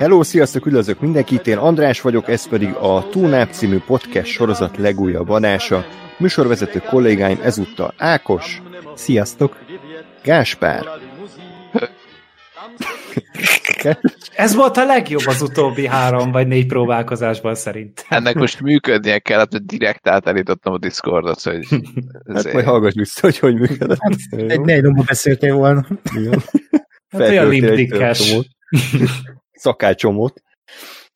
[0.00, 5.28] Hello, sziasztok, üdvözlök mindenkit, én András vagyok, ez pedig a Túnáp című podcast sorozat legújabb
[5.28, 5.86] adása.
[6.18, 8.62] Műsorvezető kollégáim ezúttal Ákos.
[8.94, 9.56] Sziasztok!
[10.22, 10.84] Gáspár.
[14.36, 18.04] Ez volt a legjobb az utóbbi három vagy négy próbálkozásban szerint.
[18.08, 21.66] Ennek most működnie kellett, hogy direkt átállítottam a Discordot, hogy...
[22.34, 23.98] Hát majd hallgass vissza, hogy hogy működött.
[24.00, 25.86] Hát, egy négy beszéltél volna.
[26.14, 26.42] Igen.
[27.10, 28.36] Hát olyan limpdikkes.
[29.60, 30.42] Szakácsomót.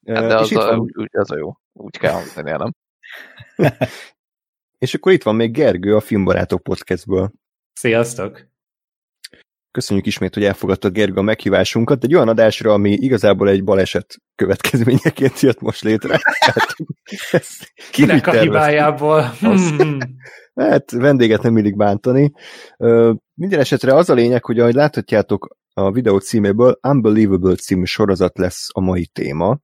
[0.07, 0.79] Hát de az a, van...
[0.79, 1.53] úgy, az a jó.
[1.73, 2.75] Úgy kell hangzani, nem?
[4.79, 7.33] És akkor itt van még Gergő a Filmbarátok podcastből.
[7.73, 8.47] Sziasztok!
[9.71, 15.41] Köszönjük ismét, hogy elfogadtad Gergő a meghívásunkat egy olyan adásra, ami igazából egy baleset következményeként
[15.41, 16.21] jött most létre.
[17.31, 17.47] Hát,
[17.91, 19.35] Kinek a hibájából?
[20.55, 22.33] Hát vendéget nem illik bántani.
[23.35, 28.67] Minden esetre az a lényeg, hogy ahogy láthatjátok a videó címéből, Unbelievable című sorozat lesz
[28.73, 29.59] a mai téma.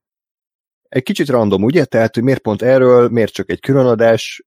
[0.89, 1.85] Egy kicsit random, ugye?
[1.85, 4.45] Tehát, hogy miért pont erről, miért csak egy különadás?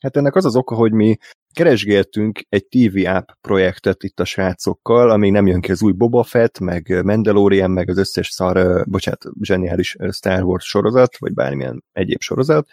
[0.00, 1.16] Hát ennek az az oka, hogy mi
[1.52, 6.22] keresgéltünk egy TV app projektet itt a srácokkal, ami nem jön ki az új Boba
[6.22, 12.20] Fett, meg Mandalorian, meg az összes szar, bocsánat, zseniális Star Wars sorozat, vagy bármilyen egyéb
[12.20, 12.68] sorozat,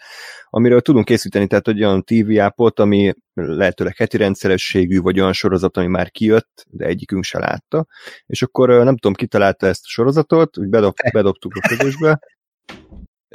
[0.50, 5.76] amiről tudunk készíteni, tehát egy olyan TV appot, ami lehetőleg heti rendszerességű, vagy olyan sorozat,
[5.76, 7.86] ami már kijött, de egyikünk se látta,
[8.26, 12.20] és akkor nem tudom, ki találta ezt a sorozatot, úgy bedob, bedobtuk a közösbe,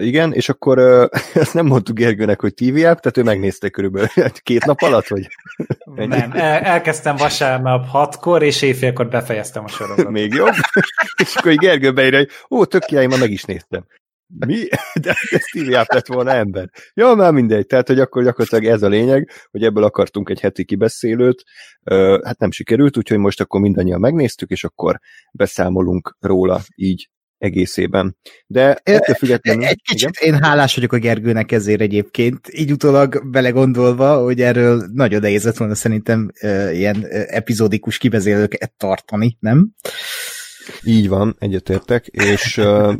[0.01, 1.05] igen, és akkor uh,
[1.41, 4.07] ezt nem mondtuk Gergőnek, hogy TV app, tehát ő megnézte körülbelül
[4.43, 5.27] két nap alatt, vagy?
[6.07, 10.11] nem, el, elkezdtem vasárnap hatkor, és éjfélkor befejeztem a sorozatot.
[10.11, 10.53] Még jobb.
[11.23, 13.85] és akkor Gergő beírja, hogy ó, tök király, ma meg is néztem.
[14.39, 14.67] Mi?
[15.01, 16.69] De ez TV app lett volna ember.
[16.93, 17.65] Ja, már mindegy.
[17.65, 21.43] Tehát, hogy akkor gyakorlatilag ez a lényeg, hogy ebből akartunk egy heti kibeszélőt.
[22.23, 24.99] Hát nem sikerült, úgyhogy most akkor mindannyian megnéztük, és akkor
[25.31, 27.09] beszámolunk róla így
[27.41, 28.17] egészében.
[28.47, 29.63] De ettől függetlenül...
[29.63, 30.33] Egy kicsit igen?
[30.33, 35.75] én hálás vagyok a Gergőnek ezért egyébként, így utólag belegondolva, hogy erről nagyon nehéz volna
[35.75, 36.31] szerintem
[36.71, 39.69] ilyen epizódikus kibeszélőket tartani, nem?
[40.83, 42.93] Így van, egyetértek, és uh,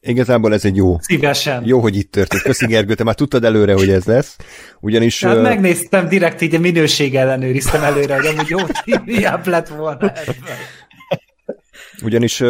[0.00, 1.00] igazából ez egy jó.
[1.00, 1.66] Szívesen.
[1.66, 2.42] Jó, hogy itt történt.
[2.42, 4.36] Köszi Gergő, te már tudtad előre, hogy ez lesz.
[4.80, 5.24] Ugyanis...
[5.24, 8.58] Hát uh, megnéztem direkt, így a minőség ellenőriztem előre, hogy amúgy jó
[9.40, 10.12] TV lett volna
[12.02, 12.42] Ugyanis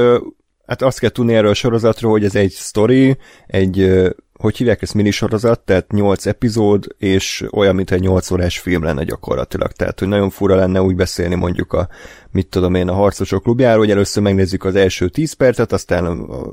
[0.66, 3.16] Hát azt kell tudni erről a sorozatról, hogy ez egy story,
[3.46, 8.82] egy, hogy hívják ezt minisorozat, tehát 8 epizód, és olyan, mint egy 8 órás film
[8.82, 9.72] lenne gyakorlatilag.
[9.72, 11.88] Tehát, hogy nagyon fura lenne úgy beszélni mondjuk a,
[12.30, 16.50] mit tudom én, a harcosok klubjáról, hogy először megnézzük az első 10 percet, aztán a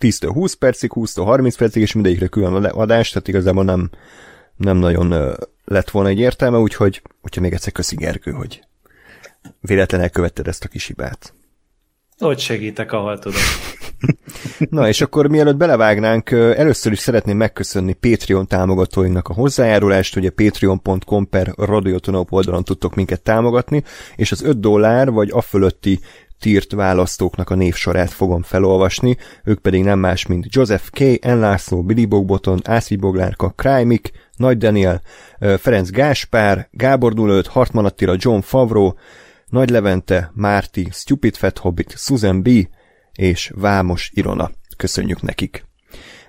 [0.00, 3.90] 10-től 20 percig, 20-től 30 percig, és mindegyikre külön adás, tehát igazából nem,
[4.56, 8.64] nem nagyon lett volna egy értelme, úgyhogy, úgyhogy még egyszer köszi Gergő, hogy
[9.60, 11.32] véletlen elkövetted ezt a kis hibát.
[12.18, 13.40] Hogy segítek, ahol tudom.
[14.70, 21.28] Na, és akkor mielőtt belevágnánk, először is szeretném megköszönni Patreon támogatóinknak a hozzájárulást, ugye patreon.com
[21.28, 23.82] per radiotonop oldalon tudtok minket támogatni,
[24.16, 26.00] és az 5 dollár vagy a fölötti
[26.40, 32.04] tírt választóknak a névsorát fogom felolvasni, ők pedig nem más, mint Joseph K., Enlászló, Billy
[32.04, 35.02] Bogboton, Ászi Boglárka, Krajmik, Nagy Daniel,
[35.58, 38.94] Ferenc Gáspár, Gábor Dulőt, Hartman Attila, John Favro,
[39.54, 42.48] nagy Levente, Márti, Stupid Fat Hobbit, Susan B.
[43.12, 44.50] és Vámos Irona.
[44.76, 45.64] Köszönjük nekik!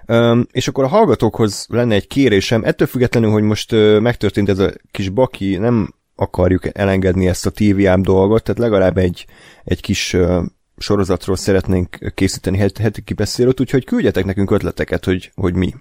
[0.07, 4.59] Um, és akkor a hallgatókhoz lenne egy kérésem, ettől függetlenül, hogy most uh, megtörtént ez
[4.59, 9.25] a kis baki, nem akarjuk elengedni ezt a TV dolgot, tehát legalább egy,
[9.63, 10.43] egy kis uh,
[10.77, 15.73] sorozatról szeretnénk készíteni heti, heti kibeszélőt, úgyhogy küldjetek nekünk ötleteket, hogy, hogy mi,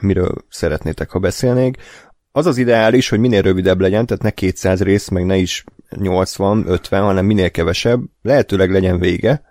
[0.00, 1.76] miről szeretnétek, ha beszélnék.
[2.32, 5.64] Az az ideális, hogy minél rövidebb legyen, tehát ne 200 rész, meg ne is
[5.96, 9.42] 80, 50, hanem minél kevesebb, lehetőleg legyen vége,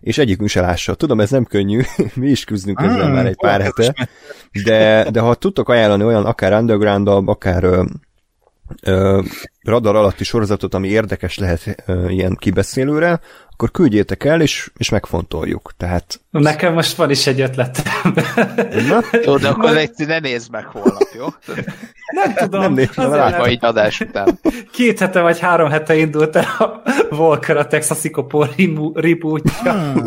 [0.00, 0.94] és egyikünk se lássa.
[0.94, 1.80] Tudom, ez nem könnyű,
[2.14, 4.08] mi is küzdünk ezzel ah, már egy pár hete,
[4.64, 7.84] de, de ha tudtok ajánlani olyan akár underground akár ö,
[8.82, 9.22] ö,
[9.62, 15.72] radar alatti sorozatot, ami érdekes lehet ö, ilyen kibeszélőre, akkor küldjétek el, és, és megfontoljuk.
[15.76, 16.20] Tehát...
[16.40, 18.14] Nekem most van is egy ötletem.
[18.88, 19.00] Na?
[19.24, 21.26] Jó, de akkor egy ne nézd meg holnap, jó?
[22.12, 22.60] Nem tudom.
[22.60, 23.48] Nem néztem rá.
[23.48, 24.38] így adás után.
[24.72, 28.50] Két hete vagy három hete indult el a Volker a Texas Kopor
[28.94, 29.72] rebootja.
[29.72, 30.04] Hmm,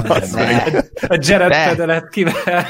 [1.08, 2.66] a Jared Pedelet kivel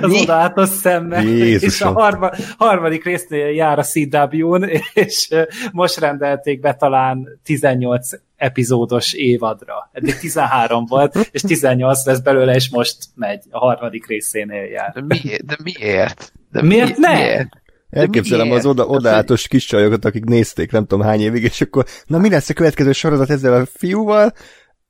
[0.00, 1.22] az odaátos szemmel.
[1.22, 1.68] Jézusom.
[1.68, 5.28] És a harma, harmadik résznél jár a CW-n, és
[5.72, 8.08] most rendelték be talán 18
[8.40, 9.90] epizódos évadra.
[9.92, 14.92] Eddig 13 volt, és 18 lesz belőle, és most megy a harmadik részénél jár.
[14.92, 15.44] De miért?
[15.44, 16.32] De miért?
[16.50, 17.14] De Miért ne?
[17.14, 17.48] Miért?
[17.90, 18.58] Elképzelem miért?
[18.58, 22.30] az oda, odaátos kis csajokat, akik nézték nem tudom hány évig, és akkor, na mi
[22.30, 24.32] lesz a következő sorozat ezzel a fiúval?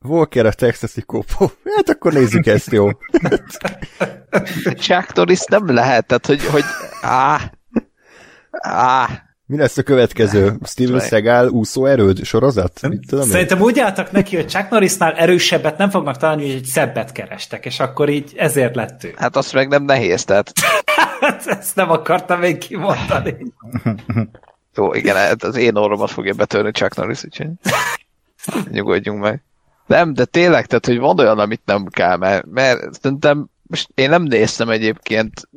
[0.05, 1.51] Walker a texasi kopó.
[1.77, 2.89] Hát akkor nézzük ezt, jó.
[4.75, 6.65] Chuck Norris nem lehet, tehát hogy, hogy
[7.01, 7.53] á,
[8.51, 10.57] á, Mi lesz a következő?
[10.65, 11.01] Steven.
[11.01, 12.81] Seagal úszó erőd sorozat?
[12.89, 13.31] Mit tudom én?
[13.31, 17.67] Szerintem úgy álltak neki, hogy Chuck Norrisnál erősebbet nem fognak találni, hogy egy szebbet kerestek,
[17.67, 19.15] és akkor így ezért lett ő.
[19.17, 20.53] hát azt meg nem nehéz, tehát
[21.21, 23.37] Hát ezt nem akartam még kimondani.
[24.77, 27.49] jó, igen, hát az én orromat fogja betörni Chuck Norris, úgyhogy
[28.71, 29.43] nyugodjunk meg.
[29.87, 34.09] Nem, de tényleg, tehát, hogy van olyan, amit nem kell, mert, mert szerintem most én
[34.09, 35.49] nem néztem egyébként,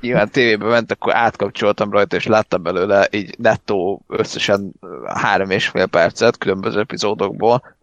[0.00, 4.72] nyilván tévébe ment, akkor átkapcsoltam rajta, és láttam belőle így nettó összesen
[5.04, 7.76] három és fél percet különböző epizódokból,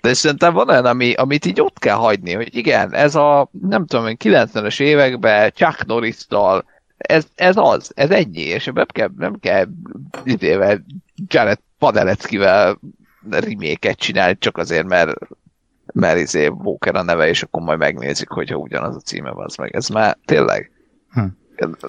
[0.00, 3.86] de szerintem van olyan, ami, amit így ott kell hagyni, hogy igen, ez a, nem
[3.86, 6.64] tudom én, 90-es években Chuck Norris-tal,
[6.96, 9.66] ez, ez az, ez ennyi, és nem kell, nem kell
[10.24, 10.84] idével
[11.26, 12.78] Jared Padeleckivel
[13.30, 15.12] reméket csinálni, csak azért, mert
[15.92, 19.74] mert izé Walker a neve, és akkor majd megnézik, hogyha ugyanaz a címe az meg.
[19.74, 20.70] Ez már tényleg
[21.12, 21.24] Hm.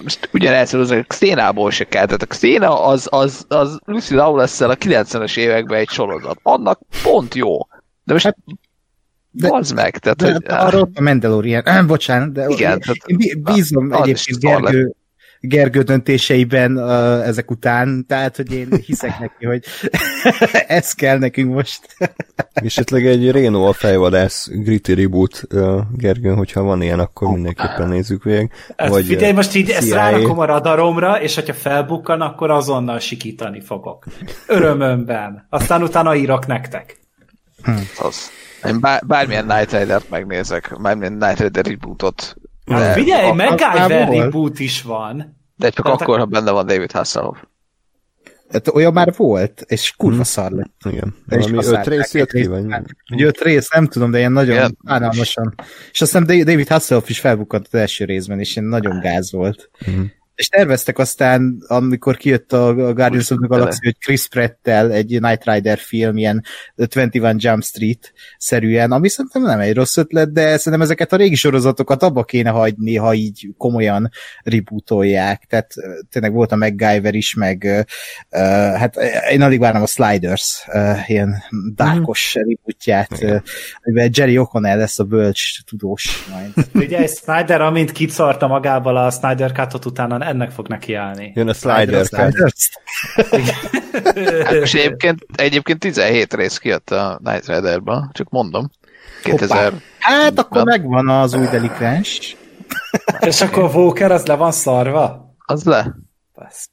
[0.02, 2.04] most ugyanez, az a Xénából se kell.
[2.04, 6.38] Tehát a Xéna az, az, az Lucy lawless a 90-es években egy sorozat.
[6.42, 7.58] Annak pont jó.
[8.04, 8.36] De most Hát,
[9.30, 9.98] de, de- az meg.
[9.98, 11.62] Tehát, De hogy, arról ott a Mandalorian.
[11.86, 14.38] Bocsánat, de Igen, én tehát- bí- bízom egyébként.
[14.38, 14.92] Gergő,
[15.44, 19.64] Gergő döntéseiben uh, ezek után, tehát, hogy én hiszek neki, hogy
[20.66, 21.80] ez kell nekünk most.
[22.52, 28.24] Esetleg egy Reno a fejvadász gritty reboot, uh, Gergő, hogyha van ilyen, akkor mindenképpen nézzük
[28.24, 28.50] végig.
[28.76, 29.94] Vagy, figyelj, most így ezt CIA.
[29.94, 34.04] rárakom a radaromra, és hogyha felbukkan, akkor azonnal sikítani fogok.
[34.46, 35.46] Örömömben.
[35.48, 36.96] Aztán utána írok nektek.
[37.98, 38.30] az.
[38.66, 42.36] Én bár, bármilyen Night Rider-t megnézek, bármilyen Night Rider rebootot,
[42.66, 45.36] Hát figyelj, a- MacGyver a- reboot is van.
[45.56, 47.38] de csak Tehát- akkor, ha benne van David Hasselhoff.
[48.50, 50.22] Hát olyan már volt, és kurva Hm.
[50.22, 50.74] szar lett.
[50.84, 51.14] Igen.
[51.28, 52.58] És Valami öt rész jött egy ki, vagy?
[52.60, 52.96] részben.
[53.12, 54.78] Ugye öt rész, nem tudom, de ilyen nagyon Igen.
[54.86, 55.54] fánalmasan.
[55.92, 59.70] És aztán Da- David Hasselhoff is felbukkant az első részben, és ilyen nagyon gáz volt.
[59.86, 60.00] Mhm.
[60.34, 65.44] És terveztek aztán, amikor kijött a Guardians of the Galaxy, hogy Chris Pratt-tel egy Knight
[65.44, 66.44] Rider film, ilyen
[66.76, 72.02] 21 Jump Street-szerűen, ami szerintem nem egy rossz ötlet, de szerintem ezeket a régi sorozatokat
[72.02, 74.10] abba kéne hagyni, ha így komolyan
[74.42, 75.44] rebootolják.
[75.48, 75.74] Tehát
[76.10, 77.64] tényleg volt a MacGyver is, meg
[78.30, 78.40] ö,
[78.76, 78.96] hát
[79.30, 81.42] én alig várom a Sliders, ö, ilyen
[81.74, 83.36] dárkos rebootját, ö,
[83.82, 86.52] amiben Jerry O'Connell lesz a bölcs tudós majd.
[86.74, 91.32] Ugye Snyder, amint kicarta magával a Snyder Cut-ot, utána ennek fog nekiállni.
[91.34, 92.06] Jön a Slider?
[94.44, 98.70] Hát most egyébként, egyébként 17 rész kijött a Night Rider-ban, csak mondom.
[99.22, 99.72] 2000.
[99.98, 102.36] Hát akkor megvan az új delikvens.
[103.20, 105.34] És akkor Walker az le van szarva?
[105.38, 105.96] Az le?
[106.34, 106.70] Basz.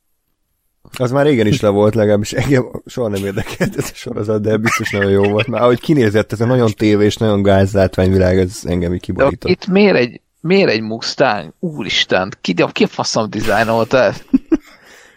[0.97, 4.57] Az már régen is le volt, legalábbis engem soha nem érdekelt ez a sorozat, de
[4.57, 5.47] biztos nagyon jó volt.
[5.47, 9.51] Már ahogy kinézett, ez a nagyon tévés, nagyon gáz látványvilág, ez engem így De kiborított.
[9.51, 11.53] itt miért egy, miért egy Mustang?
[11.59, 14.25] Úristen, ki, ki a faszom dizájnolta ezt?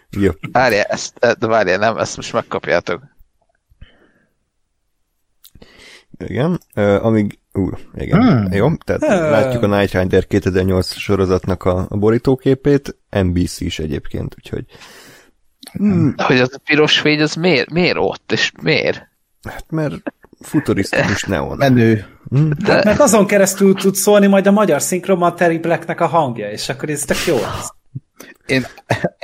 [0.09, 0.31] Jó.
[0.51, 3.01] Várjál, ezt, de várjál, nem, ezt most megkapjátok.
[6.17, 8.51] Igen, uh, amíg, ú, igen, Hmm.
[8.51, 9.31] jó, tehát Hmm.
[9.31, 14.65] látjuk a Night Rider 2008 sorozatnak a, a borítóképét, NBC is egyébként, úgyhogy
[16.15, 19.07] De hogy az a piros fény, az miért, miért ott, és miért?
[19.49, 19.93] hát mert
[20.43, 21.57] futurisztikus neon.
[21.57, 22.05] Menő.
[22.29, 22.49] Hm?
[22.65, 26.51] De, Hát meg azon keresztül tud szólni majd a magyar szinkronban Terry Blacknek a hangja,
[26.51, 27.73] és akkor ez tök jó lesz.
[28.45, 28.65] Én,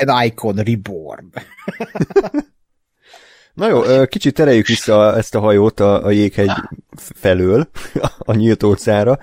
[0.06, 1.32] an icon reborn.
[3.54, 6.52] Na jó, kicsit tereljük vissza ezt a hajót a, a jéghegy
[6.96, 7.70] felől,
[8.20, 9.20] a nyílt óceánra,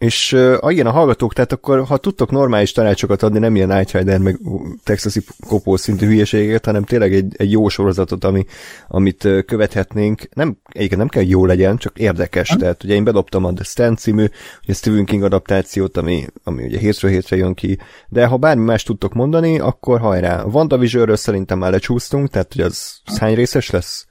[0.00, 3.90] és uh, igen, a hallgatók, tehát akkor ha tudtok normális tanácsokat adni, nem ilyen Night
[3.90, 4.38] Rider, meg
[4.84, 8.44] texasi kopó szintű hülyeségeket, hanem tényleg egy, egy jó sorozatot, ami,
[8.88, 13.04] amit uh, követhetnénk, nem, egyébként nem kell, hogy jó legyen, csak érdekes, tehát ugye én
[13.04, 14.24] bedobtam a The Stand című,
[14.62, 17.78] ugye Stephen King adaptációt, ami, ami ugye hétről hétre jön ki,
[18.08, 20.42] de ha bármi más tudtok mondani, akkor hajrá.
[20.44, 24.06] WandaVisionről szerintem már lecsúsztunk, tehát hogy az, az hány részes lesz?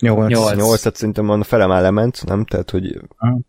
[0.00, 0.28] Nyolc.
[0.30, 0.56] Nyolc.
[0.56, 2.44] Nyolc, tehát szerintem van a fele már lement, nem?
[2.44, 3.00] Tehát, hogy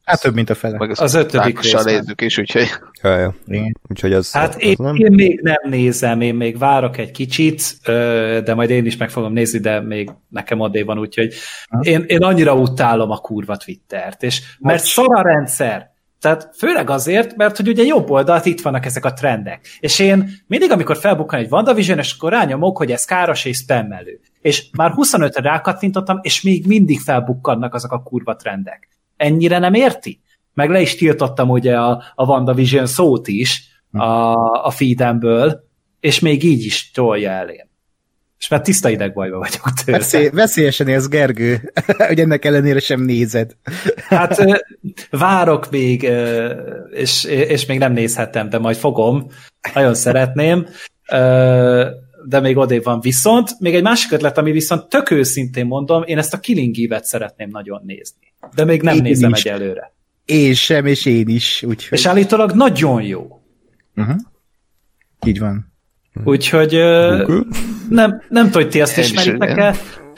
[0.03, 0.77] Hát több, mint a fele.
[0.77, 1.84] meg Az ötödik részben.
[1.84, 2.67] nézzük is, úgyhogy
[3.01, 3.36] ja, ja.
[3.48, 3.77] Igen.
[3.89, 4.96] úgyhogy az, Hát az én, nem.
[4.96, 7.63] én még nem nézem, én még várok egy kicsit,
[8.43, 11.34] de majd én is meg fogom nézni, de még nekem addig van, úgyhogy
[11.81, 15.91] én, én annyira utálom a kurva Twittert, és mert szar a rendszer,
[16.22, 19.68] Tehát főleg azért, mert hogy ugye jobb oldalt itt vannak ezek a trendek.
[19.80, 24.20] És én mindig, amikor felbukkan egy WandaVision, és akkor rányomok, hogy ez káros és spammelő.
[24.42, 28.88] És már 25-re rákattintottam, és még mindig felbukkannak azok a kurva trendek.
[29.18, 30.22] Ennyire nem érti?
[30.54, 34.06] Meg le is tiltottam ugye a, a WandaVision szót is a,
[34.66, 35.63] a feedemből,
[36.00, 37.71] és még így is tolja elém.
[38.42, 39.98] És már tiszta idegbajba vagyok tőle.
[39.98, 41.72] Veszély, veszélyesen élsz, Gergő,
[42.08, 43.56] hogy ennek ellenére sem nézed.
[44.08, 44.46] Hát
[45.10, 46.12] várok még,
[46.92, 49.28] és, és még nem nézhetem, de majd fogom.
[49.74, 50.68] Nagyon szeretném.
[52.26, 53.00] De még odébb van.
[53.00, 57.06] Viszont még egy másik ötlet, ami viszont tök őszintén mondom, én ezt a Killing Eve-et
[57.06, 58.34] szeretném nagyon nézni.
[58.56, 59.46] De még nem Én nézem is.
[59.46, 59.94] egyelőre.
[60.26, 61.64] Én sem, és én is.
[61.64, 63.42] Úgyhogy, És állítólag nagyon jó.
[63.96, 64.16] uh-huh.
[65.26, 65.71] Így van.
[66.24, 67.44] Úgyhogy ö, Google.
[67.89, 69.75] nem, nem tudom, hogy ti ezt is, ismeritek-e.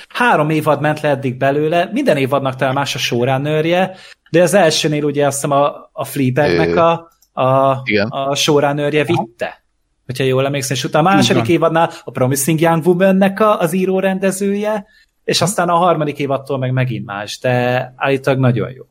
[0.07, 3.95] Három évad ment le eddig belőle, minden évadnak talán más a showrunnerje,
[4.29, 7.09] de az elsőnél ugye azt hiszem a, a Fleabagnek a,
[7.41, 8.07] a, Igen.
[8.07, 9.63] a showrunnerje vitte.
[10.05, 11.51] Hogyha jól emlékszem, és utána a második van.
[11.51, 14.85] évadnál a Promising Young Woman-nek a, az író rendezője,
[15.23, 18.83] és aztán a harmadik évadtól meg megint más, de állítólag nagyon jó.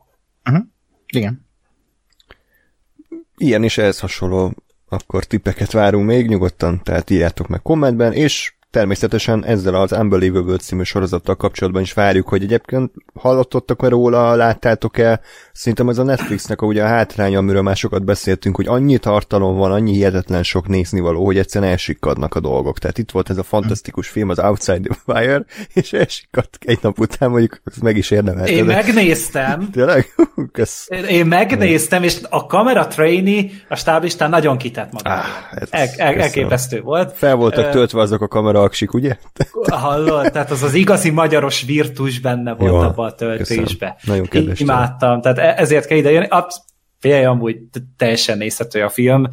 [1.07, 1.45] Igen.
[3.37, 4.53] Ilyen és ehhez hasonló
[4.93, 10.83] akkor tippeket várunk még nyugodtan, tehát írjátok meg kommentben, és természetesen ezzel az Unbelievable című
[10.83, 15.19] sorozattal kapcsolatban is várjuk, hogy egyébként hallottok-e róla, láttátok-e,
[15.51, 19.55] szerintem ez a Netflixnek a, ugye a hátránya, amiről már sokat beszéltünk, hogy annyi tartalom
[19.55, 22.79] van, annyi hihetetlen sok néznivaló, hogy egyszerűen elsikkadnak a dolgok.
[22.79, 26.99] Tehát itt volt ez a fantasztikus film, az Outside the Wire, és elsikkadt egy nap
[26.99, 28.51] után, mondjuk ez meg is érdemelte.
[28.51, 30.15] Én de- megnéztem, Tényleg?
[30.51, 30.87] Kösz.
[31.09, 35.21] én megnéztem, és a kamera trainee a stáblistán nagyon kitett magára.
[35.21, 37.17] Ah, ez- El, el, elképesztő volt.
[37.17, 38.27] Fel voltak töltve azok a
[38.63, 39.17] kameraksik, ugye?
[39.85, 40.31] Hallod?
[40.31, 43.63] Tehát az az igazi magyaros virtus benne volt Jó, abban a töltésbe.
[43.63, 43.95] köszönöm.
[44.03, 45.21] Nagyon kedves Imádtam.
[45.21, 46.27] Tehát e- ezért kell idejönni.
[46.99, 47.57] Figyelj, amúgy
[47.97, 49.27] teljesen nézhető a film.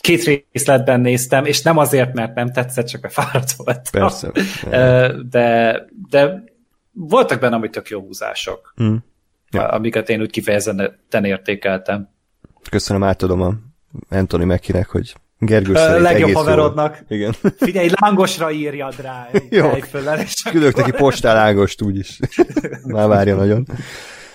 [0.00, 3.82] Két részletben néztem, és nem azért, mert nem tetszett, csak mert fáradt voltam.
[3.92, 4.30] Persze.
[5.30, 6.44] De, de
[6.92, 8.94] voltak benne amúgy tök jó húzások, Mm.
[9.50, 9.68] Ja.
[9.68, 12.08] amiket én úgy kifejezetten értékeltem.
[12.70, 13.54] Köszönöm, átadom a
[14.10, 17.04] Anthony Mekinek, hogy Gergő szerint Legjobb haverodnak.
[17.08, 17.16] Jó.
[17.16, 17.34] Igen.
[17.56, 19.70] Figyelj, lángosra írjad rá Jó.
[19.70, 22.18] föllel, és Küldök neki postálágost úgyis.
[22.84, 23.66] Már várja nagyon.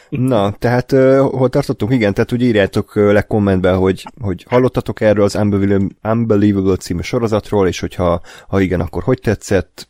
[0.09, 1.91] Na, tehát uh, hol tartottunk?
[1.91, 7.01] Igen, tehát úgy írjátok uh, le kommentben, hogy, hogy hallottatok erről az Unbelievable, Unbelievable című
[7.01, 9.89] sorozatról, és hogyha ha igen, akkor hogy tetszett?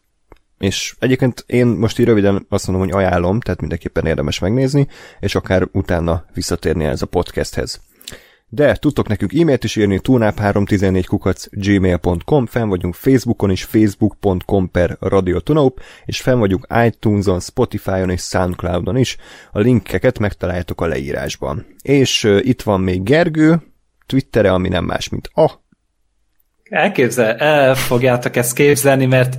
[0.59, 4.87] És egyébként én most így röviden azt mondom, hogy ajánlom, tehát mindenképpen érdemes megnézni,
[5.19, 7.81] és akár utána visszatérni ez a podcasthez.
[8.51, 14.97] De tudtok nekünk e-mailt is írni, tunap314 kukac gmail.com, fenn vagyunk Facebookon is, facebook.com per
[14.99, 19.17] radiotunaup, és fenn vagyunk iTunes-on, Spotify-on és Soundcloud-on is.
[19.51, 21.65] A linkeket megtaláljátok a leírásban.
[21.81, 23.61] És uh, itt van még Gergő,
[24.05, 25.51] Twittere, ami nem más, mint a
[26.63, 29.37] Elképzel, el fogjátok ezt képzelni, mert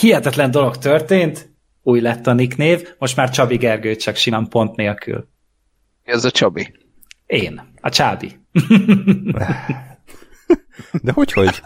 [0.00, 4.76] hihetetlen dolog történt, új lett a nick név, most már Csabi Gergő, csak simán pont
[4.76, 5.28] nélkül.
[6.02, 6.83] Ez a Csabi.
[7.26, 8.40] Én, a Csábi.
[11.02, 11.62] De hogy, hogy?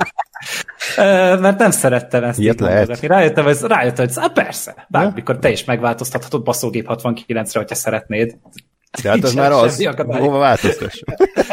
[1.41, 2.77] Mert nem szerettem ezt Ilyet lehet.
[2.77, 3.07] mondogatni.
[3.09, 8.39] Rájöttem, hogy, rájöttem, hogy ah, persze, bármikor te is megváltoztathatod baszógép 69-re, hogyha szeretnéd.
[9.03, 11.01] De hát az már az, hova változtass?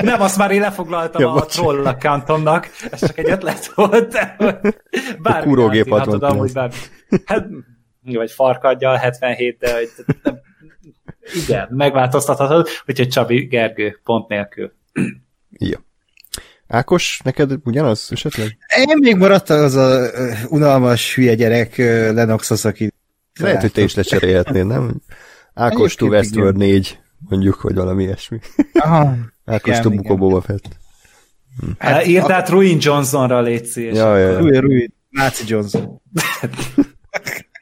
[0.01, 1.53] Nem, azt már én lefoglaltam Ja, a bocs.
[1.53, 4.11] troll accountomnak, ez csak egy ötlet volt,
[5.21, 6.23] bármi átírhatod 69.
[6.31, 6.75] amúgy bármi.
[7.25, 7.45] Hát,
[8.03, 9.89] vagy farkadja 77, de hogy
[10.23, 10.39] nem,
[11.33, 14.71] igen, megváltoztathatod, úgyhogy Csabi Gergő pont nélkül.
[15.49, 15.85] Ja.
[16.67, 18.57] Ákos, neked ugyanaz esetleg?
[18.77, 20.09] Én még maradt az a
[20.49, 21.77] unalmas hülye gyerek
[22.13, 22.93] Lennox aki
[23.39, 25.01] Lehet, hogy te is lecserélhetnél, nem?
[25.53, 28.39] Ákos to Westworld 4, mondjuk, hogy valami ilyesmi.
[28.73, 29.15] Aha,
[29.45, 30.63] Ákos to of Boba Fett.
[31.77, 34.37] Hát, Írd át Ruin Johnsonra, légy és Ja, ja, ja.
[34.39, 36.01] Rúj, rúj, Náci Johnson.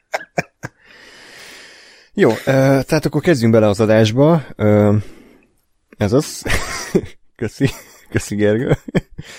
[2.16, 4.44] Jó, tehát akkor kezdjünk bele az adásba.
[5.96, 6.42] Ez az.
[7.36, 7.68] Köszi.
[8.10, 8.76] Köszi, Gergő.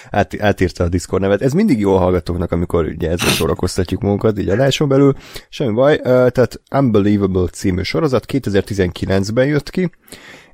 [0.10, 1.42] Át, átírta a Discord nevet.
[1.42, 5.16] Ez mindig jó hallgatóknak, amikor ugye ezzel szórakoztatjuk magunkat, így adáson belül.
[5.50, 6.00] Semmi baj.
[6.02, 9.90] Tehát Unbelievable című sorozat 2019-ben jött ki,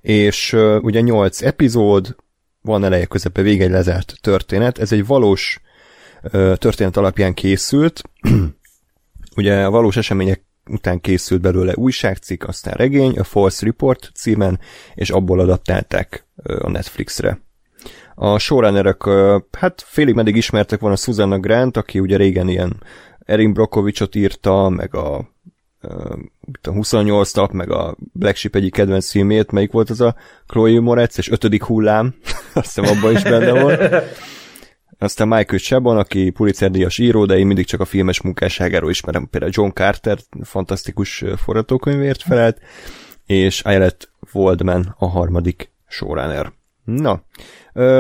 [0.02, 2.16] és ugye 8 epizód,
[2.62, 4.78] van eleje, közepe, vége egy lezárt történet.
[4.78, 5.62] Ez egy valós
[6.56, 8.02] történet alapján készült.
[9.36, 14.60] ugye a valós események után készült belőle újságcikk, aztán regény, a False Report címen,
[14.96, 17.42] és abból adaptálták a Netflixre.
[18.16, 19.02] A showrunnerek,
[19.52, 22.84] hát félig meddig ismertek van a Susanna Grant, aki ugye régen ilyen
[23.26, 25.30] Erin Brockovicsot írta, meg a
[26.62, 30.16] a 28 nap, meg a Black Sheep egyik kedvenc filmét, melyik volt az a
[30.48, 32.16] Chloe Moretz, és ötödik hullám,
[32.54, 33.82] azt hiszem abban is benne volt.
[35.02, 39.52] Aztán Michael Chabon, aki Pulitzer-díjas író, de én mindig csak a filmes munkásságáról ismerem, például
[39.56, 42.60] John Carter, fantasztikus forgatókönyvért felelt,
[43.26, 46.52] és Eyelet Waldman a harmadik showrunner.
[46.84, 47.24] Na,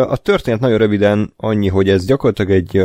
[0.03, 2.77] a történet nagyon röviden annyi, hogy ez gyakorlatilag egy,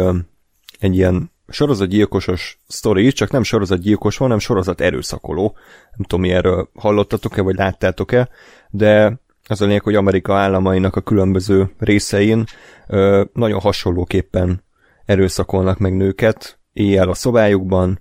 [0.78, 5.56] egy ilyen sorozatgyilkosos sztori, csak nem sorozatgyilkos van, hanem sorozat erőszakoló.
[5.96, 8.28] Nem tudom, mi erről hallottatok-e, vagy láttátok-e,
[8.70, 12.44] de az a lényeg, hogy Amerika államainak a különböző részein
[12.86, 14.64] ö, nagyon hasonlóképpen
[15.04, 18.00] erőszakolnak meg nőket, éjjel a szobájukban,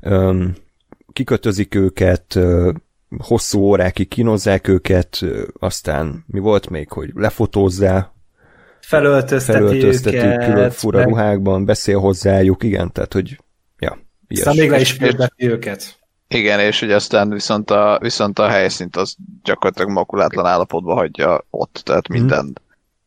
[0.00, 0.44] ö,
[1.12, 2.70] kikötözik őket, ö,
[3.18, 8.12] hosszú órákig kínozzák őket, ö, aztán mi volt még, hogy lefotózzá,
[8.80, 13.38] felöltözteti, felöltözteti őket, külön fura meg- ruhákban, beszél hozzájuk, igen, tehát, hogy
[13.78, 13.98] ja,
[14.28, 15.04] Aztán ilyesmi.
[15.04, 16.03] még le is őket.
[16.34, 21.80] Igen, és hogy aztán viszont a, viszont a helyszínt az gyakorlatilag makulátlan állapotban hagyja ott,
[21.84, 22.18] tehát Mhm.
[22.18, 22.52] minden,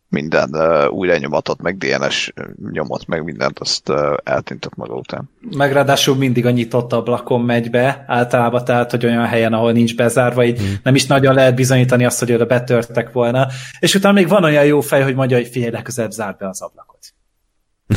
[0.09, 2.33] minden uh, új lenyomatot, meg DNS
[2.71, 5.29] nyomot, meg mindent azt uh, eltintott maga után.
[5.57, 9.95] Meg ráadásul mindig a nyitott ablakon megy be, általában tehát, hogy olyan helyen, ahol nincs
[9.95, 10.75] bezárva, így Hmm.
[10.83, 13.47] nem is nagyon lehet bizonyítani azt, hogy oda betörtek volna.
[13.79, 16.61] És utána még van olyan jó fej, hogy mondja, hogy figyelj, legközelebb zárd be az
[16.61, 17.13] ablakot.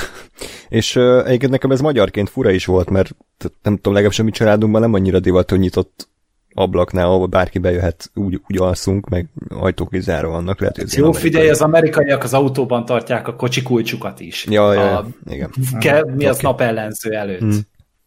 [0.69, 3.17] És uh, egyébként nekem ez magyarként fura is volt, mert
[3.63, 6.09] nem tudom, legalábbis a mi családunkban nem annyira divat, hogy nyitott
[6.55, 10.61] ablaknál, ahol bárki bejöhet, úgy, úgy alszunk, meg ajtók is zárva vannak.
[10.61, 14.47] Lehet, hogy ez Jó, figyelj, az amerikaiak az autóban tartják a kocsi kulcsukat is.
[14.51, 15.51] Ja, ja, A, igen.
[15.79, 16.47] ke, mi az Oké.
[16.47, 17.41] napellenző előtt.
[17.41, 17.61] Hmm.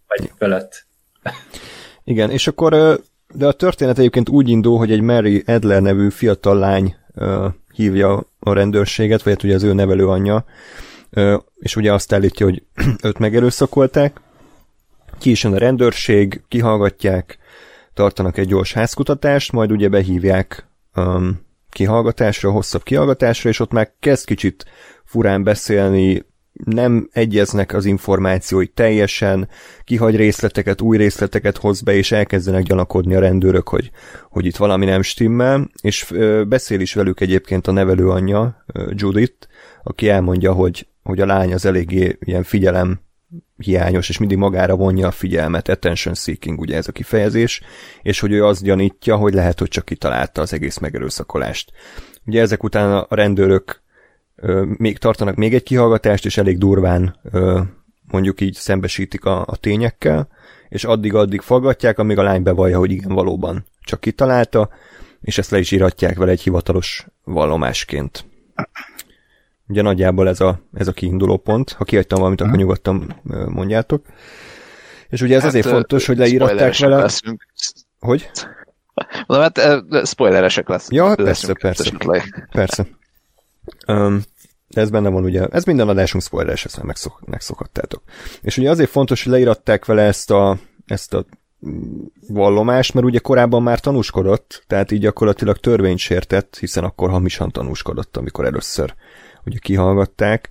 [0.08, 0.86] Vagy fölött.
[2.04, 3.00] Igen, és akkor,
[3.34, 6.96] de a történet egyébként úgy indul, hogy egy Mary Adler nevű fiatal lány
[7.74, 10.46] hívja a rendőrséget, vagy hát ugye az ő nevelő anyja,
[11.60, 12.64] és ugye azt állítja, hogy
[13.06, 14.22] őt megerőszakolták,
[15.20, 17.38] ki is jön a rendőrség, kihallgatják,
[17.94, 24.26] tartanak egy gyors házkutatást, majd ugye behívják um, kihallgatásra, hosszabb kihallgatásra, és ott már kezd
[24.26, 24.66] kicsit
[25.04, 29.50] furán beszélni, nem egyeznek az információi teljesen,
[29.84, 33.92] kihagy részleteket, új részleteket hoz be, és elkezdenek gyanakodni a rendőrök, hogy,
[34.30, 38.92] hogy itt valami nem stimmel, és ö, beszél is velük egyébként a nevelő anyja, ö,
[38.96, 39.48] Judith,
[39.84, 43.00] aki elmondja, hogy, hogy a lány az eléggé ilyen figyelem
[43.58, 47.62] hiányos, és mindig magára vonja a figyelmet, attention seeking, ugye ez a kifejezés,
[48.02, 51.72] és hogy ő azt gyanítja, hogy lehet, hogy csak kitalálta az egész megerőszakolást.
[52.26, 53.82] Ugye ezek után a rendőrök
[54.36, 57.62] ö, még tartanak még egy kihallgatást, és elég durván ö,
[58.08, 60.28] mondjuk így szembesítik a, a tényekkel,
[60.70, 64.70] és addig-addig faggatják, amíg a lány bevallja, hogy igen, valóban csak kitalálta,
[65.22, 68.26] és ezt le is íratják vele egy hivatalos vallomásként.
[69.68, 71.72] Ugye nagyjából ez a, ez a kiinduló pont.
[71.72, 74.06] Ha kihagytam valamit, akkor nyugodtan mondjátok.
[75.10, 76.98] És ugye ez hát, azért fontos, hogy leíratták vele...
[76.98, 77.48] Leszünk.
[78.00, 78.30] Hogy?
[79.28, 80.88] Mondom, hát spoileresek lesz.
[80.92, 81.84] Ja, persze, leszünk persze.
[81.84, 82.50] esetleg.
[82.52, 82.88] Persze.
[83.88, 84.22] Um,
[84.68, 88.04] de ez benne van ugye, ez minden adásunk spoileres, ezt már megszok, megszokhattátok.
[88.42, 91.26] És ugye azért fontos, hogy leíratták vele ezt a, ezt a
[92.28, 98.18] vallomást, mert ugye korábban már tanúskodott, tehát így gyakorlatilag törvényt sértett, hiszen akkor hamisan tanúskodott,
[98.18, 98.94] amikor először
[99.46, 100.50] ugye kihallgatták,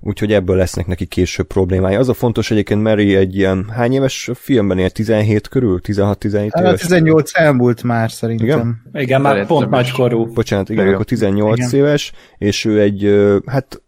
[0.00, 1.94] úgyhogy ebből lesznek neki később problémái.
[1.94, 4.90] Az a fontos egyébként Mary egy ilyen, hány éves filmben él?
[4.90, 5.80] 17 körül?
[5.82, 6.80] 16-17 Hát éves?
[6.80, 8.46] 18 elmúlt már szerintem.
[8.46, 9.02] Igen?
[9.02, 10.26] Igen, már pont nagykorú.
[10.32, 10.94] Bocsánat, igen, Igen.
[10.94, 11.70] akkor 18 Igen.
[11.74, 13.14] éves, és ő egy,
[13.46, 13.82] hát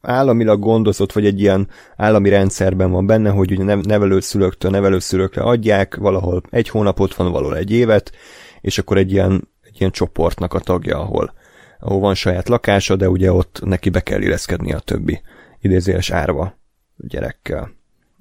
[0.00, 5.96] államilag gondozott, vagy egy ilyen állami rendszerben van benne, hogy ugye nev- nevelőszülőktől nevelőszülőkre adják,
[5.96, 8.12] valahol egy hónapot van, valahol egy évet,
[8.60, 11.34] és akkor egy ilyen, egy ilyen csoportnak a tagja, ahol,
[11.82, 15.20] ahol van saját lakása, de ugye ott neki be kell illeszkedni a többi
[15.60, 16.58] idézéles árva
[16.96, 17.70] gyerekkel.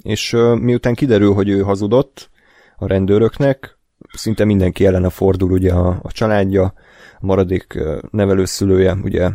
[0.02, 2.30] És miután kiderül, hogy ő hazudott
[2.78, 3.78] a rendőröknek,
[4.14, 7.80] szinte mindenki ellene fordul ugye a, a családja, a maradék
[8.12, 9.30] nevelőszülője, ugye,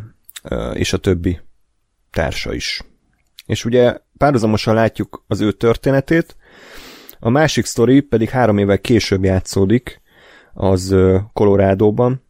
[0.73, 1.41] és a többi
[2.11, 2.83] társa is.
[3.47, 6.37] És ugye párhuzamosan látjuk az ő történetét,
[7.21, 10.01] a másik sztori pedig három évvel később játszódik,
[10.55, 12.26] az ö, Colorado-ban,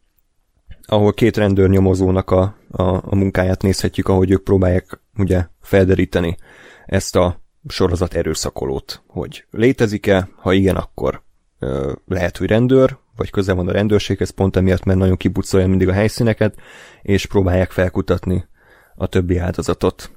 [0.87, 6.37] ahol két rendőrnyomozónak a, a, a munkáját nézhetjük, ahogy ők próbálják ugye felderíteni
[6.85, 11.21] ezt a sorozat erőszakolót, hogy létezik-e, ha igen, akkor
[11.59, 15.87] ö, lehet, hogy rendőr, vagy közel van a rendőrséghez, pont emiatt, mert nagyon kipucolja mindig
[15.87, 16.55] a helyszíneket,
[17.01, 18.47] és próbálják felkutatni
[18.95, 20.11] a többi áldozatot.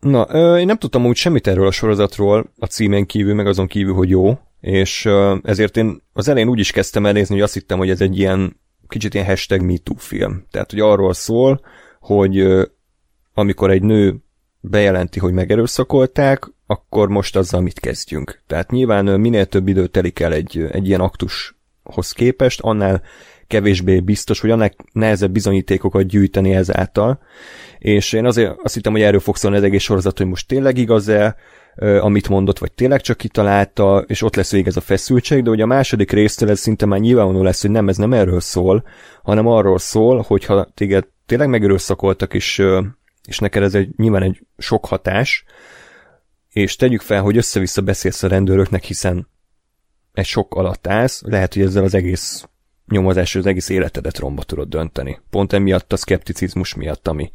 [0.00, 3.66] Na, ö, én nem tudtam úgy semmit erről a sorozatról, a címen kívül, meg azon
[3.66, 5.08] kívül, hogy jó, és
[5.42, 8.18] ezért én az elején úgy is kezdtem el nézni, hogy azt hittem, hogy ez egy
[8.18, 10.46] ilyen kicsit ilyen hashtag MeToo film.
[10.50, 11.60] Tehát, hogy arról szól,
[12.00, 12.46] hogy
[13.34, 14.16] amikor egy nő
[14.60, 18.40] bejelenti, hogy megerőszakolták, akkor most azzal mit kezdjünk.
[18.46, 23.02] Tehát nyilván minél több idő telik el egy, egy ilyen aktushoz képest, annál
[23.46, 27.20] kevésbé biztos, hogy annál nehezebb bizonyítékokat gyűjteni ezáltal.
[27.78, 30.78] És én azért azt hittem, hogy erről fog szólni az egész sorozat, hogy most tényleg
[30.78, 31.36] igaz-e,
[31.80, 35.62] amit mondott, vagy tényleg csak kitalálta, és ott lesz végig ez a feszültség, de ugye
[35.62, 38.84] a második résztől ez szinte már nyilvánvaló lesz, hogy nem, ez nem erről szól,
[39.22, 42.62] hanem arról szól, hogyha téged tényleg megerőszakoltak, és,
[43.24, 45.44] és neked ez egy, nyilván egy sok hatás,
[46.48, 49.28] és tegyük fel, hogy össze-vissza beszélsz a rendőröknek, hiszen
[50.12, 52.44] egy sok alatt állsz, lehet, hogy ezzel az egész
[52.86, 55.20] nyomozás, az egész életedet romba tudod dönteni.
[55.30, 57.30] Pont emiatt a szkepticizmus miatt, ami,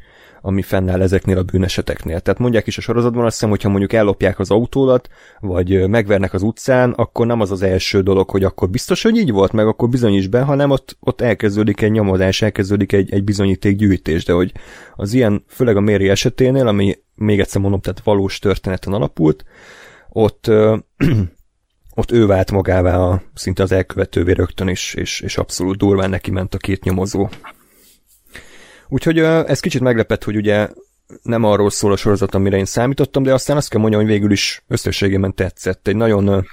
[0.46, 2.20] ami fennáll ezeknél a bűneseteknél.
[2.20, 5.08] Tehát mondják is a sorozatban azt hiszem, hogyha mondjuk ellopják az autódat,
[5.40, 9.30] vagy megvernek az utcán, akkor nem az az első dolog, hogy akkor biztos, hogy így
[9.30, 14.24] volt, meg akkor bizonyíts be, hanem ott, ott elkezdődik egy nyomozás, elkezdődik egy, egy bizonyítékgyűjtés,
[14.24, 14.52] de hogy
[14.96, 19.44] az ilyen, főleg a Méri eseténél, ami még egyszer mondom, tehát valós történeten alapult,
[20.08, 20.50] ott
[22.00, 26.30] ott ő vált magává a, szinte az elkövetővé rögtön is, és, és abszolút durván neki
[26.30, 27.28] ment a két nyomozó.
[28.88, 30.68] Úgyhogy ez kicsit meglepett, hogy ugye
[31.22, 34.30] nem arról szól a sorozat, amire én számítottam, de aztán azt kell mondjam, hogy végül
[34.30, 35.88] is összességében tetszett.
[35.88, 36.46] Egy nagyon,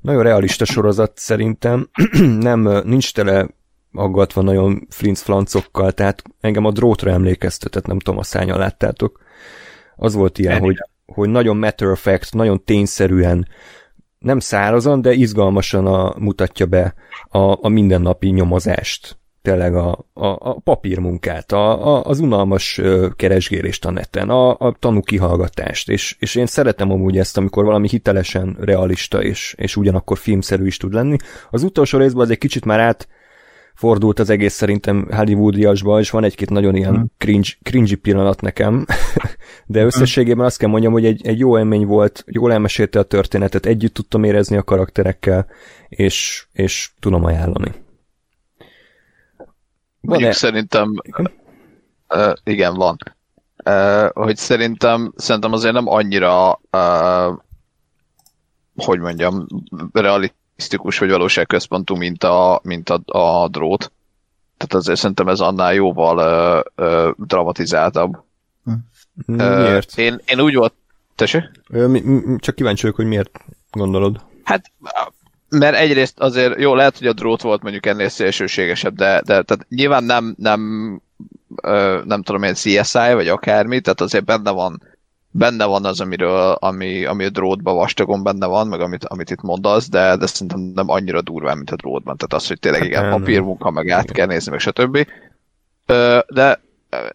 [0.00, 1.90] nagyon realista sorozat szerintem.
[2.38, 3.48] nem, nincs tele
[3.92, 9.20] aggatva nagyon flinc-flancokkal, tehát engem a drótra emlékeztetett, nem tudom, a szányan láttátok.
[9.96, 13.48] Az volt ilyen, hogy, hogy nagyon matter of fact, nagyon tényszerűen,
[14.18, 16.94] nem szárazan, de izgalmasan a, mutatja be
[17.28, 22.80] a, a mindennapi nyomozást tényleg a, a, a papírmunkát, a, a, az unalmas
[23.16, 27.88] keresgélést a neten, a, a tanú kihallgatást, és, és én szeretem amúgy ezt, amikor valami
[27.88, 31.16] hitelesen realista és, és ugyanakkor filmszerű is tud lenni.
[31.50, 33.08] Az utolsó részben az egy kicsit már át
[33.74, 37.10] fordult az egész szerintem Hollywoodiasba, és van egy-két nagyon ilyen hmm.
[37.18, 38.86] cringe, cringy pillanat nekem,
[39.66, 43.66] de összességében azt kell mondjam, hogy egy, egy jó élmény volt, jól elmesélte a történetet,
[43.66, 45.46] együtt tudtam érezni a karakterekkel,
[45.88, 47.72] és, és tudom ajánlani.
[50.00, 50.94] Mondjuk szerintem
[52.08, 52.96] uh, igen, van.
[53.64, 57.38] Uh, hogy szerintem, szerintem azért nem annyira uh,
[58.84, 59.46] hogy mondjam,
[59.92, 63.92] realisztikus vagy valóságközpontú, mint a, mint a, a drót.
[64.56, 66.16] Tehát azért szerintem ez annál jóval
[66.76, 68.22] uh, uh, dramatizáltabb.
[69.26, 69.92] Miért?
[69.96, 70.74] Uh, én, én úgy volt...
[71.14, 71.42] Tessék?
[72.38, 74.20] Csak kíváncsi vagyok, hogy miért gondolod.
[74.44, 74.72] Hát
[75.50, 79.66] mert egyrészt azért jó, lehet, hogy a drót volt mondjuk ennél szélsőségesebb, de, de tehát
[79.68, 81.02] nyilván nem, nem,
[81.62, 84.82] ö, nem tudom én CSI, vagy akármi, tehát azért benne van
[85.30, 89.42] benne van az, amiről, ami, ami a drótban vastagon benne van, meg amit, amit itt
[89.42, 92.16] mondasz, de, de szerintem nem annyira durván, mint a drótban.
[92.16, 95.06] Tehát az, hogy tényleg igen, hát, papírmunka, meg át kell nézni, meg stb.
[95.86, 96.60] Ö, de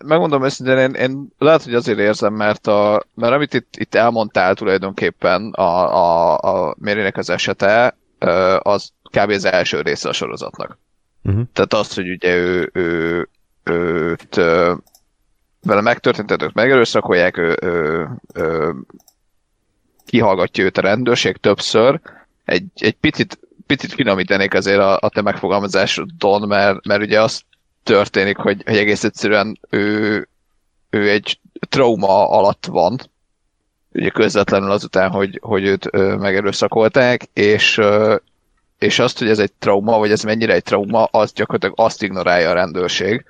[0.06, 4.56] megmondom őszintén, én, én lehet, hogy azért érzem, mert, a, mert amit itt, itt elmondtál
[4.56, 7.98] tulajdonképpen a, a, a Mérinek az esete,
[8.60, 9.30] az kb.
[9.30, 10.78] az első része a sorozatnak.
[11.24, 11.44] Uh-huh.
[11.54, 13.30] Tehát az, hogy ugye ő, ő,
[13.64, 14.36] őt
[15.66, 18.74] vele megtörtént, tehát őt megerőszakolják, ő, ő, ő,
[20.06, 22.00] kihallgatja őt a rendőrség többször.
[22.46, 27.42] Egy, egy picit, picit finomítenék azért a, a te megfogalmazásodon, mert, mert ugye az
[27.84, 30.28] történik, hogy, hogy egész egyszerűen ő,
[30.90, 33.00] ő egy trauma alatt van,
[33.96, 37.82] ugye közvetlenül azután, hogy, hogy őt megerőszakolták, és,
[38.80, 42.50] és azt, hogy ez egy trauma, vagy ez mennyire egy trauma, az gyakorlatilag azt ignorálja
[42.50, 43.26] a rendőrség.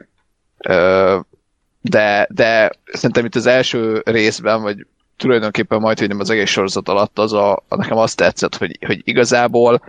[1.81, 4.85] De, de szerintem itt az első részben, vagy
[5.17, 9.01] tulajdonképpen majd, hogy nem az egész sorozat alatt, az a, nekem azt tetszett, hogy, hogy
[9.03, 9.81] igazából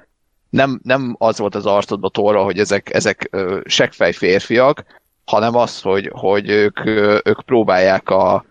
[0.50, 4.84] nem, nem az volt az arcodba tolva, hogy ezek, ezek seggfej férfiak,
[5.24, 6.84] hanem az, hogy, hogy ők,
[7.24, 8.44] ők próbálják a,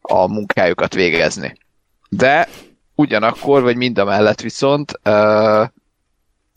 [0.00, 1.58] a munkájukat végezni.
[2.12, 2.48] De
[2.94, 5.64] ugyanakkor, vagy mind a mellett viszont ö,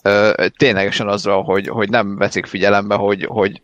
[0.04, 3.62] ö, ténylegesen azra, hogy, hogy nem veszik figyelembe, hogy, hogy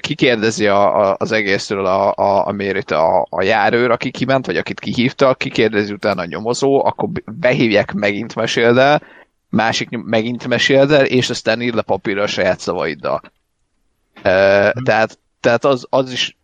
[0.00, 4.56] kikérdezi a, a, az egészről a, a, a mérit a, a járőr, aki kiment, vagy
[4.56, 9.02] akit kihívta, kikérdezi utána a nyomozó, akkor behívják megint meséld el,
[9.48, 13.20] másik megint meséld el, és aztán ír le papírra a saját szavaiddal.
[14.22, 16.36] E, tehát, tehát az, az is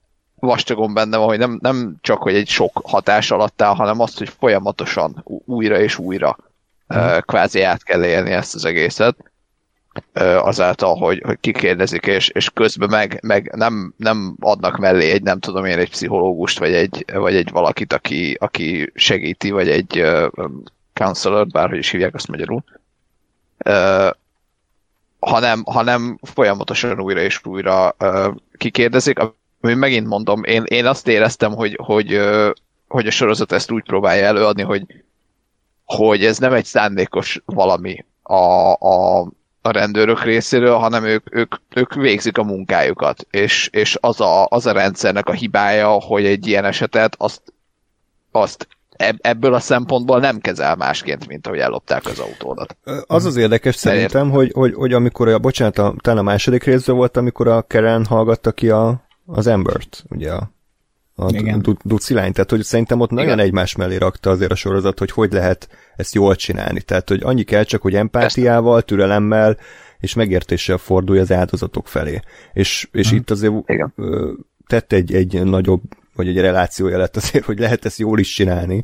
[0.47, 4.19] vastagon benne van, hogy nem, nem csak, hogy egy sok hatás alatt áll, hanem azt,
[4.19, 6.37] hogy folyamatosan újra és újra
[6.95, 7.19] mm.
[7.21, 9.17] kvázi át kell élni ezt az egészet
[10.39, 15.39] azáltal, hogy, hogy kikérdezik, és, és közben meg, meg nem, nem adnak mellé egy, nem
[15.39, 20.49] tudom én, egy pszichológust, vagy egy, vagy egy valakit, aki, aki segíti, vagy egy uh,
[20.93, 22.65] counselor, bárhogy is hívják azt magyarul,
[23.65, 24.11] uh,
[25.19, 29.19] hanem, hanem folyamatosan újra és újra uh, kikérdezik,
[29.63, 32.21] ami megint mondom, én, én azt éreztem, hogy, hogy,
[32.89, 34.87] hogy a sorozat ezt úgy próbálja előadni, hogy
[35.85, 39.21] hogy ez nem egy szándékos valami a, a,
[39.63, 44.67] a rendőrök részéről, hanem ők, ők, ők végzik a munkájukat, és, és az, a, az
[44.67, 47.43] a rendszernek a hibája, hogy egy ilyen esetet azt,
[48.31, 48.69] azt
[49.19, 52.77] ebből a szempontból nem kezel másként, mint ahogy ellopták az autódat.
[53.07, 56.97] Az az érdekes szerintem, hogy, hogy, hogy amikor, a, bocsánat, a, talán a második részben
[56.97, 60.51] volt, amikor a Karen hallgatta ki a, az Embert, ugye a,
[61.15, 61.31] a
[61.85, 63.25] ducilány, tehát hogy szerintem ott Igen.
[63.25, 66.81] nagyon egymás mellé rakta azért a sorozat, hogy hogy lehet ezt jól csinálni.
[66.81, 69.57] Tehát, hogy annyi kell csak, hogy empátiával, türelemmel
[69.99, 72.21] és megértéssel fordulj az áldozatok felé.
[72.53, 73.19] És, és hmm.
[73.19, 73.95] itt azért Igen.
[74.67, 75.83] tett egy, egy nagyobb
[76.15, 78.83] vagy egy relációja lett azért, hogy lehet ezt jól is csinálni,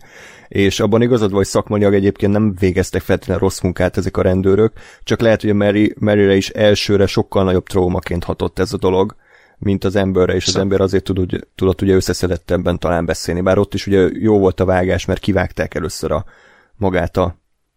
[0.48, 4.72] és abban igazad vagy szakmaniag egyébként nem végeztek feltétlenül rossz munkát ezek a rendőrök,
[5.02, 9.16] csak lehet, hogy a Mary, Maryre is elsőre sokkal nagyobb traumaként hatott ez a dolog,
[9.58, 13.74] mint az emberre, és az ember azért tud, tudott ugye összeszedettebben talán beszélni, bár ott
[13.74, 16.24] is ugye jó volt a vágás, mert kivágták először a
[16.76, 17.36] magát a,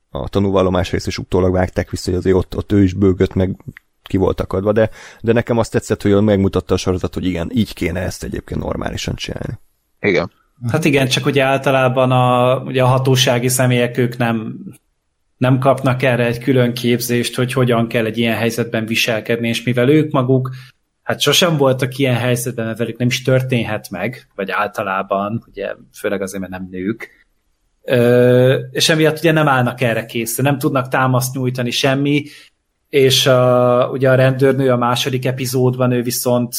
[0.09, 3.55] a tanúvallomás rész, és utólag vágták vissza, hogy azért ott, ott ő is bőgött, meg
[4.03, 4.89] ki volt akadva, de,
[5.21, 9.15] de nekem azt tetszett, hogy megmutatta a sorozat, hogy igen, így kéne ezt egyébként normálisan
[9.15, 9.59] csinálni.
[9.99, 10.31] Igen.
[10.71, 14.55] Hát igen, csak ugye általában a, ugye a hatósági személyek ők nem,
[15.37, 19.89] nem kapnak erre egy külön képzést, hogy hogyan kell egy ilyen helyzetben viselkedni, és mivel
[19.89, 20.49] ők maguk
[21.03, 26.21] hát sosem voltak ilyen helyzetben, mert velük nem is történhet meg, vagy általában, ugye főleg
[26.21, 27.19] azért, mert nem nők,
[27.83, 32.23] Ö, és emiatt ugye nem állnak erre készre, nem tudnak támaszt nyújtani semmi,
[32.89, 36.53] és a, ugye a rendőrnő a második epizódban ő viszont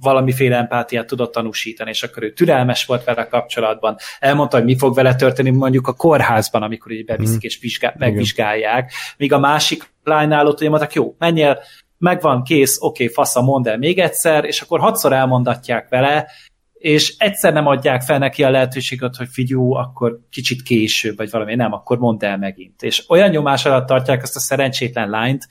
[0.00, 3.96] valamiféle empátiát tudott tanúsítani, és akkor ő türelmes volt vele kapcsolatban.
[4.18, 7.46] Elmondta, hogy mi fog vele történni mondjuk a kórházban, amikor így beviszik mm.
[7.46, 8.92] és vizsgál, megvizsgálják.
[9.16, 11.58] Míg a másik lánynál ott ugye mondták, jó, menjél,
[11.98, 16.26] megvan, kész, oké, okay, fasza, mondd el még egyszer, és akkor hatszor elmondatják vele,
[16.72, 21.54] és egyszer nem adják fel neki a lehetőséget, hogy figyú, akkor kicsit később, vagy valami,
[21.54, 22.82] nem, akkor mondd el megint.
[22.82, 25.46] És olyan nyomás alatt tartják azt a szerencsétlen lányt,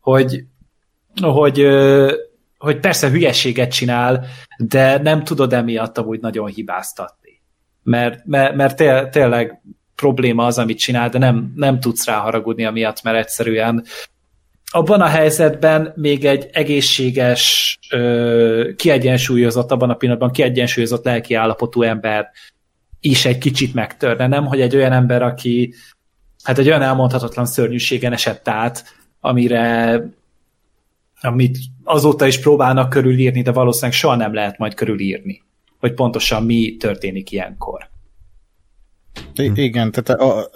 [0.00, 0.44] hogy,
[1.20, 1.66] hogy,
[2.58, 4.26] hogy persze hülyeséget csinál,
[4.58, 7.42] de nem tudod emiatt amúgy nagyon hibáztatni.
[7.82, 9.62] Mert, mert, mert té, tényleg
[9.94, 13.84] probléma az, amit csinál, de nem, nem tudsz rá haragudni amiatt, mert egyszerűen
[14.70, 17.78] abban a helyzetben még egy egészséges,
[18.76, 22.30] kiegyensúlyozott, abban a pillanatban kiegyensúlyozott lelki állapotú ember
[23.00, 24.46] is egy kicsit megtörne, nem?
[24.46, 25.74] Hogy egy olyan ember, aki
[26.42, 28.84] hát egy olyan elmondhatatlan szörnyűségen esett át,
[29.20, 30.02] amire
[31.20, 35.42] amit azóta is próbálnak körülírni, de valószínűleg soha nem lehet majd körülírni,
[35.78, 37.88] hogy pontosan mi történik ilyenkor.
[39.34, 40.50] I- igen, tehát a, a,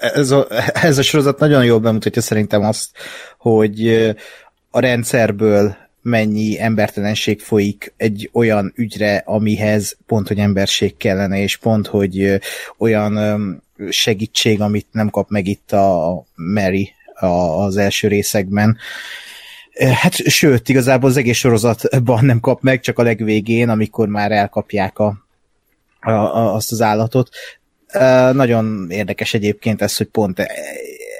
[0.00, 2.90] ez, a, ez a sorozat nagyon jól bemutatja szerintem azt,
[3.38, 3.88] hogy
[4.70, 11.86] a rendszerből mennyi embertelenség folyik egy olyan ügyre, amihez pont, hogy emberség kellene, és pont,
[11.86, 12.40] hogy
[12.78, 16.92] olyan segítség, amit nem kap meg itt a Mary
[17.56, 18.76] az első részekben.
[19.94, 24.98] Hát sőt, igazából az egész sorozatban nem kap meg, csak a legvégén, amikor már elkapják
[24.98, 25.26] a,
[26.00, 27.28] a, a, azt az állatot.
[28.32, 30.42] Nagyon érdekes egyébként ez, hogy pont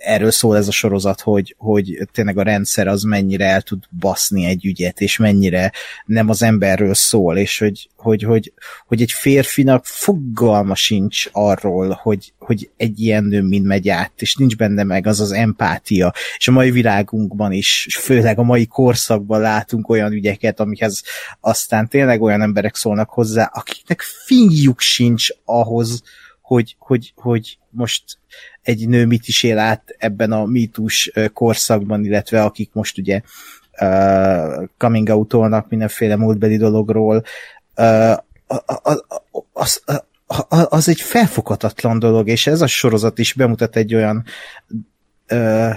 [0.09, 4.45] erről szól ez a sorozat, hogy, hogy tényleg a rendszer az mennyire el tud baszni
[4.45, 5.73] egy ügyet, és mennyire
[6.05, 8.53] nem az emberről szól, és hogy, hogy, hogy,
[8.87, 14.35] hogy egy férfinak fogalma sincs arról, hogy, hogy egy ilyen nő mind megy át, és
[14.35, 18.67] nincs benne meg az az empátia, és a mai világunkban is, és főleg a mai
[18.67, 21.03] korszakban látunk olyan ügyeket, amihez
[21.41, 26.03] aztán tényleg olyan emberek szólnak hozzá, akiknek finjuk sincs ahhoz,
[26.49, 28.05] hogy, hogy, hogy most
[28.63, 33.21] egy nő mit is él át ebben a mítus korszakban, illetve akik most ugye
[33.81, 37.23] uh, coming out mindenféle múltbeli dologról,
[37.77, 38.17] uh,
[39.53, 39.83] az,
[40.33, 44.25] az, az egy felfoghatatlan dolog, és ez a sorozat is bemutat egy olyan
[45.31, 45.75] uh,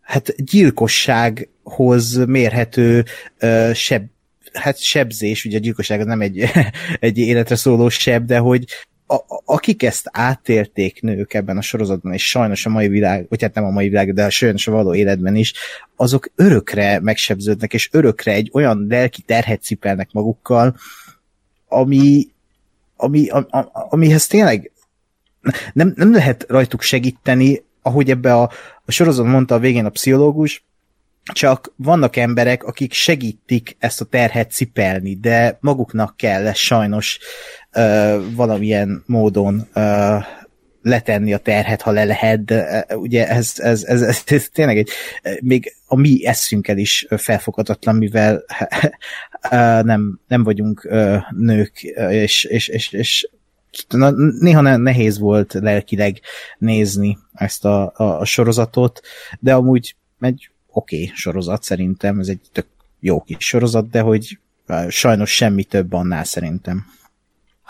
[0.00, 3.04] hát gyilkossághoz mérhető
[3.40, 4.06] uh, seb,
[4.52, 6.44] hát sebzés, ugye a gyilkosság az nem egy,
[7.00, 8.64] egy életre szóló seb, de hogy,
[9.10, 13.54] a, akik ezt átélték nők ebben a sorozatban, és sajnos a mai világ, vagy hát
[13.54, 15.54] nem a mai világ, de sajnos a való életben is,
[15.96, 20.76] azok örökre megsebződnek, és örökre egy olyan lelki terhet cipelnek magukkal,
[21.68, 22.28] ami,
[22.96, 24.72] ami, a, a, amihez tényleg
[25.72, 28.50] nem, nem lehet rajtuk segíteni, ahogy ebbe a,
[28.84, 30.64] a sorozatban mondta a végén a pszichológus,
[31.32, 37.18] csak vannak emberek, akik segítik ezt a terhet cipelni, de maguknak kell lesz sajnos
[38.34, 39.68] valamilyen módon
[40.82, 44.90] letenni a terhet, ha le lehet, de ugye ez, ez, ez, ez, ez tényleg egy,
[45.40, 48.44] még a mi eszünkkel is felfoghatatlan, mivel
[49.82, 50.88] nem, nem vagyunk
[51.30, 53.28] nők, és, és, és, és
[54.38, 56.20] néha nehéz volt lelkileg
[56.58, 59.00] nézni ezt a, a, a sorozatot,
[59.38, 62.66] de amúgy egy oké okay sorozat szerintem, ez egy tök
[63.00, 64.38] jó kis sorozat, de hogy
[64.88, 66.86] sajnos semmi több annál szerintem.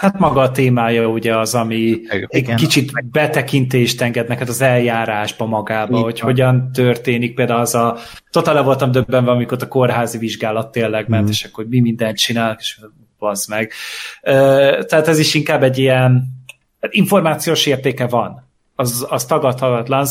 [0.00, 5.90] Hát maga a témája ugye az, ami egy kicsit betekintést enged neked az eljárásba magába,
[5.90, 6.02] Igen.
[6.02, 7.34] hogy hogyan történik.
[7.34, 7.96] Például az a,
[8.30, 11.30] totál voltam döbbenve, amikor a kórházi vizsgálat tényleg ment, mm.
[11.30, 12.80] és akkor mi mindent csinál, és
[13.18, 13.72] bazd meg.
[14.86, 16.28] Tehát ez is inkább egy ilyen
[16.80, 18.48] hát információs értéke van.
[18.74, 20.06] Az, az tagadhatatlan,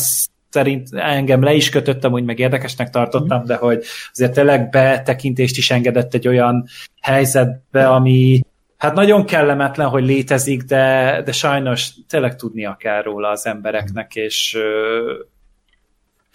[0.50, 5.72] szerint engem le is kötöttem, úgy meg érdekesnek tartottam, de hogy azért tényleg betekintést is
[5.72, 6.66] engedett egy olyan
[7.02, 8.42] helyzetbe, ami
[8.80, 14.58] hát nagyon kellemetlen, hogy létezik, de, de sajnos tényleg tudnia kell róla az embereknek, és,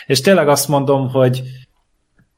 [0.07, 1.43] és tényleg azt mondom, hogy,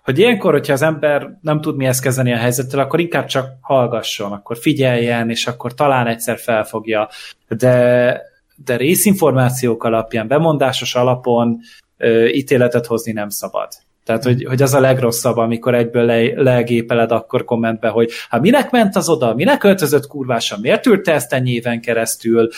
[0.03, 4.33] hogy ilyenkor, hogyha az ember nem tud mihez kezdeni a helyzettel, akkor inkább csak hallgasson,
[4.33, 7.09] akkor figyeljen, és akkor talán egyszer felfogja,
[7.49, 8.21] de,
[8.65, 11.59] de részinformációk alapján, bemondásos alapon
[11.97, 13.69] ö, ítéletet hozni nem szabad.
[14.07, 18.71] Tehát, hogy, hogy az a legrosszabb, amikor egyből le, legépeled akkor kommentbe, hogy hát minek
[18.71, 22.49] ment az oda, minek öltözött kurvásan, miért ült ezt ennyi éven keresztül,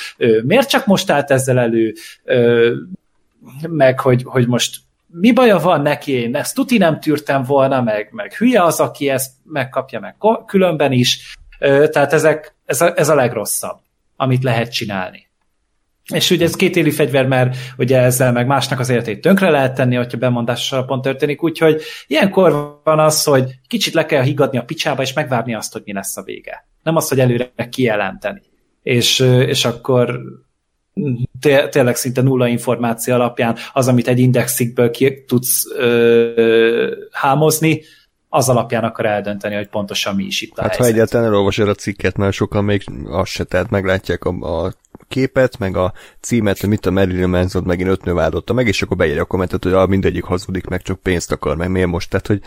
[0.42, 1.94] miért csak most állt ezzel elő,
[3.68, 8.08] meg hogy, hogy most mi baja van neki, én ezt tuti nem tűrtem volna, meg,
[8.12, 11.36] meg hülye az, aki ezt megkapja, meg különben is.
[11.90, 13.78] Tehát ezek, ez, a, ez a legrosszabb,
[14.16, 15.27] amit lehet csinálni.
[16.14, 19.96] És ugye ez kétéli fegyver, mert ugye ezzel meg másnak az életét tönkre lehet tenni,
[19.96, 25.02] hogyha bemondásos alapon történik, úgyhogy ilyenkor van az, hogy kicsit le kell higgadni a picsába,
[25.02, 26.66] és megvárni azt, hogy mi lesz a vége.
[26.82, 28.42] Nem azt, hogy előre kijelenteni.
[28.82, 30.20] És, és akkor
[31.40, 37.82] té- tényleg szinte nulla információ alapján az, amit egy indexikből ki tudsz ö, hámozni,
[38.28, 40.86] az alapján akar eldönteni, hogy pontosan mi is itt a Hát helyzet.
[40.86, 44.72] ha egyáltalán elolvasod a cikket, mert sokan még azt se, tehát meglátják a, a
[45.08, 48.82] képet, meg a címet, hogy mit a Marilyn Manson megint öt nő áldotta meg, és
[48.82, 52.10] akkor beírja a kommentet, hogy ah, mindegyik hazudik, meg csak pénzt akar, meg miért most,
[52.10, 52.40] tehát hogy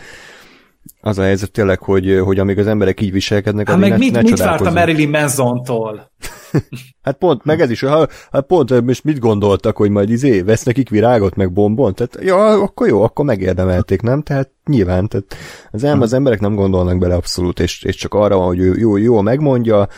[1.00, 4.12] az a helyzet tényleg, hogy, hogy amíg az emberek így viselkednek, hát meg ne, mit,
[4.12, 6.10] ne mit várt a Marilyn Manson-tól?
[7.02, 10.88] hát pont, meg ez is, hát pont most mit gondoltak, hogy majd izé, vesz nekik
[10.88, 11.94] virágot, meg bombon?
[11.94, 14.22] Tehát, ja, akkor jó, akkor megérdemelték, nem?
[14.22, 15.36] Tehát nyilván, tehát
[15.70, 18.96] az, em, az emberek nem gondolnak bele abszolút, és, és csak arra hogy ő jó,
[18.96, 19.88] jó megmondja,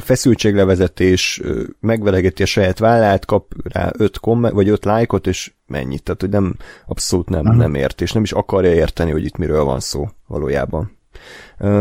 [0.00, 1.42] feszültséglevezetés,
[1.80, 6.30] megvelegeti a saját vállát, kap rá öt komment, vagy öt lájkot, és mennyit, tehát hogy
[6.30, 10.08] nem, abszolút nem, nem ért, és nem is akarja érteni, hogy itt miről van szó
[10.26, 11.00] valójában.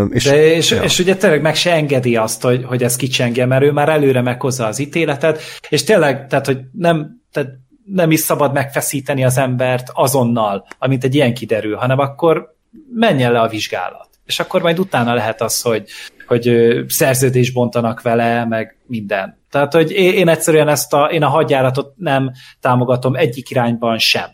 [0.09, 0.81] És, De és, ja.
[0.81, 4.21] és ugye tényleg meg se engedi azt, hogy, hogy ez kicsengje, mert ő már előre
[4.21, 7.49] meghozza az ítéletet, és tényleg, tehát, hogy nem, tehát
[7.85, 12.55] nem is szabad megfeszíteni az embert azonnal, amint egy ilyen kiderül, hanem akkor
[12.93, 14.09] menjen le a vizsgálat.
[14.25, 15.89] És akkor majd utána lehet az, hogy,
[16.27, 19.39] hogy szerződés bontanak vele, meg minden.
[19.49, 24.29] Tehát, hogy én, én egyszerűen ezt a, én a hadjáratot nem támogatom egyik irányban sem.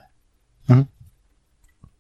[0.68, 0.86] Uh-huh.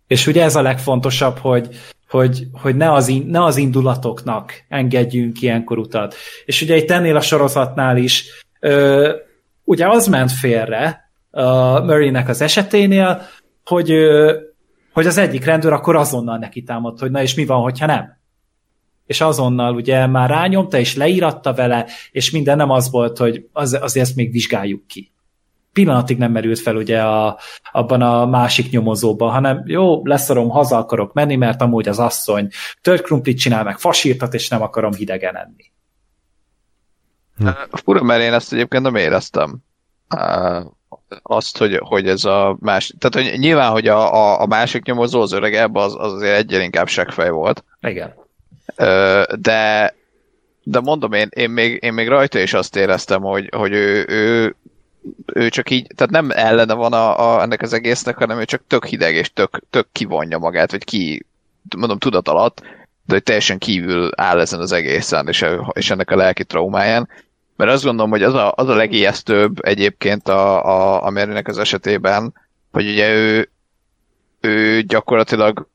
[0.07, 1.75] És ugye ez a legfontosabb, hogy,
[2.09, 6.15] hogy, hogy ne, az in, ne az indulatoknak engedjünk ilyenkor utat.
[6.45, 9.15] És ugye itt ennél a sorozatnál is ö,
[9.63, 13.21] ugye az ment félre a Murraynek az eseténél,
[13.65, 14.37] hogy, ö,
[14.93, 18.17] hogy az egyik rendőr akkor azonnal neki támadt, hogy na és mi van, hogyha nem?
[19.05, 23.77] És azonnal ugye már rányomta, és leíratta vele, és minden nem az volt, hogy az,
[23.81, 25.11] azért ezt még vizsgáljuk ki
[25.77, 27.39] pillanatig nem merült fel ugye a,
[27.71, 32.49] abban a másik nyomozóban, hanem jó, leszorom, haza akarok menni, mert amúgy az asszony
[32.81, 35.71] tört krumplit csinál meg fasírtat, és nem akarom hidegen enni.
[37.37, 37.47] Hm.
[37.71, 39.57] Fura, mert én ezt egyébként nem éreztem.
[41.21, 42.93] Azt, hogy, hogy ez a más...
[42.99, 46.63] Tehát, hogy nyilván, hogy a, a, a másik nyomozó, az öregebb, az, az azért egyre
[46.63, 47.63] inkább seggfej volt.
[47.81, 48.13] Igen.
[49.39, 49.93] De
[50.69, 54.55] de mondom, én, én, még, én még rajta is azt éreztem, hogy, hogy ő, ő
[55.25, 58.61] ő csak így, tehát nem ellene van a, a, ennek az egésznek, hanem ő csak
[58.67, 61.25] tök hideg és tök, tök kivonja magát, vagy ki,
[61.77, 62.61] mondom, tudat alatt,
[63.05, 67.09] de hogy teljesen kívül áll ezen az egészen, és, és ennek a lelki traumáján.
[67.55, 71.57] Mert azt gondolom, hogy az a, az a legijesztőbb egyébként a, a, a Marynek az
[71.57, 72.33] esetében,
[72.71, 73.49] hogy ugye ő,
[74.41, 75.67] ő gyakorlatilag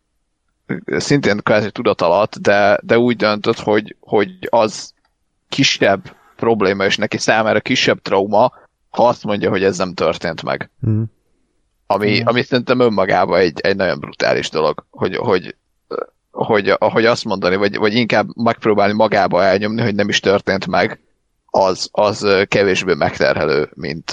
[0.87, 4.93] szintén kvázi tudat alatt, de, de úgy döntött, hogy, hogy az
[5.49, 8.53] kisebb probléma, és neki számára kisebb trauma,
[8.93, 10.71] ha azt mondja, hogy ez nem történt meg.
[10.89, 11.03] Mm.
[11.87, 12.27] Ami, mm.
[12.27, 15.57] ami szerintem önmagában egy, egy nagyon brutális dolog, hogy, hogy,
[16.31, 21.01] hogy, hogy azt mondani, vagy, vagy inkább megpróbálni magába elnyomni, hogy nem is történt meg,
[21.47, 24.11] az, az kevésbé megterhelő, mint,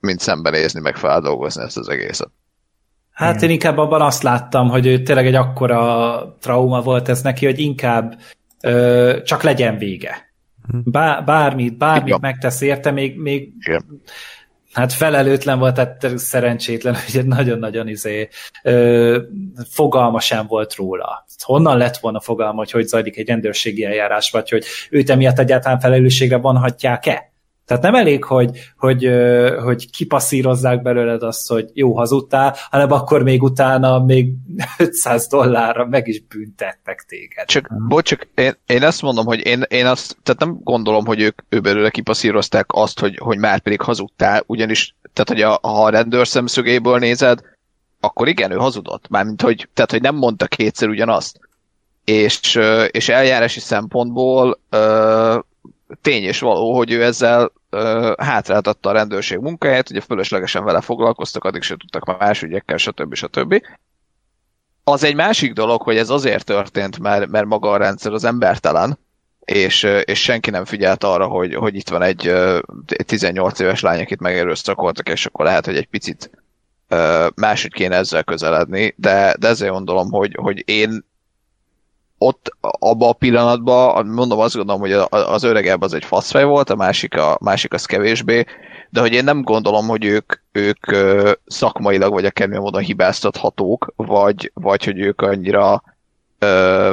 [0.00, 2.30] mint szembenézni, meg feldolgozni ezt az egészet.
[3.12, 7.44] Hát én inkább abban azt láttam, hogy ő tényleg egy akkora trauma volt ez neki,
[7.44, 8.20] hogy inkább
[8.60, 10.23] ö, csak legyen vége.
[10.68, 12.18] Bá, bármit, bármit Igen.
[12.20, 14.02] megtesz érte, még, még Igen.
[14.72, 18.28] hát felelőtlen volt, tehát szerencsétlen, hogy nagyon-nagyon izé,
[18.62, 19.22] ö,
[19.70, 21.26] fogalma sem volt róla.
[21.42, 25.80] Honnan lett volna fogalma, hogy hogy zajlik egy rendőrségi eljárás, vagy hogy őt emiatt egyáltalán
[25.80, 27.33] felelősségre vonhatják-e?
[27.66, 29.10] Tehát nem elég, hogy, hogy,
[29.62, 34.32] hogy kipasszírozzák belőled azt, hogy jó hazudtál, hanem akkor még utána még
[34.78, 37.46] 500 dollárra meg is büntettek téged.
[37.46, 41.20] Csak, bocs, csak én, én ezt mondom, hogy én, én azt, tehát nem gondolom, hogy
[41.20, 45.84] ők ő belőle kipasszírozták azt, hogy, hogy már pedig hazudtál, ugyanis, tehát hogy a, ha
[45.84, 47.40] a rendőr szemszögéből nézed,
[48.00, 49.08] akkor igen, ő hazudott.
[49.08, 51.40] Mármint, hogy, tehát, hogy nem mondta kétszer ugyanazt.
[52.04, 52.60] És,
[52.90, 54.60] és eljárási szempontból
[56.02, 57.52] tény és való, hogy ő ezzel
[58.18, 63.14] hátráltatta a rendőrség munkáját, ugye fölöslegesen vele foglalkoztak, addig se tudtak már más ügyekkel, stb.
[63.14, 63.62] stb.
[64.84, 68.98] Az egy másik dolog, hogy ez azért történt, mert, mert maga a rendszer az embertelen,
[69.44, 72.58] és, és senki nem figyelt arra, hogy, hogy itt van egy ö,
[73.06, 76.30] 18 éves lány, akit megerőszakoltak, és akkor lehet, hogy egy picit
[77.34, 81.04] máshogy kéne ezzel közeledni, de, de ezért gondolom, hogy, hogy én
[82.26, 86.70] ott abban a pillanatban, mondom, azt gondolom, hogy a- az öregebb az egy faszfej volt,
[86.70, 88.44] a másik, a másik az kevésbé,
[88.90, 90.86] de hogy én nem gondolom, hogy ők, ők
[91.46, 95.82] szakmailag vagy akármilyen módon hibáztathatók, vagy, vagy hogy ők annyira
[96.38, 96.92] ö,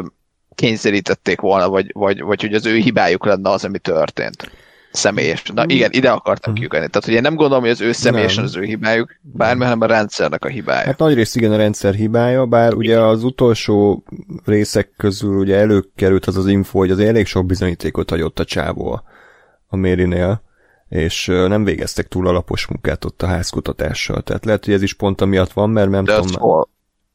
[0.56, 4.52] kényszerítették volna, vagy, vagy, vagy hogy az ő hibájuk lenne az, ami történt.
[4.92, 5.44] Személyes.
[5.54, 6.88] Na igen, ide akartam kiukadni.
[6.88, 8.46] Tehát, hogy én nem gondolom, hogy az ő személyesen Nem.
[8.46, 10.86] az ő hibájuk, bármi, hanem a rendszernek a hibája.
[10.86, 14.04] Hát nagyrészt igen a rendszer hibája, bár ugye az utolsó
[14.46, 18.92] részek közül ugye előkerült az az info, hogy az elég sok bizonyítékot hagyott a csávó
[18.92, 20.42] a- Mérinél,
[20.90, 24.22] és nem végeztek túl alapos munkát ott a házkutatással.
[24.22, 26.42] Tehát lehet, hogy ez is pont amiatt van, mert nem de tudom.
[26.42, 26.70] hol?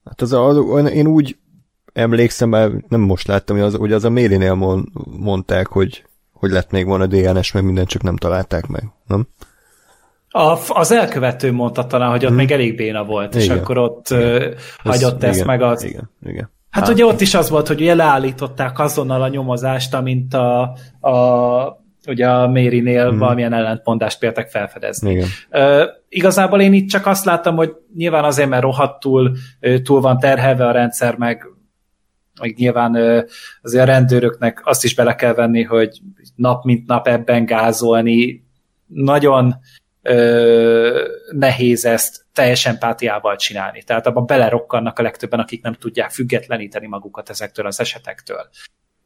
[0.04, 1.36] Hát az, a, az, én úgy
[1.92, 4.86] emlékszem, mert nem most láttam, hogy az, hogy az a Mérinél mond,
[5.18, 6.04] mondták, hogy,
[6.38, 9.26] hogy lett még volna DNS, meg mindent csak nem találták meg, nem?
[10.28, 12.36] A, az elkövető mondta talán, hogy ott Hmm.
[12.36, 13.58] még elég béna volt, és Igen.
[13.58, 14.50] akkor ott ö,
[14.84, 15.84] hagyott Ez- ezt igen, meg az...
[15.84, 16.50] Igen, igen.
[16.70, 20.60] Hát ugye ott is az volt, hogy ugye leállították azonnal a nyomozást, amint a,
[21.00, 23.18] a ugye a Mérinél Mhm.
[23.18, 25.10] valamilyen ellentmondást péltek felfedezni.
[25.10, 25.26] igen.
[25.50, 29.32] Ö, igazából én itt csak azt láttam, hogy nyilván azért, mert rohadtul
[29.82, 31.46] túl van terhelve a rendszer, meg,
[32.40, 32.94] meg nyilván
[33.62, 36.00] azért a rendőröknek azt is bele kell venni, hogy
[36.34, 38.44] nap mint nap ebben gázolni.
[38.86, 39.54] Nagyon
[40.02, 43.82] ö, nehéz ezt teljes empátiával csinálni.
[43.82, 48.48] Tehát abban belerokkannak a legtöbben, akik nem tudják függetleníteni magukat ezektől az esetektől.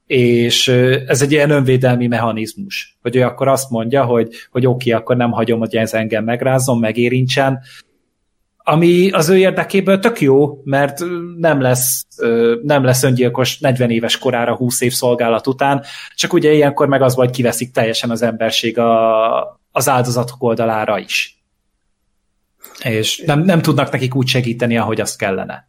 [0.07, 0.69] És
[1.07, 5.31] ez egy ilyen önvédelmi mechanizmus, hogy ő akkor azt mondja, hogy, hogy oké, akkor nem
[5.31, 7.61] hagyom, hogy ez engem megrázzon, megérintsen,
[8.65, 11.03] ami az ő érdekéből tök jó, mert
[11.37, 12.07] nem lesz,
[12.63, 15.85] nem lesz öngyilkos 40 éves korára 20 év szolgálat után,
[16.15, 21.43] csak ugye ilyenkor meg az vagy kiveszik teljesen az emberség a, az áldozatok oldalára is.
[22.83, 25.69] És nem, nem tudnak nekik úgy segíteni, ahogy azt kellene.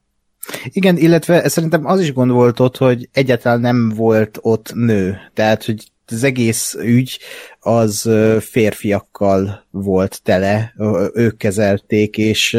[0.63, 5.17] Igen, illetve szerintem az is gond volt ott, hogy egyáltalán nem volt ott nő.
[5.33, 7.19] Tehát, hogy az egész ügy
[7.59, 8.09] az
[8.39, 10.73] férfiakkal volt tele,
[11.13, 12.57] ők kezelték, és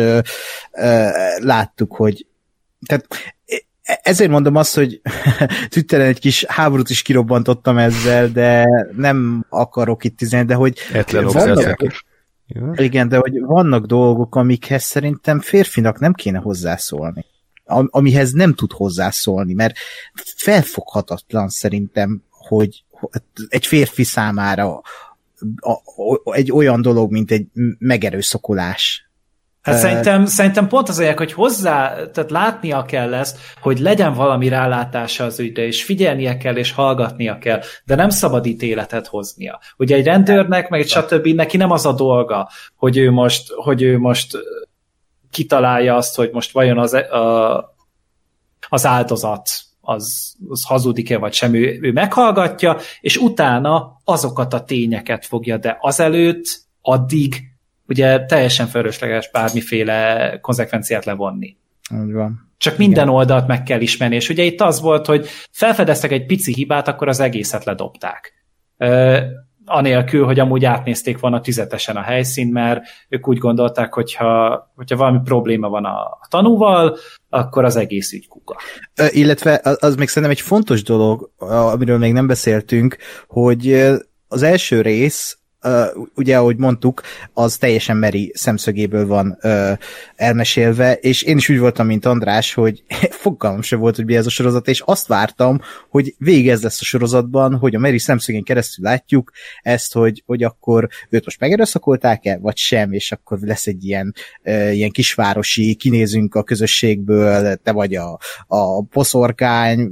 [1.39, 2.27] láttuk, hogy
[2.87, 3.07] tehát
[3.83, 5.01] e- ezért mondom azt, hogy
[5.69, 10.79] Twitteren egy kis háborút is kirobbantottam ezzel, de nem akarok itt tizenni, de hogy
[11.33, 11.83] vannak,
[12.75, 17.25] igen, de hogy vannak dolgok, amikhez szerintem férfinak nem kéne hozzászólni.
[17.65, 19.77] Am- amihez nem tud hozzászólni, mert
[20.37, 22.85] felfoghatatlan szerintem, hogy
[23.49, 24.81] egy férfi számára
[25.57, 25.71] a-
[26.25, 27.47] a- egy olyan dolog, mint egy
[27.79, 29.11] megerőszakolás.
[29.63, 34.15] Hát Ö, szerintem, szerintem pont az olyan, hogy hozzá, tehát látnia kell ezt, hogy legyen
[34.15, 39.61] valami rálátása az ügyre, és figyelnie kell, és hallgatnia kell, de nem szabad ítéletet hoznia.
[39.77, 41.27] Ugye egy rendőrnek, meg egy stb.
[41.27, 44.39] neki nem az a dolga, hogy ő most, hogy ő most
[45.31, 47.75] kitalálja azt, hogy most vajon az, a,
[48.69, 49.51] az áldozat
[49.83, 55.77] az, az hazudik-e vagy sem, ő, ő meghallgatja, és utána azokat a tényeket fogja, de
[55.81, 56.45] azelőtt,
[56.81, 57.51] addig
[57.87, 61.57] ugye teljesen fölösleges bármiféle konzekvenciát levonni.
[62.03, 62.51] Úgy van.
[62.59, 63.15] Csak minden Igen.
[63.15, 67.09] oldalt meg kell ismerni, és ugye itt az volt, hogy felfedeztek egy pici hibát, akkor
[67.09, 68.33] az egészet ledobták.
[69.65, 75.21] Anélkül, hogy amúgy átnézték volna tüzetesen a helyszín, mert ők úgy gondolták, hogyha, hogyha valami
[75.25, 76.97] probléma van a, a tanúval,
[77.29, 78.57] akkor az egész ügy kuka.
[79.09, 82.97] Illetve az még szerintem egy fontos dolog, amiről még nem beszéltünk,
[83.29, 83.73] hogy
[84.29, 87.03] az első rész uh, ugye ahogy mondtuk,
[87.33, 89.79] az teljesen Meri szemszögéből van uh,
[90.17, 94.27] elmesélve, és én is úgy voltam, mint András, hogy fogalmam sem volt, hogy mi ez
[94.27, 95.61] a sorozat, és azt vártam,
[95.91, 99.31] hogy végez lesz a sorozatban, hogy a Meri szemszögén keresztül látjuk
[99.63, 104.75] ezt, hogy, hogy akkor őt most megerőszakolták-e, vagy sem, és akkor lesz egy ilyen, uh,
[104.77, 109.91] ilyen kisvárosi, kinézünk a közösségből, te vagy a, a poszorkány,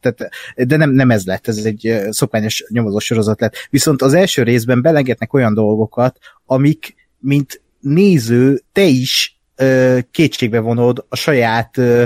[0.00, 3.68] tehát, de nem, nem ez lett, ez egy szokványos nyomozó sorozat lett.
[3.70, 11.06] Viszont az első részben belengetnek olyan dolgokat, amik, mint néző, te is ö, kétségbe vonod
[11.08, 12.04] a saját ö,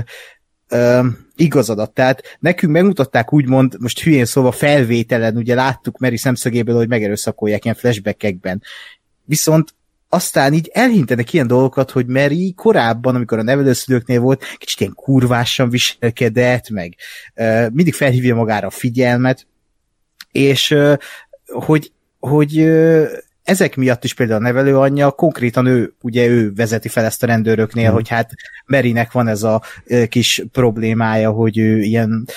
[0.68, 1.06] ö,
[1.36, 1.92] igazadat.
[1.92, 7.76] Tehát nekünk megmutatták úgymond, most hülyén szóval felvételen, ugye láttuk Meri szemszögéből, hogy megerőszakolják ilyen
[7.76, 8.62] flashbackekben.
[9.24, 9.74] Viszont
[10.08, 15.70] aztán így elhintenek ilyen dolgokat, hogy Mary korábban, amikor a nevelőszülőknél volt, kicsit ilyen kurvásan
[15.70, 16.94] viselkedett, meg
[17.72, 19.46] mindig felhívja magára a figyelmet,
[20.32, 20.76] és
[21.46, 22.70] hogy, hogy
[23.42, 27.90] ezek miatt is például a nevelőanyja, konkrétan ő, ugye ő vezeti fel ezt a rendőröknél,
[27.90, 27.94] mm.
[27.94, 28.30] hogy hát
[28.66, 29.62] Merinek van ez a
[30.08, 32.28] kis problémája, hogy ő ilyen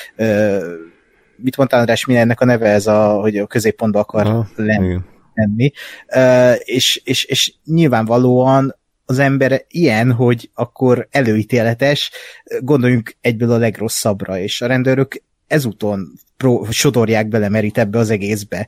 [1.35, 4.99] mit mondtál András, mi ennek a neve ez a, hogy a középpontba akar Aha, lenni.
[5.33, 5.71] Tenni,
[6.57, 8.75] és, és, és nyilvánvalóan
[9.05, 12.11] az ember ilyen, hogy akkor előítéletes,
[12.59, 16.11] gondoljunk egyből a legrosszabbra, és a rendőrök ezúton
[16.41, 18.67] pro, sodorják bele Merit ebbe az egészbe.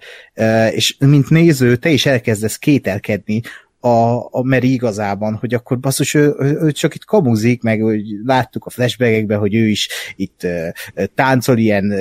[0.72, 3.42] És mint néző, te is elkezdesz kételkedni
[3.80, 8.66] a, a Meri igazában, hogy akkor basszus, ő, ő csak itt kamuzik, meg hogy láttuk
[8.66, 11.94] a flashbackekben, hogy ő is itt uh, táncol ilyen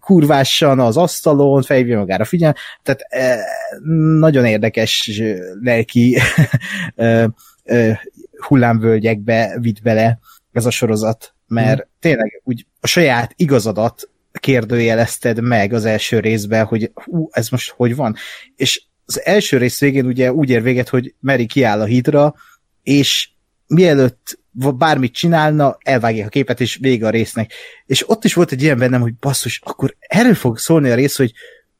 [0.00, 6.18] kurvásan az asztalon, fejvje magára figyel, tehát uh, nagyon érdekes uh, lelki
[6.96, 7.24] uh,
[7.64, 7.96] uh,
[8.38, 10.18] hullámvölgyekbe vitt bele
[10.52, 11.90] ez a sorozat, mert hmm.
[12.00, 14.08] tényleg úgy a saját igazadat
[14.40, 18.16] kérdőjelezted meg az első részben, hogy hú, ez most hogy van,
[18.56, 22.34] és az első rész végén ugye úgy ér véget, hogy Meri kiáll a hídra,
[22.82, 23.28] és
[23.66, 27.52] mielőtt bármit csinálna, elvágják a képet, és vége a résznek.
[27.86, 31.16] És ott is volt egy ilyen bennem, hogy basszus, akkor erről fog szólni a rész,
[31.16, 31.32] hogy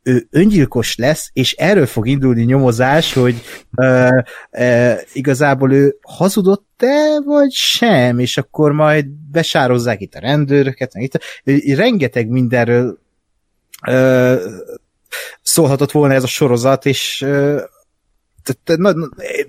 [0.06, 3.42] ő öngyilkos lesz, és erről fog indulni nyomozás, hogy
[3.76, 4.08] uh,
[4.50, 11.76] uh, igazából ő hazudott-e, vagy sem, és akkor majd besározzák itt a rendőröket, meg itt,
[11.76, 12.98] rengeteg mindenről
[13.88, 14.36] uh,
[15.42, 17.26] szólhatott volna ez a sorozat, és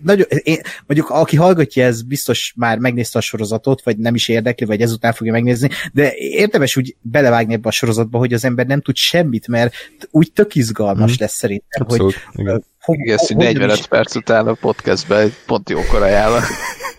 [0.01, 4.65] nagyon, én, mondjuk aki hallgatja, ez biztos már megnézte a sorozatot, vagy nem is érdekli,
[4.65, 8.81] vagy ezután fogja megnézni, de érdemes úgy belevágni ebbe a sorozatba, hogy az ember nem
[8.81, 9.73] tud semmit, mert
[10.11, 11.15] úgy tök izgalmas mm.
[11.19, 12.63] lesz szerintem, Abszolút, hogy igen.
[12.79, 16.41] Fog, igen, hogy 45 perc után a podcastben pont jókor ajánlom.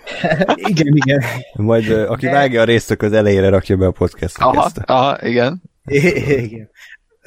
[0.70, 1.22] igen, igen.
[1.54, 2.32] Majd aki de...
[2.32, 4.44] vágja a részt, az elejére rakja be a podcastot.
[4.44, 5.62] Aha, aha, igen.
[6.46, 6.70] igen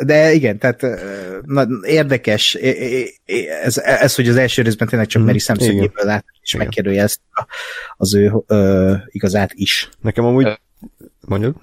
[0.05, 0.81] de igen, tehát
[1.41, 2.53] na, érdekes
[3.63, 7.23] ez, ez, hogy az első részben tényleg csak Meri szemszögéből lát, és megkérdőjelezte
[7.97, 9.89] az ő ö, igazát is.
[9.99, 10.59] Nekem amúgy...
[11.27, 11.61] Mondjuk?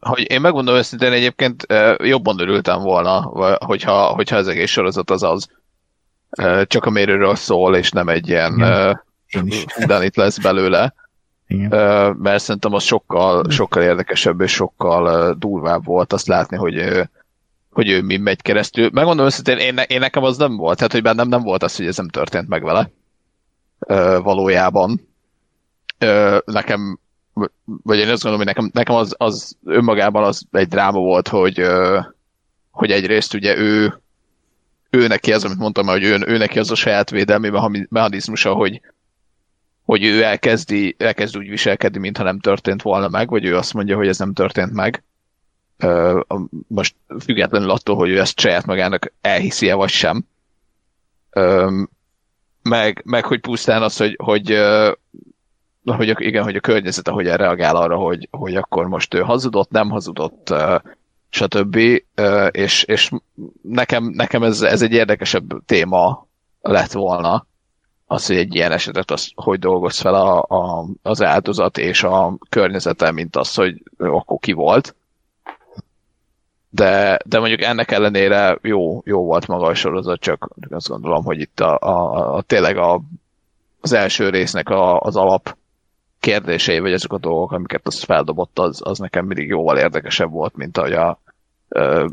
[0.00, 1.66] Hogy én megmondom őszintén egyébként
[2.02, 3.20] jobban örültem volna,
[3.64, 5.48] hogyha, hogyha az egész sorozat az az.
[6.66, 8.52] Csak a mérőről szól, és nem egy ilyen
[10.02, 10.94] itt lesz belőle.
[11.46, 11.68] Igen.
[12.18, 17.08] Mert szerintem az sokkal, sokkal érdekesebb és sokkal durvább volt azt látni, hogy
[17.78, 18.90] hogy ő mi megy keresztül.
[18.92, 21.86] Megmondom őszintén, én, én nekem az nem volt, tehát hogy bennem nem volt az, hogy
[21.86, 22.90] ez nem történt meg vele
[23.78, 25.08] ö, valójában.
[25.98, 26.98] Ö, nekem,
[27.64, 31.60] vagy én azt gondolom, hogy nekem, nekem az, az önmagában az egy dráma volt, hogy,
[31.60, 32.00] ö,
[32.70, 34.00] hogy egyrészt ugye ő
[34.90, 37.50] ő neki az, amit mondtam, hogy ő, ő neki az a saját védelmi
[37.88, 38.80] mechanizmusa, hogy,
[39.84, 43.96] hogy ő elkezdi, elkezd úgy viselkedni, mintha nem történt volna meg, vagy ő azt mondja,
[43.96, 45.02] hogy ez nem történt meg
[46.66, 50.24] most függetlenül attól, hogy ő ezt saját magának elhiszi-e vagy sem.
[52.62, 54.58] Meg, meg hogy pusztán az, hogy, hogy,
[55.84, 59.90] hogy igen, hogy a környezet ahogy reagál arra, hogy, hogy akkor most ő hazudott, nem
[59.90, 60.54] hazudott,
[61.28, 61.76] stb.
[62.50, 63.10] És, és
[63.62, 66.26] nekem, nekem ez, ez egy érdekesebb téma
[66.60, 67.46] lett volna,
[68.06, 72.36] az, hogy egy ilyen esetet az, hogy dolgoz fel a, a, az áldozat és a
[72.48, 74.94] környezete, mint az, hogy akkor ki volt
[76.70, 81.40] de, de mondjuk ennek ellenére jó, jó volt maga a sorozat, csak azt gondolom, hogy
[81.40, 83.00] itt a, a, a tényleg a,
[83.80, 85.56] az első résznek a, az alap
[86.20, 90.56] kérdései, vagy ezek a dolgok, amiket az feldobott, az, az nekem mindig jóval érdekesebb volt,
[90.56, 91.20] mint ahogy a
[91.68, 92.06] ö,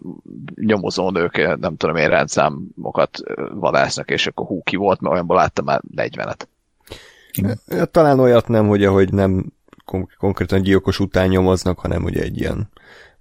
[0.56, 3.20] nyomozó nők, nem tudom én, rendszámokat
[3.53, 6.41] vadásznak, és akkor hú, ki volt, mert olyanból láttam már 40-et.
[7.91, 9.45] Talán olyat nem, hogy ahogy nem
[10.18, 12.70] konkrétan gyilkos után nyomoznak, hanem ugye egy ilyen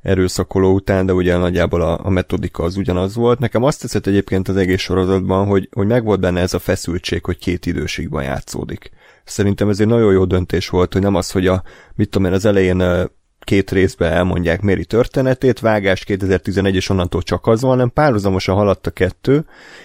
[0.05, 3.39] erőszakoló után, de ugye nagyjából a, a metodika az ugyanaz volt.
[3.39, 7.39] Nekem azt tetszett egyébként az egész sorozatban, hogy, hogy megvolt benne ez a feszültség, hogy
[7.39, 8.91] két időségben játszódik.
[9.25, 11.63] Szerintem ez egy nagyon jó döntés volt, hogy nem az, hogy a,
[11.95, 13.09] mit tudom én, az elején
[13.45, 18.87] két részbe elmondják Méri történetét, vágás 2011, és onnantól csak az van, hanem párhuzamosan haladt
[18.87, 19.45] a kettő,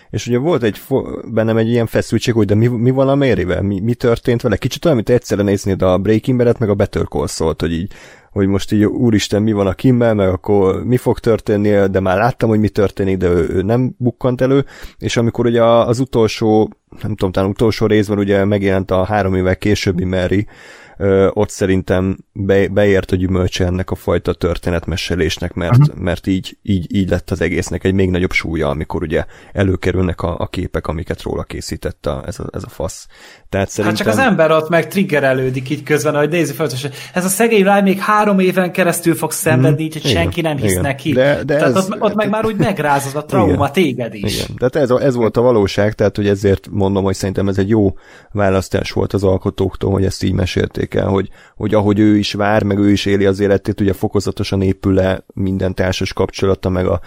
[0.09, 0.81] és ugye volt egy
[1.25, 4.57] bennem egy ilyen feszültség, hogy de mi, mi van a Mérivel, mi, mi történt vele,
[4.57, 7.91] kicsit olyan, mint egyszerre néznéd a Breaking Bad-et, meg a Better Call hogy így
[8.31, 12.17] hogy most így úristen mi van a Kimmel, meg akkor mi fog történni, de már
[12.17, 14.65] láttam, hogy mi történik, de ő, ő nem bukkant elő,
[14.97, 16.69] és amikor ugye az utolsó,
[17.01, 20.47] nem tudom, talán utolsó részben ugye megjelent a három évvel későbbi Mary,
[21.29, 25.95] ott szerintem be, beért a gyümölcse ennek a fajta történetmesélésnek, mert, uh-huh.
[25.95, 30.39] mert így, így, így lett az egésznek egy még nagyobb súlya, amikor ugye előkerülnek a,
[30.39, 33.07] a képek, amiket róla készített a, ez, a, ez a fasz.
[33.49, 34.05] Tehát szerintem...
[34.05, 37.27] Hát csak az ember ott meg triggerelődik így közben, ahogy nézi fel, hogy ez a
[37.27, 40.81] szegény lány még három éven keresztül fog szenvedni, így, hogy igen, senki nem hisz igen.
[40.81, 41.13] neki.
[41.13, 44.13] De, de tehát ez, ott, ott meg már úgy megráz az a trauma igen, téged
[44.13, 44.35] is.
[44.35, 44.55] Igen.
[44.57, 47.93] Tehát ez, ez volt a valóság, tehát hogy ezért mondom, hogy szerintem ez egy jó
[48.31, 52.63] választás volt az alkotóktól, hogy ezt így mesélték el, hogy, hogy ahogy ő is vár,
[52.63, 57.01] meg ő is éli az életét, ugye fokozatosan épül le minden társas kapcsolata, meg a,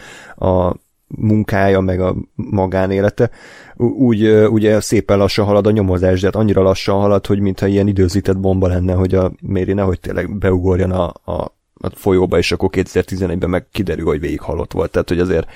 [0.47, 0.77] a
[1.17, 3.31] munkája, meg a magánélete,
[3.77, 7.89] úgy ugye szépen lassan halad a nyomozás, de hát annyira lassan halad, hogy mintha ilyen
[7.89, 12.69] időzített bomba lenne, hogy a Méri nehogy tényleg beugorjon a, a, a folyóba, és akkor
[12.73, 14.91] 2011-ben meg kiderül, hogy végig halott volt.
[14.91, 15.51] Tehát, hogy azért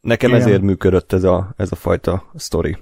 [0.00, 0.40] nekem Igen.
[0.40, 2.76] ezért működött ez a, ez a fajta sztori.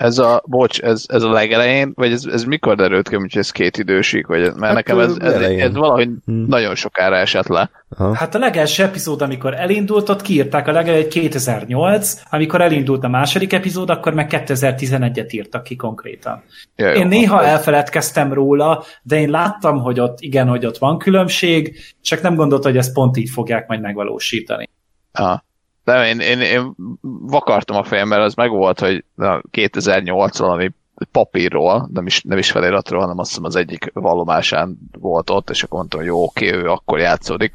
[0.00, 3.50] Ez a, bocs, ez, ez a legelején, vagy ez, ez mikor derült ki, hogy ez
[3.50, 6.44] két idősig, vagy mert hát nekem ez, ez, ez valahogy hmm.
[6.46, 7.70] nagyon sokára esett le.
[7.88, 8.14] Aha.
[8.14, 13.52] Hát a legelső epizód, amikor elindult, ott kiírták a legelején 2008, amikor elindult a második
[13.52, 16.42] epizód, akkor meg 2011-et írtak ki konkrétan.
[16.76, 17.48] Ja, én jó, néha akkor...
[17.48, 22.70] elfeledkeztem róla, de én láttam, hogy ott igen, hogy ott van különbség, csak nem gondoltam,
[22.70, 24.68] hogy ezt pont így fogják majd megvalósítani.
[25.12, 25.44] Aha.
[25.90, 26.74] De én, én, én
[27.20, 29.04] vakartam a fejem, mert az meg volt, hogy
[29.50, 30.70] 2008 valami
[31.12, 35.62] papírról, nem is, nem is feliratról, hanem azt hiszem az egyik vallomásán volt ott, és
[35.62, 37.52] akkor mondtam, hogy jó, oké, ő akkor játszódik.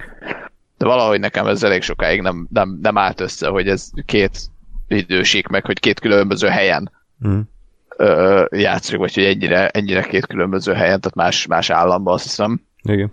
[0.77, 4.39] De valahogy nekem ez elég sokáig nem, nem, nem állt össze, hogy ez két
[4.87, 6.91] idősík meg, hogy két különböző helyen
[7.27, 7.39] mm.
[7.97, 12.61] ö, játszik, vagy hogy ennyire, ennyire két különböző helyen, tehát más, más államban azt hiszem.
[12.81, 13.11] Igen.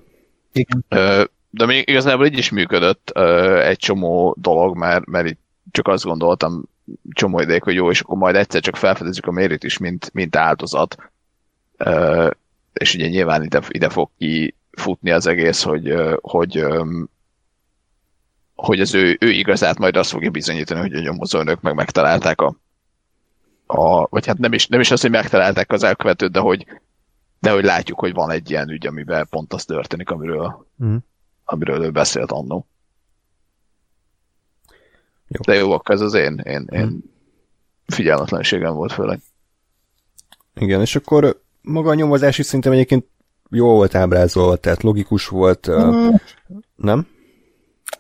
[0.53, 0.85] Igen.
[0.89, 1.25] Ö,
[1.55, 5.37] de még igazából így is működött uh, egy csomó dolog, mert, mert így
[5.71, 6.63] csak azt gondoltam
[7.11, 10.37] csomó ideig, hogy jó, és akkor majd egyszer csak felfedezzük a mérit is, mint, mint
[10.37, 10.97] áldozat.
[11.79, 12.31] Uh,
[12.73, 16.65] és ugye nyilván ide, ide fog kifutni az egész, hogy, hogy
[18.55, 22.57] hogy az ő, ő igazát majd azt fogja bizonyítani, hogy a nyomozónök meg megtalálták a,
[23.67, 26.67] a vagy hát nem is, nem is az, hogy megtalálták az elkövetőt, de hogy,
[27.41, 30.97] de hogy látjuk, hogy van egy ilyen ügy, amiben pont az történik, amiről, mm
[31.45, 32.67] amiről ő beszélt annó.
[35.29, 35.41] Jó.
[35.47, 36.99] De jó, akkor ez az én, én, én hmm.
[37.87, 39.21] figyelmetlenségem volt főleg.
[40.55, 43.07] Igen, és akkor maga a nyomozás is szerintem egyébként
[43.51, 46.21] jó volt ábrázolva, tehát logikus volt, hmm.
[46.77, 47.07] nem?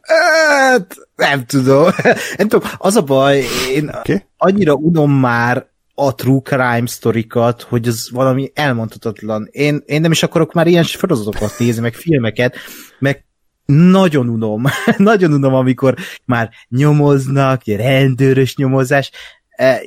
[0.03, 1.91] Hát, nem tudom.
[2.37, 2.71] nem tudom.
[2.79, 4.25] Az a baj, én okay.
[4.37, 9.49] annyira unom már a true crime sztorikat, hogy ez valami elmondhatatlan.
[9.51, 12.57] Én, én nem is akarok már ilyen sorozatokat nézni, meg filmeket,
[12.99, 13.25] meg
[13.73, 14.63] nagyon unom,
[14.97, 15.95] nagyon unom, amikor
[16.25, 19.11] már nyomoznak, rendőrös nyomozás.
[19.49, 19.83] E,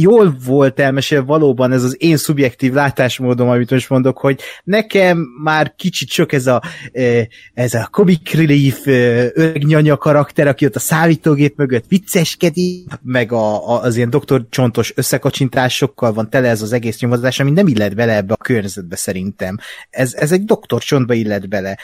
[0.00, 5.74] jól volt elmesélve valóban ez az én szubjektív látásmódom, amit most mondok, hogy nekem már
[5.76, 6.62] kicsit sok ez a,
[6.92, 12.86] e, ez a comic relief e, öreg nyanya karakter, aki ott a szállítógép mögött vicceskedik,
[13.02, 17.50] meg a, a, az ilyen doktor csontos összekacsintásokkal van tele ez az egész nyomozás, ami
[17.50, 19.56] nem illet bele ebbe a környezetbe szerintem.
[19.90, 21.78] Ez, ez egy doktor csontba illet bele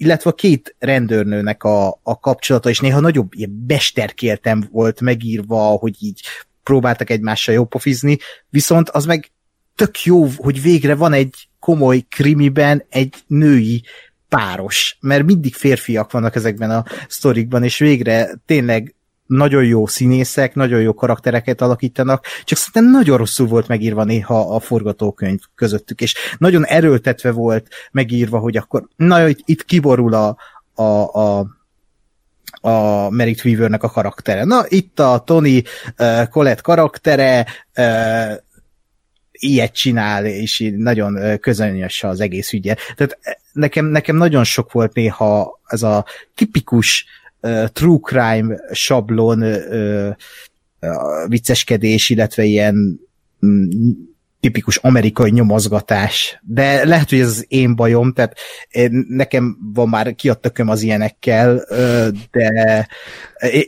[0.00, 5.96] illetve a két rendőrnőnek a, a kapcsolata, és néha nagyobb ilyen besterkéltem volt megírva, hogy
[5.98, 6.20] így
[6.62, 9.30] próbáltak egymással jó pofizni, viszont az meg
[9.74, 13.82] tök jó, hogy végre van egy komoly krimiben egy női
[14.28, 18.94] páros, mert mindig férfiak vannak ezekben a sztorikban, és végre tényleg
[19.30, 24.60] nagyon jó színészek, nagyon jó karaktereket alakítanak, csak szerintem nagyon rosszul volt megírva néha a
[24.60, 30.36] forgatókönyv közöttük, és nagyon erőltetve volt megírva, hogy akkor na, itt, itt kiborul a,
[30.74, 31.46] a, a
[32.62, 34.44] a Merit Weavernek a karaktere.
[34.44, 35.62] Na, itt a Tony
[35.98, 38.32] uh, Colette karaktere, uh,
[39.32, 42.74] ilyet csinál, és nagyon közönyös az egész ügye.
[42.94, 43.18] Tehát
[43.52, 46.04] nekem, nekem nagyon sok volt néha ez a
[46.34, 47.04] tipikus
[47.40, 50.14] uh, true crime sablon uh,
[50.80, 53.00] uh, vicceskedés, illetve ilyen
[53.40, 54.08] um,
[54.40, 56.40] tipikus amerikai nyomozgatás.
[56.42, 58.36] De lehet, hogy ez az én bajom, tehát
[58.68, 61.64] én, nekem van már ki a tököm az ilyenekkel,
[62.30, 62.88] de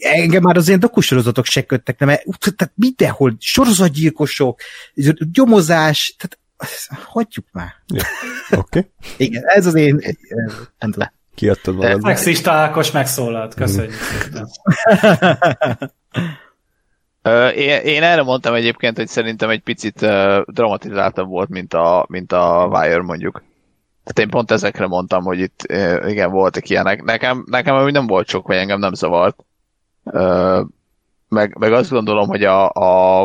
[0.00, 2.08] engem már az ilyen dokusorozatok se köttek, nem,
[2.38, 4.60] tehát mindenhol sorozatgyilkosok,
[5.32, 6.38] gyomozás, tehát
[7.04, 7.72] hagyjuk már.
[7.86, 8.02] Ja.
[8.58, 8.78] Oké.
[8.78, 8.90] Okay.
[9.16, 10.00] Igen, ez az én,
[10.78, 11.14] nem le.
[11.42, 12.00] Kiadtad magad.
[12.02, 13.94] Szexista Ákos megszólalt, köszönjük.
[17.54, 19.98] Én, én erre mondtam egyébként, hogy szerintem egy picit
[20.46, 23.42] dramatizáltabb volt, mint a, mint a Wire mondjuk.
[24.04, 25.62] Tehát én pont ezekre mondtam, hogy itt
[26.06, 27.02] igen, voltak ilyenek.
[27.02, 29.44] Nekem, nekem úgy nem volt sok, vagy engem nem zavart.
[31.28, 33.22] Meg, meg azt gondolom, hogy a, a,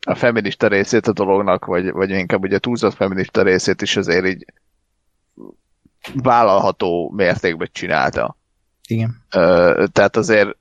[0.00, 4.26] a feminista részét a dolognak, vagy, vagy inkább ugye a túlzott feminista részét is azért
[4.26, 4.44] így
[6.12, 8.36] vállalható mértékben csinálta.
[8.86, 9.22] Igen.
[9.92, 10.56] Tehát azért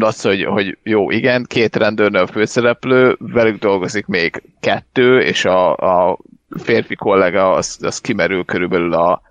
[0.00, 5.76] az, hogy, hogy jó, igen, két rendőrnő a főszereplő, velük dolgozik még kettő, és a,
[5.76, 6.18] a
[6.48, 9.22] férfi kollega az, az kimerül körülbelül a,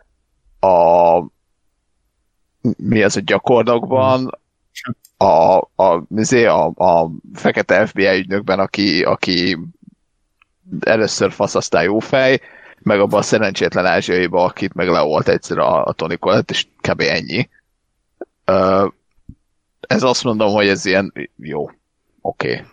[0.67, 1.25] a
[2.77, 4.39] mi az a gyakornokban,
[5.17, 6.03] a, a,
[6.45, 9.57] a, a fekete FBI ügynökben, aki, aki
[10.79, 12.41] először fasz, aztán jó fej,
[12.81, 17.01] meg abban a szerencsétlen ázsiaiba, akit meg leolt egyszer a, a Tony Collette, és kb.
[17.01, 17.49] ennyi.
[18.51, 18.91] Uh,
[19.79, 21.69] ez azt mondom, hogy ez ilyen jó,
[22.21, 22.65] oké.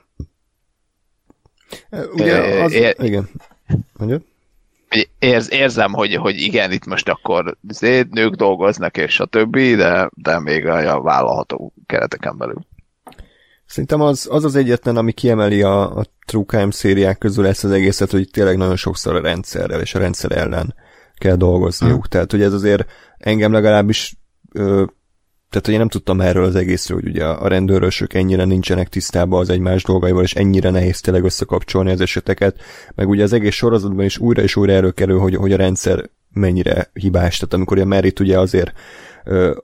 [1.91, 2.05] Okay.
[2.13, 3.29] Ugye, az, é, igen.
[3.93, 4.23] Mondjad?
[5.19, 7.57] Érz, érzem, hogy, hogy igen, itt most akkor
[8.11, 12.67] nők dolgoznak, és a többi, de, de még a vállalható kereteken belül.
[13.75, 17.71] Szerintem az, az az egyetlen, ami kiemeli a, a True Crime szériák közül ezt az
[17.71, 20.75] egészet, hogy tényleg nagyon sokszor a rendszerrel és a rendszer ellen
[21.15, 21.95] kell dolgozniuk.
[21.95, 22.09] Hmm.
[22.09, 22.87] Tehát, hogy ez azért
[23.19, 24.17] engem legalábbis
[24.53, 24.85] ö,
[25.49, 29.41] tehát, hogy én nem tudtam erről az egészről, hogy ugye a rendőrösök ennyire nincsenek tisztában
[29.41, 32.57] az egymás dolgaival, és ennyire nehéz tényleg összekapcsolni az eseteket,
[32.95, 36.91] meg ugye az egész sorozatban is újra és újra előkerül, hogy, hogy a rendszer mennyire
[36.93, 37.37] hibás.
[37.37, 38.73] Tehát amikor a Merit ugye azért,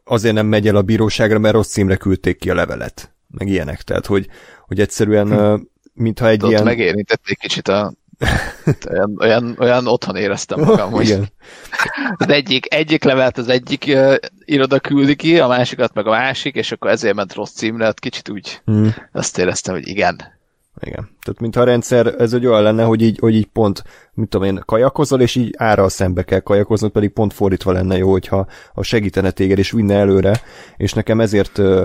[0.05, 3.83] azért nem megy el a bíróságra, mert rossz címre küldték ki a levelet, meg ilyenek.
[3.83, 4.27] Tehát, hogy,
[4.67, 5.63] hogy egyszerűen, hm.
[5.93, 6.65] mintha egy Ott ilyen...
[6.65, 7.93] megérintették kicsit a
[8.91, 11.29] olyan, olyan, olyan otthon éreztem magam, hogy Igen.
[12.17, 14.15] az egyik, egyik levelet az egyik uh,
[14.45, 18.01] iroda küldi ki, a másikat meg a másik, és akkor ezért ment rossz címre, hát
[18.01, 18.95] kicsit úgy hmm.
[19.13, 20.39] azt éreztem, hogy igen.
[20.83, 21.09] Igen.
[21.23, 24.47] Tehát mintha a rendszer, ez egy olyan lenne, hogy így, hogy így pont, mit tudom
[24.47, 28.83] én, kajakozol, és így ára szembe kell kajakoznod, pedig pont fordítva lenne jó, hogyha ha
[28.83, 30.41] segítene téged, és vinne előre,
[30.77, 31.85] és nekem ezért uh,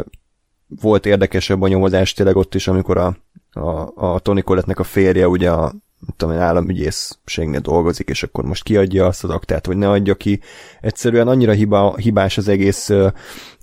[0.68, 3.18] volt érdekesebb a nyomozás tényleg ott is, amikor a,
[3.51, 5.74] a, a Tony Collette-nek a férje, ugye a
[6.18, 10.39] tudom én, államügyészségnél dolgozik, és akkor most kiadja azt az aktát, vagy ne adja ki.
[10.82, 13.07] Egyszerűen annyira hiba, hibás az egész ö,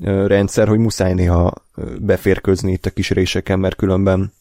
[0.05, 1.53] ö, rendszer, hogy muszáj néha
[1.99, 4.33] beférközni itt a kis réseken, mert különben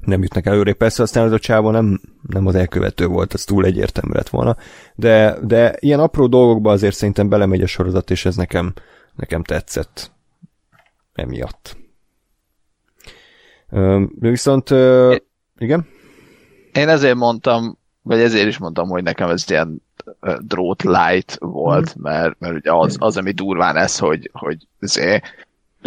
[0.00, 0.72] nem jutnak előre.
[0.72, 4.56] Persze aztán az a csávó nem, nem az elkövető volt, az túl egyértelmű lett volna.
[4.94, 8.72] De, de ilyen apró dolgokba azért szerintem belemegy a sorozat, és ez nekem,
[9.14, 10.10] nekem tetszett
[11.12, 11.76] emiatt.
[14.18, 14.70] Viszont,
[15.58, 15.86] igen?
[16.72, 19.82] én ezért mondtam, vagy ezért is mondtam, hogy nekem ez ilyen
[20.38, 22.02] drót light volt, mm.
[22.02, 25.24] mert, mert ugye az, az, ami durván ez, hogy, hogy azért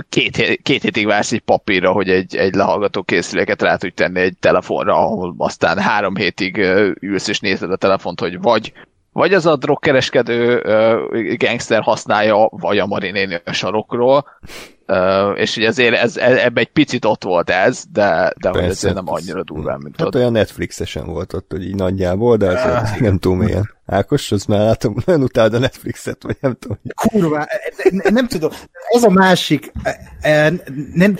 [0.09, 4.37] két, két hétig vársz egy papírra, hogy egy, egy lehallgató készüléket rá tudj tenni egy
[4.39, 6.57] telefonra, ahol aztán három hétig
[6.99, 8.73] ülsz és nézed a telefont, hogy vagy
[9.11, 14.25] vagy az a drogkereskedő uh, gangster használja, vagy a marinéni a sarokról,
[14.87, 18.63] Uh, és ugye azért ez, ez, ebbe egy picit ott volt ez, de, de hogy
[18.63, 20.15] ezért nem annyira durván, mint hát ott.
[20.15, 22.99] olyan Netflixesen volt ott, hogy így nagyjából, de azért ah.
[22.99, 23.75] nem túl mélyen.
[23.85, 26.77] Ákos, az már látom, nagyon utáld a Netflixet, vagy nem tudom.
[26.95, 27.47] Kurva,
[28.09, 28.51] nem tudom,
[28.89, 29.71] ez a másik,
[30.93, 31.17] nem,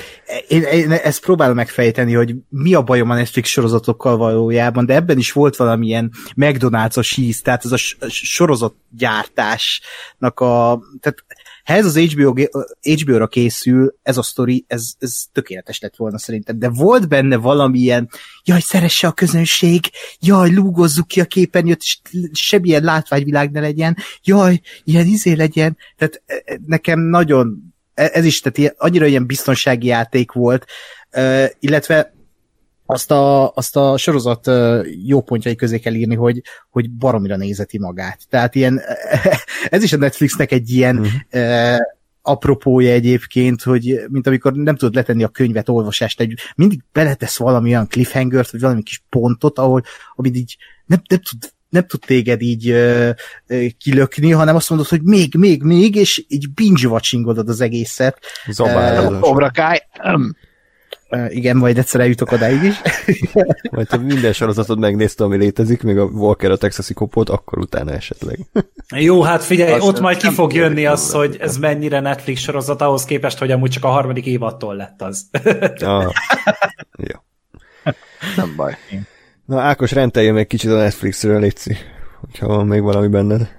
[0.48, 5.18] én, én ezt próbálom megfejteni, hogy mi a bajom a Netflix sorozatokkal valójában, de ebben
[5.18, 11.24] is volt valamilyen McDonald's-os íz, tehát ez a sorozatgyártásnak a, tehát
[11.68, 12.34] ha ez az HBO,
[12.82, 18.10] HBO-ra készül, ez a sztori, ez, ez tökéletes lett volna szerintem, de volt benne valamilyen,
[18.44, 19.86] jaj, szeresse a közönség,
[20.20, 22.00] jaj, lúgozzuk ki a képernyőt, és
[22.32, 28.26] semmilyen látványvilág ne legyen, jaj, ilyen izé legyen, tehát e, e, nekem nagyon, e, ez
[28.26, 30.66] is, tehát annyira ilyen biztonsági játék volt,
[31.60, 32.17] illetve
[32.90, 34.52] azt a, azt a sorozat
[35.06, 38.20] jó pontjai közé kell írni, hogy, hogy baromira nézeti magát.
[38.30, 38.82] Tehát ilyen,
[39.70, 41.44] ez is a Netflixnek egy ilyen uh-huh.
[41.44, 41.78] uh,
[42.22, 47.70] apropója egyébként, hogy mint amikor nem tudod letenni a könyvet olvasást, egy, mindig beletesz valami
[47.70, 49.84] olyan cliffhangert, vagy valami kis pontot, ahol,
[50.16, 53.10] amit így nem, nem tud nem tud téged így uh,
[53.78, 58.20] kilökni, hanem azt mondod, hogy még, még, még, és így binge watchingolod az egészet.
[58.52, 59.14] Zabálod.
[59.14, 59.20] Uh,
[60.04, 60.30] Uh,
[61.30, 62.82] igen, majd egyszer eljutok odáig is.
[63.72, 67.92] Majd ha minden sorozatot megnézte, ami létezik, még a Walker a texasi kopót, akkor utána
[67.92, 68.40] esetleg.
[68.96, 72.82] Jó, hát figyelj, Azt ott majd ki fog jönni az, hogy ez mennyire Netflix sorozat
[72.82, 75.30] ahhoz képest, hogy amúgy csak a harmadik évattól lett az.
[75.80, 76.12] Ah,
[77.12, 77.20] jó.
[78.36, 78.78] Nem baj.
[79.46, 81.78] Na Ákos, rendeljél meg kicsit a Netflixről, Léci,
[82.20, 83.56] hogyha van még valami benned.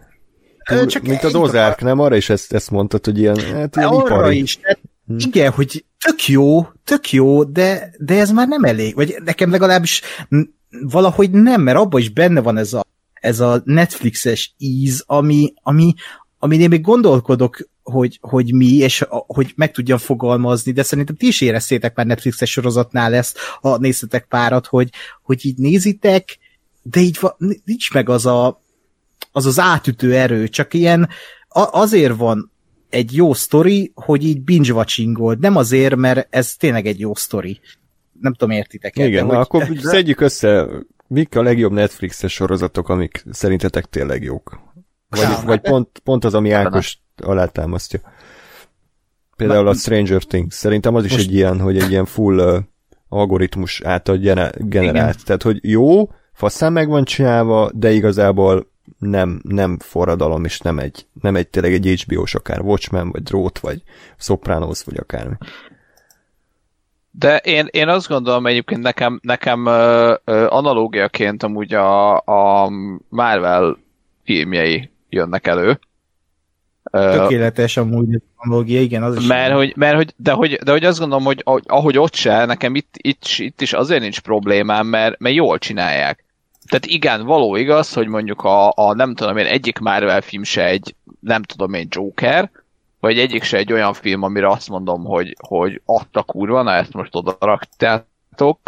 [0.87, 1.99] Csak Mint az egy- Ozark, nem?
[1.99, 4.41] Arra is ezt, ezt mondtad, hogy ilyen, hát ilyen Arra ipari.
[4.41, 4.57] is.
[4.59, 4.79] Tehát,
[5.17, 8.95] igen, hogy tök jó, tök jó, de, de ez már nem elég.
[8.95, 10.03] Vagy nekem legalábbis
[10.71, 12.85] valahogy nem, mert abban is benne van ez a,
[13.15, 15.95] ez a Netflixes íz, ami, ami,
[16.39, 21.27] amin én még gondolkodok, hogy, hogy mi, és hogy meg tudjam fogalmazni, de szerintem ti
[21.27, 24.91] is éreztétek már Netflixes sorozatnál ezt, ha néztetek párat, hogy,
[25.23, 26.39] hogy így nézitek,
[26.83, 28.63] de így va, nincs meg az a,
[29.33, 31.09] az az átütő erő, csak ilyen
[31.71, 32.53] azért van
[32.91, 37.61] egy jó sztori, hogy így binge watchingold, nem azért, mert ez tényleg egy jó sztori.
[38.21, 40.67] Nem tudom, értitek Igen, de na hogy- akkor szedjük össze,
[41.07, 44.61] mik a legjobb Netflixes sorozatok, amik szerintetek tényleg jók?
[45.09, 48.01] Vagy, vagy pont, pont az, ami Ákos alátámasztja.
[49.37, 50.55] Például a Stranger Things.
[50.55, 52.63] Szerintem az is Most- egy ilyen, hogy egy ilyen full uh,
[53.09, 55.15] algoritmus által gene- generált.
[55.15, 55.25] Igen.
[55.25, 61.07] Tehát, hogy jó, faszán meg van csinálva, de igazából nem, nem forradalom, és nem egy,
[61.23, 63.83] nem egy tényleg egy HBO-s akár Watchmen, vagy Drót, vagy
[64.19, 65.35] Sopranos, vagy akármi.
[67.11, 72.71] De én, én azt gondolom egyébként nekem, nekem ö, ö, analógiaként amúgy a, a
[73.09, 73.79] Marvel
[74.25, 75.79] filmjei jönnek elő.
[76.91, 79.27] Tökéletes amúgy a technológia, igen, az is.
[79.27, 82.45] mert hogy, mert hogy, de, hogy, de hogy azt gondolom, hogy ahogy- ahogy ott se,
[82.45, 86.25] nekem itt, itt, itt is azért nincs problémám, mert, mert jól csinálják.
[86.69, 90.65] Tehát igen, való igaz, hogy mondjuk a, a nem tudom én, egyik Marvel film se
[90.65, 92.51] egy, nem tudom én, Joker,
[93.01, 96.93] vagy egyik se egy olyan film, amire azt mondom, hogy, hogy adta kurva, na ezt
[96.93, 98.59] most oda raktátok,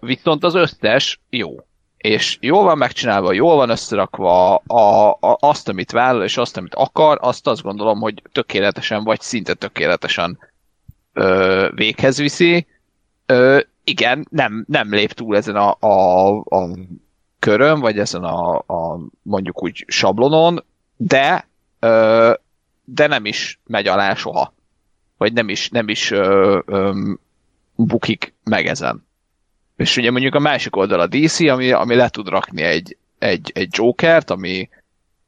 [0.00, 1.54] viszont az összes jó.
[1.96, 6.74] És jól van megcsinálva, jól van összerakva a, a, azt, amit vállal, és azt, amit
[6.74, 10.38] akar, azt azt gondolom, hogy tökéletesen, vagy szinte tökéletesen
[11.12, 12.66] ö, véghez viszi.
[13.26, 16.68] Ö, igen, nem, nem lép túl ezen a, a, a
[17.38, 20.64] körön, vagy ezen a, a mondjuk úgy sablonon,
[20.96, 22.32] de ö,
[22.84, 24.54] de nem is megy alá soha.
[25.16, 26.92] Vagy nem is, nem is ö, ö,
[27.74, 29.06] bukik meg ezen.
[29.76, 33.50] És ugye mondjuk a másik oldal a DC, ami, ami le tud rakni egy, egy,
[33.54, 34.68] egy Jokert, ami,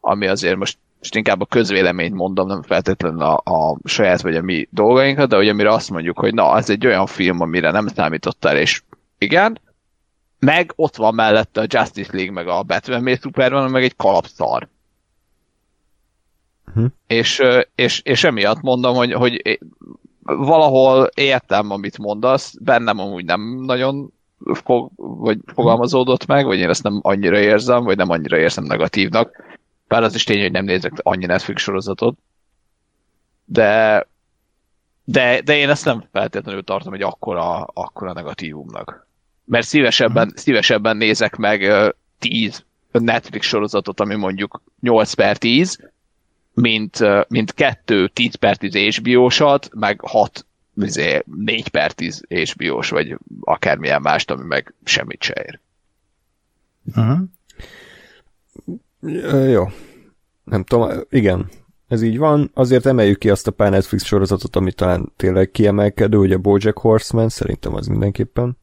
[0.00, 4.42] ami azért most, most inkább a közvéleményt mondom, nem feltétlenül a, a saját vagy a
[4.42, 7.86] mi dolgainkat, de hogy amire azt mondjuk, hogy na, ez egy olyan film, amire nem
[7.86, 8.82] számítottál, és
[9.18, 9.60] igen,
[10.38, 14.68] meg ott van mellette a Justice League, meg a Batman, meg Superman, meg egy kalapszar.
[16.74, 16.84] Hm.
[17.06, 17.42] És,
[17.74, 19.58] és, és emiatt mondom, hogy, hogy
[20.22, 26.82] valahol értem, amit mondasz, bennem amúgy nem nagyon fog, vagy fogalmazódott meg, vagy én ezt
[26.82, 29.42] nem annyira érzem, vagy nem annyira érzem negatívnak.
[29.88, 32.18] Bár az is tény, hogy nem nézek annyi Netflix sorozatot.
[33.44, 34.06] De,
[35.04, 39.06] de, de én ezt nem feltétlenül tartom egy akkora, akkora negatívumnak.
[39.44, 45.90] Mert szívesebben, szívesebben nézek meg ö, 10 Netflix sorozatot, ami mondjuk 8 per 10,
[46.54, 52.90] mint, ö, mint 2 10 per 10 HBO-sat, meg 6 izé, 4 per 10 HBO-s,
[52.90, 55.60] vagy akármilyen mást, ami meg semmit se ér.
[56.96, 57.18] Uh-huh.
[59.50, 59.64] Jó.
[60.44, 61.48] Nem tudom, igen.
[61.88, 62.50] Ez így van.
[62.54, 66.78] Azért emeljük ki azt a pár Netflix sorozatot, ami talán tényleg kiemelkedő, hogy a Bojack
[66.78, 68.56] Horseman, szerintem az mindenképpen.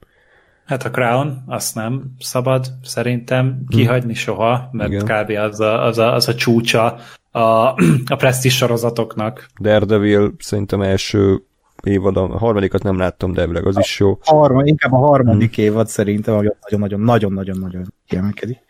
[0.65, 5.05] Hát a Crown, azt nem szabad szerintem kihagyni soha, mert Igen.
[5.05, 5.29] kb.
[5.29, 6.97] Az a, az a, az a csúcsa
[7.31, 7.39] a,
[8.05, 9.47] a presztis sorozatoknak.
[9.59, 11.43] Daredevil szerintem első
[11.83, 14.17] évad, a harmadikat nem láttam, de elvileg az is jó.
[14.21, 18.64] Harma, inkább a harmadik évad szerintem, ami nagyon-nagyon-nagyon-nagyon kiemelkedik.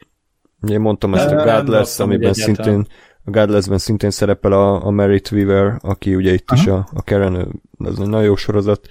[0.66, 2.88] Ugye mondtam ezt a Godless, amiben szintén
[3.26, 7.62] a Godless-ben szintén szerepel a, a Merit Weaver, aki ugye itt is a, a Karen,
[7.78, 8.90] az egy nagyon jó sorozat.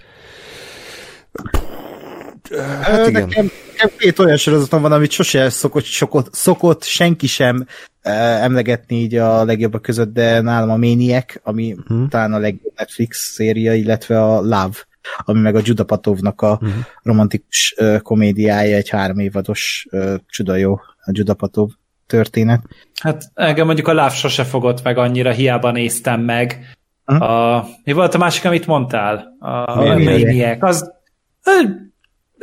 [2.81, 3.23] Hát igen.
[3.23, 7.57] Nekem, nekem két olyan sorozatom van, amit sose szokott, szokott, szokott senki sem
[8.05, 12.09] uh, emlegetni így a legjobbak között, de nálam a Maniac, ami uh-huh.
[12.09, 14.87] talán a legjobb Netflix széria, illetve a Love,
[15.19, 16.65] ami meg a Judapatovnak a Mhm.
[16.65, 16.85] uh-huh.
[17.03, 21.71] romantikus komédiája, egy három évados uh, csuda jó a Judapatov
[22.07, 22.63] történet.
[23.01, 26.77] Hát engem mondjuk a Love sose fogott meg annyira, hiába néztem meg.
[27.05, 27.21] Hm?
[27.23, 29.37] A, mi volt a másik, amit mondtál?
[29.39, 30.63] A, a Maniac.
[30.63, 30.93] Az,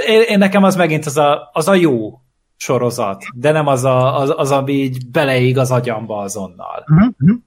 [0.08, 2.22] én, én nekem az megint az a, az a jó
[2.58, 6.86] sorozat, de nem az, a, az, az ami így beleig az agyamba azonnal.
[6.88, 7.40] Uh-huh.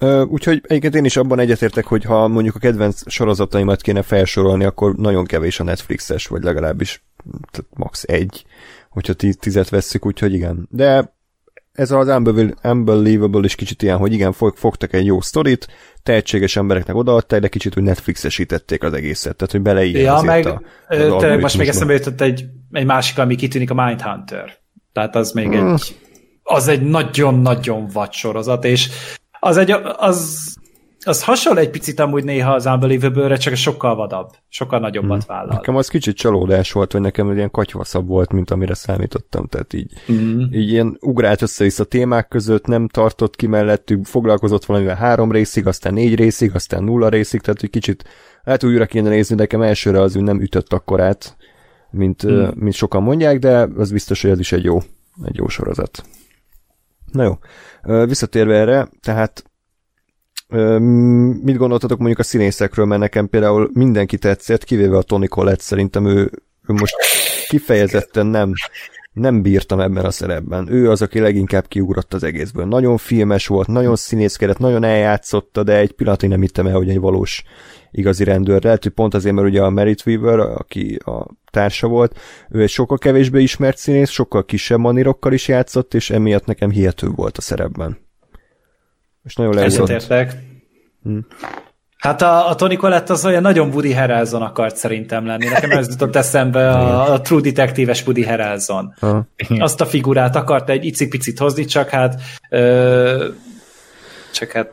[0.00, 4.64] Ö, úgyhogy egyébként én is abban egyetértek, hogy ha mondjuk a kedvenc sorozataimat kéne felsorolni,
[4.64, 7.04] akkor nagyon kevés a Netflixes, vagy legalábbis
[7.50, 8.02] tehát max.
[8.06, 8.44] egy,
[8.96, 10.68] hogyha tizet vesszük, úgyhogy igen.
[10.70, 11.14] De
[11.72, 12.08] ez az
[12.62, 15.66] Unbelievable is kicsit ilyen, hogy igen, fogtak egy jó sztorit,
[16.02, 20.62] tehetséges embereknek odaadták, de kicsit úgy Netflixesítették az egészet, tehát hogy beleírja Ja, meg a,
[20.88, 24.56] tényleg most még eszembe jutott egy, egy másik, ami kitűnik, a Mindhunter.
[24.92, 25.72] Tehát az még hmm.
[25.72, 25.96] egy
[26.42, 28.88] az egy nagyon-nagyon vad sorozat, és
[29.40, 30.54] az egy, az,
[31.06, 35.34] az hasonló egy picit amúgy néha az Unbelievable-re, csak sokkal vadabb, sokkal nagyobbat hmm.
[35.34, 35.54] vállal.
[35.54, 39.92] Nekem az kicsit csalódás volt, hogy nekem ilyen katyvaszabb volt, mint amire számítottam, tehát így,
[40.12, 40.40] mm.
[40.40, 45.66] így ilyen ugrált össze a témák között, nem tartott ki mellettük, foglalkozott valamivel három részig,
[45.66, 48.04] aztán négy részig, aztán nulla részig, tehát egy kicsit
[48.44, 51.36] lehet újra kéne nézni, nekem elsőre az nem ütött akkorát,
[51.90, 52.44] mint, mm.
[52.54, 54.78] mint sokan mondják, de az biztos, hogy ez is egy jó,
[55.24, 56.04] egy jó sorozat.
[57.12, 57.38] Na jó,
[58.04, 59.44] visszatérve erre, tehát
[61.42, 66.06] mit gondoltatok mondjuk a színészekről, mert nekem például mindenki tetszett, kivéve a Tony Collette, szerintem
[66.06, 66.30] ő,
[66.68, 66.94] ő most
[67.48, 68.52] kifejezetten nem,
[69.12, 70.68] nem bírtam ebben a szerepben.
[70.72, 72.64] Ő az, aki leginkább kiugrott az egészből.
[72.64, 77.00] Nagyon filmes volt, nagyon színészkedett, nagyon eljátszotta, de egy pillanatig nem hittem el, hogy egy
[77.00, 77.44] valós
[77.90, 78.62] igazi rendőr.
[78.62, 82.18] Lehet, hogy pont azért, mert ugye a Merit Weaver, aki a társa volt,
[82.50, 87.08] ő egy sokkal kevésbé ismert színész, sokkal kisebb manirokkal is játszott, és emiatt nekem hihető
[87.08, 88.05] volt a szerepben.
[89.26, 90.36] És nagyon leütött.
[91.02, 91.18] Hm.
[91.96, 95.46] Hát a, a Tony Collette az olyan nagyon Woody Harrelson akart szerintem lenni.
[95.46, 98.94] Nekem ez jutott eszembe a, a True Detective-es Woody Harrelson.
[99.00, 99.26] Ha.
[99.58, 102.20] Azt a figurát akart egy icipicit hozni, csak hát
[102.50, 103.28] ö,
[104.32, 104.72] csak hát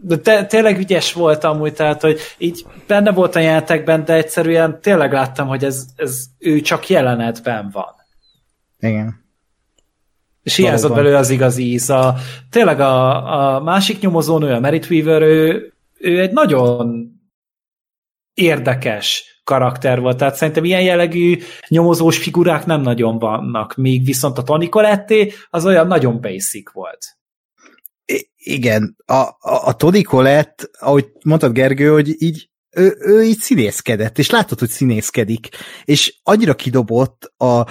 [0.00, 4.80] de te, tényleg ügyes volt amúgy, tehát, hogy így benne volt a jelentekben, de egyszerűen
[4.80, 7.94] tényleg láttam, hogy ez, ez ő csak jelenetben van.
[8.78, 9.25] Igen.
[10.46, 11.90] És hiányzott belőle az igazi íz.
[11.90, 12.14] A,
[12.50, 17.08] tényleg a, a másik nyomozónő, a Merit Weaver, ő, ő egy nagyon
[18.34, 21.38] érdekes karakter volt, tehát szerintem ilyen jellegű
[21.68, 27.04] nyomozós figurák nem nagyon vannak, míg viszont a Tony Colette az olyan nagyon basic volt.
[28.04, 33.38] I- igen, a, a, a Tony Colette, ahogy mondtad Gergő, hogy így ő, ő így
[33.38, 35.48] színészkedett, és látod, hogy színészkedik,
[35.84, 37.66] és annyira kidobott a,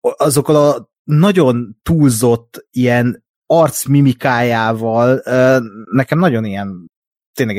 [0.00, 5.22] azokkal a nagyon túlzott ilyen arcmimikájával,
[5.90, 6.88] nekem nagyon ilyen
[7.34, 7.56] tényleg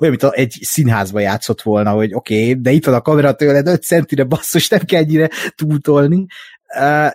[0.00, 3.66] olyan, mint egy színházba játszott volna, hogy oké, okay, de itt van a kamera tőled
[3.66, 6.26] 5 centire, basszus, nem kell ennyire túltolni.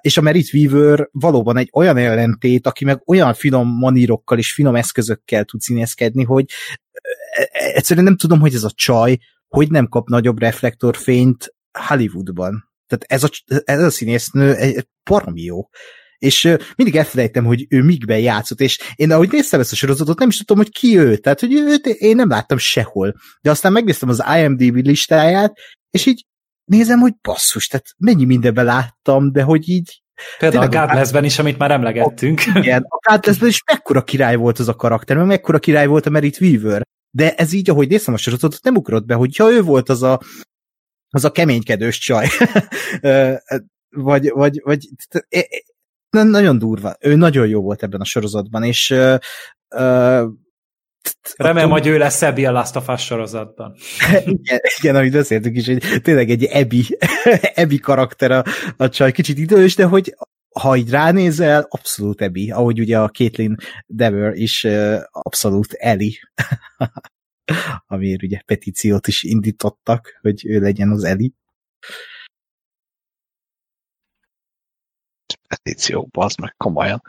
[0.01, 4.75] És a Merit Weaver valóban egy olyan ellentét, aki meg olyan finom manírokkal és finom
[4.75, 9.17] eszközökkel tud színészkedni, hogy uh, egyszerűen nem tudom, hogy ez a csaj
[9.53, 11.55] hogy nem kap nagyobb reflektorfényt
[11.87, 12.72] Hollywoodban.
[12.95, 15.67] Tehát ez a, ez a színésznő egy baromi jó.
[16.17, 20.29] És mindig elfelejtem, hogy ő mikben játszott, és én ahogy néztem ezt a sorozatot, nem
[20.29, 21.17] is tudtam, hogy ki ő.
[21.17, 23.13] Tehát, hogy őt én nem láttam sehol.
[23.41, 25.53] De aztán megnéztem az IMDb listáját,
[25.89, 26.25] és így
[26.63, 30.01] nézem, hogy basszus, tehát mennyi mindenben láttam, de hogy így
[30.37, 32.41] Például a Godless-ben is, amit már emlegettünk.
[32.55, 36.09] Igen, a Godless-ben is mekkora király volt az a karakter, meg mekkora király volt a
[36.09, 36.81] Merit Weaver.
[37.11, 40.03] De ez így, ahogy néztem a sorozatot, nem ugrott be, hogy ha ő volt az
[40.03, 40.19] a
[41.13, 42.27] az a keménykedős csaj.
[43.89, 44.87] vagy, vagy, vagy
[46.09, 46.95] nagyon durva.
[46.99, 48.89] Ő nagyon jó volt ebben a sorozatban, és
[49.69, 50.23] uh,
[51.35, 53.75] Remélem, hogy ő lesz Ebi a Last of Us sorozatban.
[54.25, 56.83] igen, igen, amit beszéltük is, hogy tényleg egy Ebi,
[57.53, 58.43] Ebi karakter a,
[58.77, 60.15] a csaj, kicsit idős, de hogy
[60.59, 63.55] ha így ránézel, abszolút Ebi, ahogy ugye a Caitlin
[63.85, 64.67] Dever is
[65.11, 66.19] abszolút Eli.
[67.87, 71.33] Amiért ugye petíciót is indítottak, hogy ő legyen az Eli.
[75.47, 77.01] Petíció, az meg komolyan.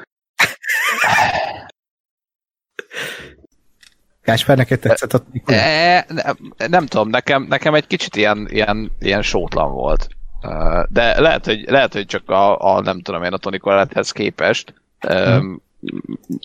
[4.22, 9.22] Kásper, neked tetszett a e, nem, nem tudom, nekem, nekem egy kicsit ilyen, ilyen, ilyen
[9.22, 10.08] sótlan volt.
[10.88, 14.74] De lehet, hogy, lehet, hogy csak a, a nem tudom én a Tony Collettehez képest,
[14.98, 15.62] hmm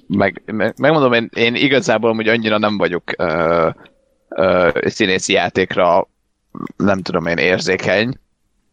[0.07, 3.73] meg, meg, megmondom, én, én igazából hogy annyira nem vagyok uh,
[4.29, 6.07] uh, színészi játékra
[6.77, 8.19] nem tudom én érzékeny,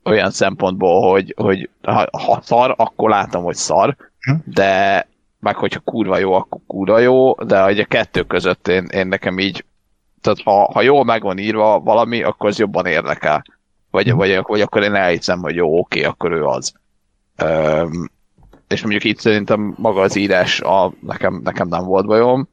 [0.06, 4.34] olyan szempontból, hogy, hogy ha, ha szar, akkor látom, hogy szar, hm?
[4.44, 5.06] de
[5.40, 9.38] meg hogyha kurva jó, akkor kurva jó, de hogy a kettő között én, én nekem
[9.38, 9.64] így,
[10.20, 13.44] tehát ha, ha jól meg van írva valami, akkor az jobban érdekel.
[13.90, 14.16] Vagy, hm.
[14.16, 16.72] vagy, vagy akkor én elhiszem, hogy jó, oké, akkor ő az.
[17.42, 18.10] Um,
[18.68, 22.48] és mondjuk itt szerintem maga az írás a, nekem, nekem nem volt bajom,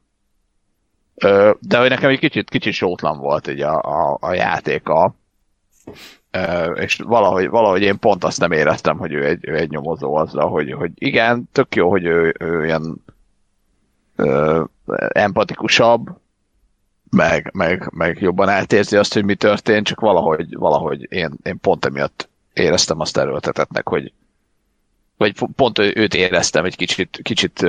[1.60, 5.14] de hogy nekem egy kicsit, kicsit sótlan volt így a, a, a játéka,
[6.74, 10.48] és valahogy, valahogy én pont azt nem éreztem, hogy ő egy, ő egy nyomozó azzal,
[10.48, 13.04] hogy, hogy igen, tök jó, hogy ő, ő ilyen
[14.16, 14.64] ö,
[15.08, 16.08] empatikusabb,
[17.10, 21.84] meg, meg, meg jobban eltérzi azt, hogy mi történt, csak valahogy, valahogy én, én pont
[21.84, 24.12] emiatt éreztem azt erőltetetnek, hogy
[25.16, 27.66] vagy pont őt éreztem egy kicsit, kicsit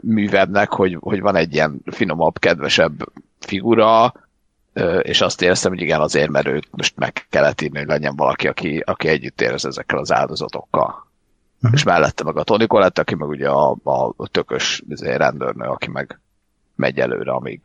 [0.00, 4.14] művebbnek, hogy, hogy van egy ilyen finomabb, kedvesebb figura,
[5.02, 8.48] és azt éreztem, hogy igen, azért, mert őt most meg kellett írni, hogy legyen valaki,
[8.48, 11.06] aki, aki együtt érez ezekkel az áldozatokkal.
[11.56, 11.72] Uh-huh.
[11.72, 13.76] És mellette meg a Tony Collette, aki meg ugye a,
[14.16, 16.20] a tökös izé, rendőrnő, aki meg
[16.74, 17.60] megy előre, amíg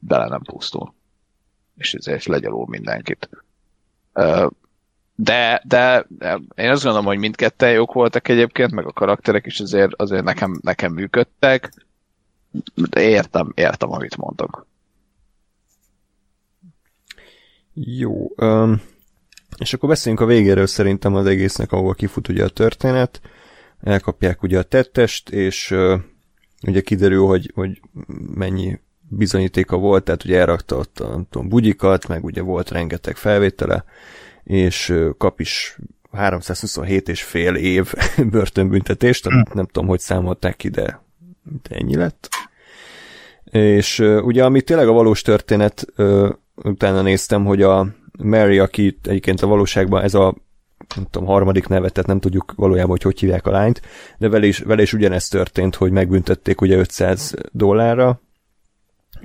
[0.00, 0.94] bele nem pusztul.
[1.76, 3.28] És ezért legyalul mindenkit.
[5.20, 6.06] De, de
[6.54, 10.58] én azt gondolom, hogy mindketten jók voltak egyébként, meg a karakterek is azért, azért nekem,
[10.62, 11.72] nekem működtek.
[12.74, 14.66] De értem, értem, amit mondok.
[17.74, 18.30] Jó.
[18.36, 18.82] Um,
[19.58, 23.20] és akkor beszéljünk a végéről szerintem az egésznek, ahol kifut ugye a történet.
[23.80, 26.00] Elkapják ugye a tettest, és uh,
[26.66, 27.80] ugye kiderül, hogy, hogy
[28.34, 33.84] mennyi bizonyítéka volt, tehát ugye elrakta ott a tudom, bugyikat, meg ugye volt rengeteg felvétele,
[34.48, 35.78] és kap is
[36.12, 37.92] 327 és fél év
[38.30, 41.02] börtönbüntetést, amit nem tudom, hogy számolták ki, de,
[41.62, 42.28] de ennyi lett.
[43.50, 45.86] És ugye, ami tényleg a valós történet,
[46.54, 47.86] utána néztem, hogy a
[48.18, 50.34] Mary, aki egyébként a valóságban ez a
[50.94, 53.82] nem tudom, harmadik nevet, tehát nem tudjuk valójában, hogy hogy hívják a lányt,
[54.18, 58.20] de vele is, vele is ugyanezt történt, hogy megbüntették ugye 500 dollárra,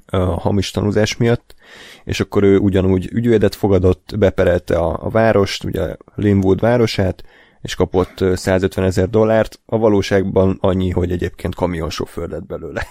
[0.05, 1.55] a hamis tanúzás miatt,
[2.04, 7.24] és akkor ő ugyanúgy ügyvédet fogadott, beperelte a, a várost, ugye Linwood városát,
[7.62, 12.88] és kapott 150 ezer dollárt, a valóságban annyi, hogy egyébként kamionsofőr lett belőle.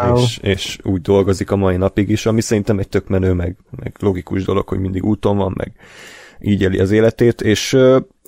[0.00, 0.16] Wow.
[0.22, 3.94] és, és úgy dolgozik a mai napig is, ami szerintem egy tök menő, meg, meg
[3.98, 5.72] logikus dolog, hogy mindig úton van, meg
[6.40, 7.78] így éli az életét, és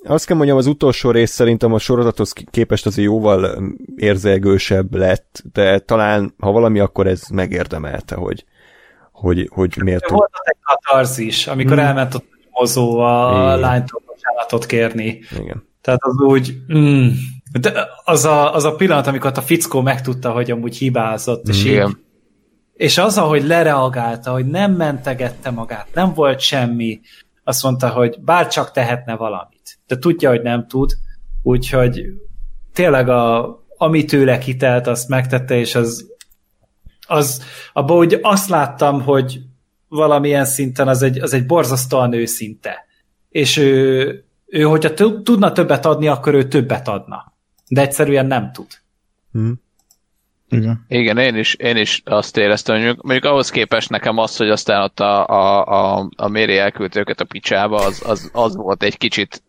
[0.03, 3.63] azt kell mondjam, az utolsó rész szerintem a sorozathoz képest azért jóval
[3.95, 8.45] érzelgősebb lett, de talán, ha valami, akkor ez megérdemelte, hogy,
[9.15, 10.09] hogy, hogy miért...
[10.09, 11.85] Volt egy katarzis, amikor hmm.
[11.85, 15.21] elment a mozó a lánytól bocsánatot kérni.
[15.39, 15.63] Igen.
[15.81, 16.57] Tehát az úgy...
[16.73, 17.07] Mm,
[17.59, 21.87] de az, a, az a pillanat, amikor a fickó megtudta, hogy amúgy hibázott, és Igen.
[21.87, 21.95] így,
[22.73, 26.99] és az, ahogy lereagálta, hogy nem mentegette magát, nem volt semmi,
[27.43, 29.79] azt mondta, hogy bár csak tehetne valamit.
[29.87, 30.91] De tudja, hogy nem tud,
[31.43, 32.01] úgyhogy
[32.73, 36.14] tényleg a, ami tőle kitelt, azt megtette, és az,
[37.07, 37.43] az
[37.73, 39.39] abban úgy azt láttam, hogy
[39.87, 42.85] valamilyen szinten az egy, az egy borzasztóan őszinte.
[43.29, 44.93] És ő, ő hogyha
[45.23, 47.33] tudna többet adni, akkor ő többet adna.
[47.67, 48.67] De egyszerűen nem tud.
[49.31, 49.63] Hmm.
[50.49, 50.85] Igen.
[50.87, 54.49] Igen, én is, én is azt éreztem, hogy mondjuk, mondjuk ahhoz képest nekem az, hogy
[54.49, 58.83] aztán ott a, a, a, a Méri elküldte őket a picsába, az, az, az volt
[58.83, 59.43] egy kicsit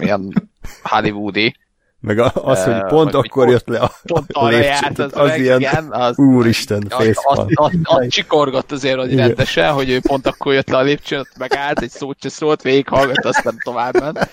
[0.00, 0.50] ilyen
[0.82, 1.56] hollywoodi.
[2.00, 5.36] Meg az, hogy pont uh, akkor jött le a, pont a lépcsőt, járt, az, az
[5.36, 10.26] ilyen, igen, az, úristen, az, az, az, az, csikorgott azért, hogy rendesen, hogy ő pont
[10.26, 14.30] akkor jött le a lépcsőn, megállt, egy szót se szólt, végighallgat, aztán tovább ment.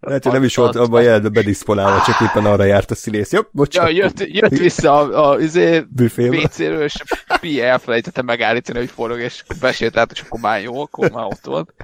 [0.00, 3.32] Lehet, hogy nem is volt abban jelentve bedisponálva, csak éppen arra járt a színész.
[3.32, 3.90] Jobb, bocsánat.
[3.90, 7.02] Ja, jött, jött vissza a, a, izé, WC-ről, és
[7.40, 11.74] Pi elfelejtette megállítani, hogy forog, és besétált, és akkor már jó, akkor már ott volt.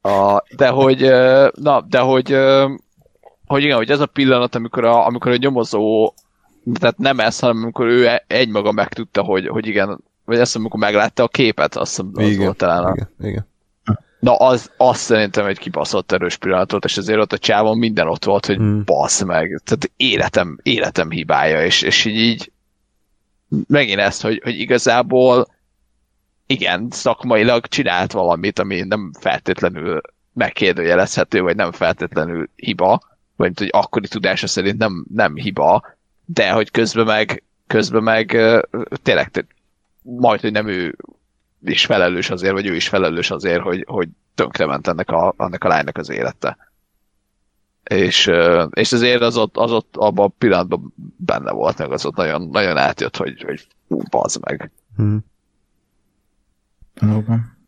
[0.00, 1.00] A, de hogy,
[1.52, 2.36] na, de hogy,
[3.48, 6.14] hogy igen, hogy ez a pillanat, amikor a, amikor a nyomozó,
[6.80, 11.22] tehát nem ez, hanem amikor ő egymaga megtudta, hogy, hogy igen, vagy ezt, amikor meglátta
[11.22, 13.46] a képet, azt hiszem, az igen, volt talán igen, igen.
[14.20, 18.08] Na, az, az szerintem egy kibaszott erős pillanat volt, és azért ott a csávon minden
[18.08, 18.84] ott volt, hogy hmm.
[18.84, 19.60] bassz meg.
[19.64, 22.52] Tehát életem, életem hibája, és, és így, így
[23.66, 25.46] megint ezt, hogy, hogy igazából
[26.46, 30.00] igen, szakmailag csinált valamit, ami nem feltétlenül
[30.32, 33.00] megkérdőjelezhető, vagy nem feltétlenül hiba,
[33.38, 38.26] vagy hogy akkori tudása szerint nem, nem hiba, de hogy közben meg, közben meg
[39.02, 39.46] tényleg
[40.02, 40.96] majd, hogy nem ő
[41.64, 45.68] is felelős azért, vagy ő is felelős azért, hogy, hogy tönkrement ennek a, ennek a
[45.68, 46.56] lánynak az élete.
[47.84, 48.30] És,
[48.70, 52.48] és azért az ott, az ott abban a pillanatban benne volt, meg az ott nagyon,
[52.48, 54.70] nagyon átjött, hogy, hogy ú, bazd meg.
[54.96, 55.24] Hmm.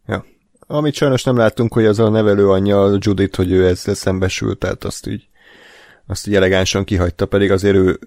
[0.06, 0.24] Ja.
[0.66, 4.84] Amit sajnos nem láttunk, hogy az a nevelő anyja, Judith, hogy ő ezzel szembesült, tehát
[4.84, 5.29] azt így,
[6.10, 7.98] azt így elegánsan kihagyta, pedig azért ő,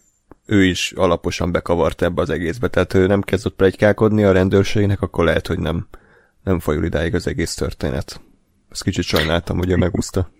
[0.45, 5.25] ő is alaposan bekavart ebbe az egészbe, tehát ő nem kezdett plegykálkodni a rendőrségnek, akkor
[5.25, 5.87] lehet, hogy nem,
[6.43, 8.21] nem fajul idáig az egész történet.
[8.71, 10.31] Ezt kicsit sajnáltam, hogy ő megúszta.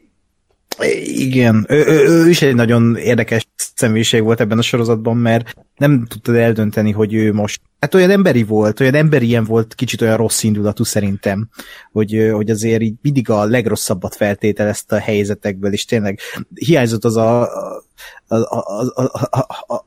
[1.04, 6.06] Igen, ő, ő, ő is egy nagyon érdekes személyiség volt ebben a sorozatban, mert nem
[6.06, 10.18] tudtad eldönteni, hogy ő most Hát olyan emberi volt, olyan emberi ilyen volt, kicsit olyan
[10.18, 11.50] rossz indulatú szerintem,
[11.92, 16.20] hogy, hogy azért így mindig a legrosszabbat feltételezte a helyzetekből, és tényleg
[16.54, 18.64] hiányzott az a, a, a,
[18.96, 19.86] a, a, a,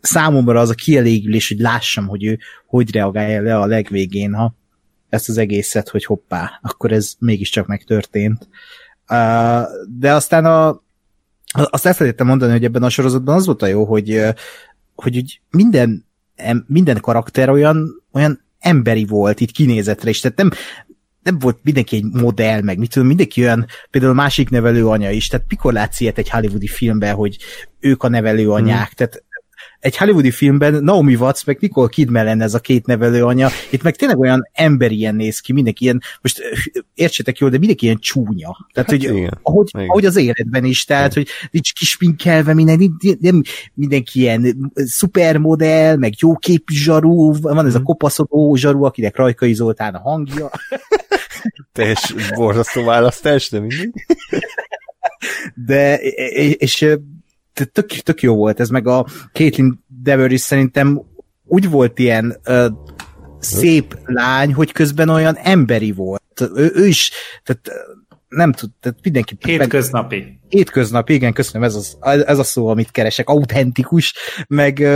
[0.00, 4.54] számomra az a kielégülés, hogy lássam, hogy ő hogy reagálja le a legvégén, ha
[5.08, 8.48] ezt az egészet, hogy hoppá, akkor ez mégiscsak megtörtént.
[9.98, 10.82] De aztán a,
[11.52, 14.22] azt elfelejtettem mondani, hogy ebben a sorozatban az volt a jó, hogy,
[14.94, 16.05] hogy minden
[16.66, 20.50] minden karakter olyan, olyan emberi volt itt kinézetre is, tehát nem,
[21.22, 25.26] nem volt mindenki egy modell, meg mit tudom, mindenki olyan, például másik nevelő anya is,
[25.26, 27.36] tehát mikor látsz ilyet egy hollywoodi filmben, hogy
[27.80, 28.94] ők a nevelő anyák, hmm.
[28.94, 29.24] tehát
[29.80, 33.82] egy hollywoodi filmben Naomi Watts meg Nicole Kidman lenne ez a két nevelő anya, itt
[33.82, 36.42] meg tényleg olyan emberien néz ki, mindenki ilyen, most
[36.94, 38.56] értsétek jól, de mindenki ilyen csúnya.
[38.72, 39.88] Tehát, hát, hogy igen, ahogy, igen.
[39.88, 41.22] ahogy, az életben is, tehát, igen.
[41.22, 43.42] hogy nincs kispinkelve minden, nem
[43.74, 47.86] mindenki ilyen szupermodell, meg jó képű zsarú, van ez a mhm.
[47.86, 50.50] kopaszodó zsarú, akinek Rajkai Zoltán a hangja.
[51.72, 54.06] Teljes borzasztó választás, de mindig.
[55.54, 55.96] De,
[56.50, 56.86] és
[57.64, 61.02] tök, tök jó volt ez, meg a Caitlin Dever is szerintem
[61.44, 62.66] úgy volt ilyen uh,
[63.38, 66.40] szép lány, hogy közben olyan emberi volt.
[66.54, 67.10] Ő, ő is,
[67.44, 67.70] tehát
[68.28, 69.36] nem tud, tehát mindenki...
[69.40, 70.40] Hétköznapi.
[70.48, 71.96] Hétköznapi, igen, köszönöm, ez, az,
[72.26, 74.14] ez a szó, amit keresek, autentikus,
[74.48, 74.86] meg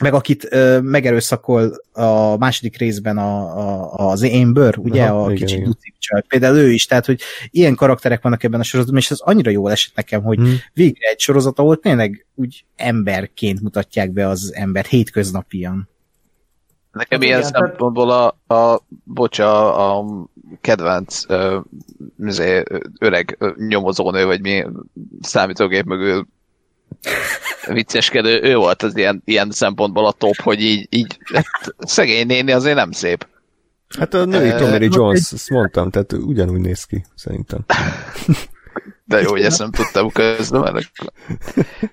[0.00, 5.46] meg akit ö, megerőszakol a második részben a, a, az Amber, ugye, Aha, a igen,
[5.46, 6.22] kicsit ducik csaj.
[6.28, 9.70] Például ő is, tehát, hogy ilyen karakterek vannak ebben a sorozatban, és ez annyira jól
[9.70, 10.54] esett nekem, hogy hmm.
[10.72, 15.88] végre egy sorozat, ahol tényleg úgy emberként mutatják be az ember hétköznapian.
[16.92, 20.04] Nekem hát ilyen igen, szempontból a, a bocsa, a
[20.60, 21.58] kedvenc ö,
[22.16, 22.62] mizé,
[22.98, 23.38] öreg
[23.68, 24.64] nyomozónő, vagy mi
[25.20, 26.26] számítógép mögül
[27.66, 31.46] vicceskedő, ő volt az ilyen, ilyen szempontból a top, hogy így, így hát
[31.78, 33.26] szegény néni azért nem szép.
[33.98, 37.64] Hát a női Tommy Jones, ezt mondtam, tehát ugyanúgy néz ki, szerintem.
[39.06, 40.90] De jó, hogy ezt nem tudtam közben, mert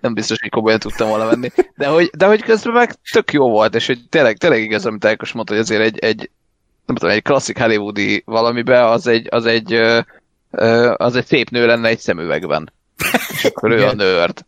[0.02, 1.50] nem biztos, hogy komolyan tudtam volna venni.
[1.76, 5.06] De hogy, de hogy közben meg tök jó volt, és hogy tényleg, tényleg igaz, amit
[5.06, 6.30] Ákos mondta, hogy azért egy, egy
[6.86, 9.74] nem tudom, egy klasszik hollywoodi valamibe, az egy, az egy,
[10.96, 12.74] az egy szép nő lenne egy szemüvegben.
[13.32, 14.46] És akkor ő a nőrt.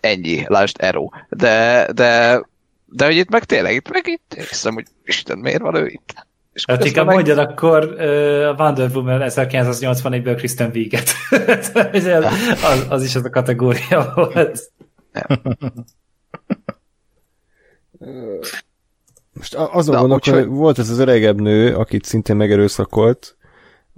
[0.00, 1.08] Ennyi, lásd Ero.
[1.28, 2.42] De, de,
[2.84, 6.26] de hogy itt meg tényleg, itt meg itt hiszem, hogy Isten, miért van ő itt?
[6.52, 7.14] És hát inkább meg...
[7.14, 11.10] mondjad akkor uh, Wonder Woman 1984-ből Kristen Wiig-et.
[12.70, 14.72] az, az is az a kategória volt.
[19.32, 23.35] Most azon gondolok, hogy volt ez az öregebb nő, akit szintén megerőszakolt,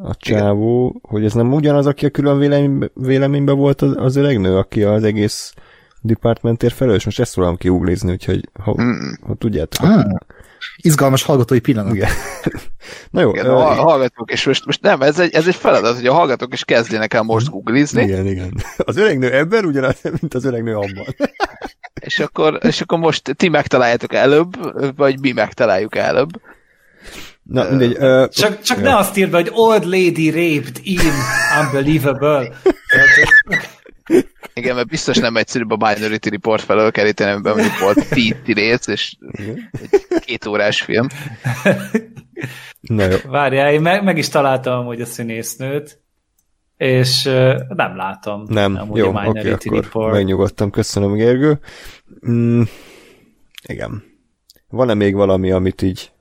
[0.02, 1.00] a csávó, Igen.
[1.02, 4.82] hogy ez nem ugyanaz, aki a külön vélemény, véleményben volt az, az öreg nő, aki
[4.82, 5.54] az egész
[6.00, 7.04] departmentért felelős.
[7.04, 9.12] Most ezt tudom kiuglizni, úgyhogy ha, mm.
[9.26, 9.88] ha tudjátok.
[9.88, 10.04] Ah.
[10.76, 11.94] Izgalmas hallgatói pillanat.
[11.94, 12.08] Igen.
[13.10, 13.30] Na jó.
[13.30, 16.12] Igen, uh, a hallgatók, és most, most nem, ez egy, ez egy feladat, hogy a
[16.12, 18.02] hallgatók is kezdjenek el most googlizni.
[18.02, 18.52] Igen, igen.
[18.76, 21.14] Az öregnő ebben ugyanaz, mint az öregnő abban.
[22.00, 24.52] és, akkor, és akkor most ti megtaláljátok előbb,
[24.96, 26.40] vagy mi megtaláljuk előbb.
[27.48, 27.96] Na, mindegy.
[27.96, 28.82] Uh, csak csak ja.
[28.82, 31.00] ne azt írd be, hogy old lady raped in
[31.60, 32.48] unbelievable.
[34.54, 38.86] Igen, mert biztos nem egyszerűbb a Minority Report felől keríteni, amiben mondjuk volt tíz rész,
[38.86, 39.16] és
[39.72, 41.06] egy két órás film.
[42.80, 43.16] Na jó.
[43.26, 46.00] Várjál, én meg, meg is találtam hogy a színésznőt,
[46.76, 48.44] és uh, nem látom.
[48.48, 50.12] Nem, jó, oké, okay, akkor Report.
[50.12, 51.58] megnyugodtam, köszönöm, Gergő.
[52.28, 52.62] Mm,
[53.66, 54.02] igen.
[54.68, 56.12] Van-e még valami, amit így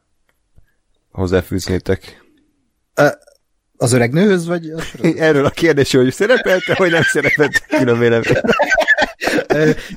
[1.18, 2.26] hozzáfűznétek?
[3.78, 4.82] Az öreg nőhöz, vagy a
[5.28, 8.42] Erről a kérdés, hogy szerepelte, vagy nem szerepelt külön vélemény.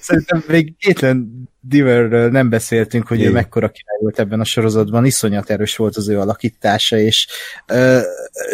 [0.01, 3.30] Szerintem még Caitlin Diverről nem beszéltünk, hogy Igen.
[3.30, 7.28] ő mekkora király volt ebben a sorozatban, iszonyat erős volt az ő alakítása, és
[7.66, 8.01] ö,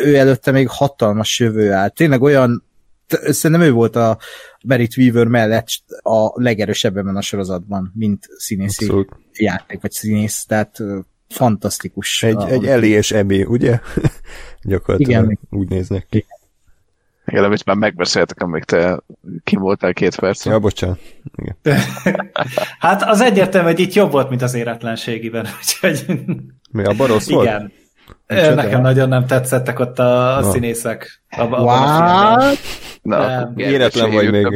[0.05, 1.95] ő előtte még hatalmas jövő állt.
[1.95, 2.65] Tényleg olyan,
[3.09, 4.19] szerintem ő volt a
[4.65, 5.69] Merit Weaver mellett
[6.03, 9.13] a legerősebb ebben a sorozatban, mint színészi Abszolút.
[9.33, 10.79] játék, vagy színész, tehát
[11.29, 12.23] fantasztikus.
[12.23, 13.81] Egy, a, egy Eli és Emi, ugye?
[14.63, 15.39] Gyakorlatilag Igen.
[15.51, 16.27] úgy néznek ki.
[17.27, 19.01] Igen, amit már megbeszéltek, amíg te
[19.45, 20.45] kim voltál két perc.
[20.45, 20.99] Ja, bocsánat.
[21.37, 21.57] Igen.
[22.79, 25.47] hát az egyértelmű, hogy itt jobb volt, mint az éretlenségiben.
[25.61, 26.05] Úgyhogy...
[26.71, 27.47] Mi, a barosz volt?
[27.47, 27.73] Igen.
[28.27, 28.55] Micsoda?
[28.55, 31.23] Nekem nagyon nem tetszettek ott a, a színészek.
[31.31, 32.59] A, a What?
[33.03, 34.47] Na, éretlen vagy még.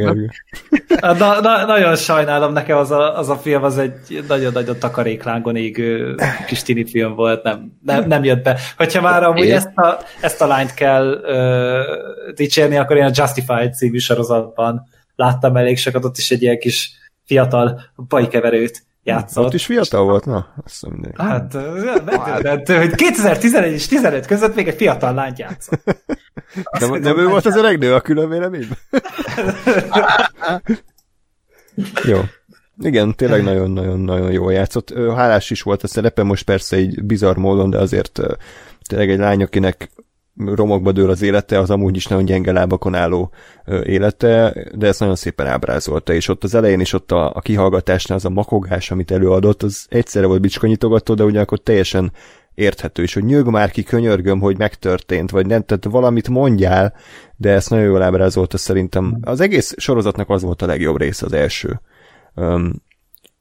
[1.01, 6.15] Na, na, nagyon sajnálom, nekem az a, az a film az egy nagyon-nagyon takaréklángon égő
[6.47, 8.59] kis tini film volt, nem, nem, nem jött be.
[8.77, 13.73] Hogyha már amúgy ezt a, ezt a lányt kell uh, dicsérni, akkor én a Justified
[13.73, 16.91] című sorozatban láttam elég sokat, ott is egy ilyen kis
[17.25, 19.45] fiatal bajkeverőt játszott.
[19.45, 20.25] Ott is fiatal volt?
[20.25, 21.53] Na, azt mondom, Hát,
[22.05, 25.83] megdöbbentő, hogy 2011 és 15 között még egy fiatal lányt játszott.
[26.79, 28.77] Nem, nem ő volt az öreg nő a külön véleményben?
[32.03, 32.19] Jó.
[32.79, 34.93] Igen, tényleg nagyon-nagyon-nagyon jól játszott.
[35.15, 38.19] Hálás is volt a szerepe, most persze egy bizarr módon, de azért
[38.87, 39.89] tényleg egy lány, akinek
[40.35, 43.31] romokba dől az élete, az amúgy is nagyon gyenge lábakon álló
[43.83, 48.17] élete, de ezt nagyon szépen ábrázolta, és ott az elején is ott a, a kihallgatásnál
[48.17, 52.11] az a makogás, amit előadott, az egyszerre volt bicskanyitogató, de ugyanakkor teljesen
[52.53, 56.93] érthető, és hogy nyög már ki, könyörgöm, hogy megtörtént, vagy nem, tehát valamit mondjál,
[57.35, 59.17] de ezt nagyon jól ábrázolta szerintem.
[59.21, 61.81] Az egész sorozatnak az volt a legjobb rész az első.
[62.35, 62.81] Um, úgy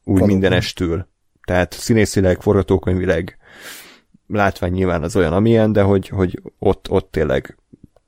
[0.04, 0.28] Valóban.
[0.28, 1.08] mindenestől.
[1.46, 3.38] Tehát színészileg, forgatókönyvileg,
[4.32, 7.58] látvány nyilván az olyan, amilyen, de hogy, hogy ott, ott tényleg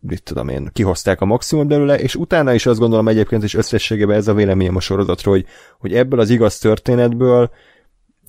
[0.00, 4.16] mit tudom én, kihozták a maximum belőle, és utána is azt gondolom egyébként, és összességében
[4.16, 5.46] ez a véleményem a sorozatról, hogy,
[5.78, 7.50] hogy ebből az igaz történetből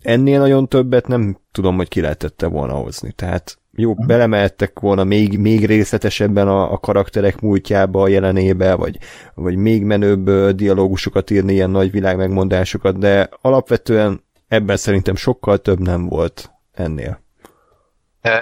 [0.03, 3.11] ennél nagyon többet nem tudom, hogy ki lehetette volna hozni.
[3.11, 8.97] Tehát jó, belemeltek volna még, még részletesebben a, a karakterek múltjába, a jelenébe, vagy,
[9.33, 15.79] vagy még menőbb dialógusokat írni, ilyen nagy világ megmondásokat, de alapvetően ebben szerintem sokkal több
[15.79, 17.22] nem volt ennél.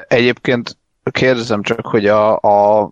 [0.07, 0.77] Egyébként
[1.11, 2.91] kérdezem csak, hogy a, a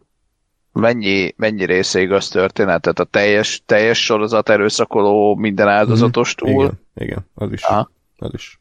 [0.71, 2.81] mennyi, mennyi része igaz történet?
[2.81, 6.63] Tehát a teljes, teljes sorozat erőszakoló minden áldozatos túl?
[6.63, 7.63] Igen, igen, az is.
[7.63, 7.91] Aha.
[8.17, 8.59] Az is.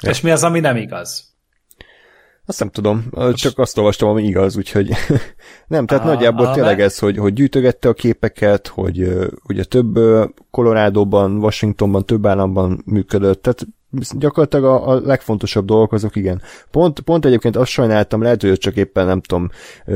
[0.00, 0.10] Ja.
[0.10, 1.36] És mi az, ami nem igaz?
[2.48, 4.90] Azt nem tudom, csak azt olvastam, ami igaz, úgyhogy
[5.66, 9.08] nem, tehát ah, nagyjából ah, tényleg ez, hogy, hogy gyűjtögette a képeket, hogy
[9.48, 9.98] ugye több
[10.50, 13.66] Colorado-ban, Washingtonban, több államban működött, tehát
[14.10, 16.42] gyakorlatilag a, a legfontosabb dolgok azok igen.
[16.70, 19.50] Pont, pont egyébként azt sajnáltam, lehet, hogy csak éppen nem tudom,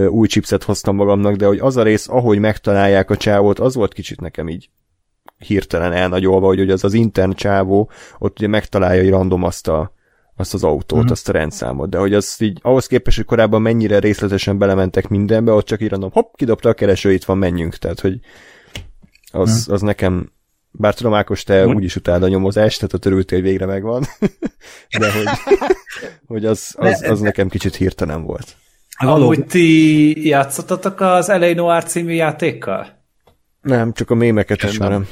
[0.09, 3.93] új chipset hoztam magamnak, de hogy az a rész, ahogy megtalálják a csávót, az volt
[3.93, 4.70] kicsit nekem így
[5.39, 9.93] hirtelen elnagyolva, hogy, hogy az az intern csávó ott ugye megtalálja, hogy random azt a,
[10.43, 11.10] azt az autót, uh-huh.
[11.10, 15.52] azt a rendszámot, de hogy az így ahhoz képest, hogy korábban mennyire részletesen belementek mindenbe,
[15.52, 18.20] ott csak így random, hopp, kidobta a kereső, itt van, menjünk, tehát hogy
[19.32, 19.74] az, uh-huh.
[19.74, 20.31] az nekem
[20.73, 24.05] bár tudom, Ákos, te úgy is utáld a nyomozást, tehát a törültél, hogy végre megvan,
[24.98, 25.27] de hogy,
[26.27, 28.56] hogy az, az, az nekem kicsit hirtelen volt.
[28.97, 31.55] Amúgy ti játszottatok az L.A.
[31.55, 33.01] Noir című játékkal?
[33.60, 35.06] Nem, csak a mémeket ismerem.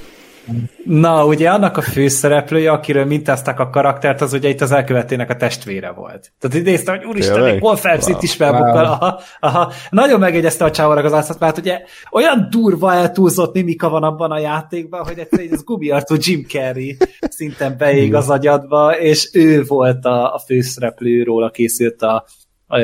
[0.85, 5.37] Na, ugye annak a főszereplője, akiről mintázták a karaktert, az ugye itt az elkövetének a
[5.37, 6.33] testvére volt.
[6.39, 8.19] Tehát idézte, hogy úristen, még hol wow.
[8.21, 8.85] is felbukkal.
[8.85, 8.93] Wow.
[8.93, 9.73] Aha, aha.
[9.91, 11.81] Nagyon megegyezte a csávorak az arcát, mert ugye
[12.11, 17.75] olyan durva eltúlzott mimika van abban a játékban, hogy egyszerűen ez gumiartú Jim Carrey szinten
[17.79, 22.25] beég az agyadba, és ő volt a, a főszereplő, róla készült a,
[22.67, 22.81] a,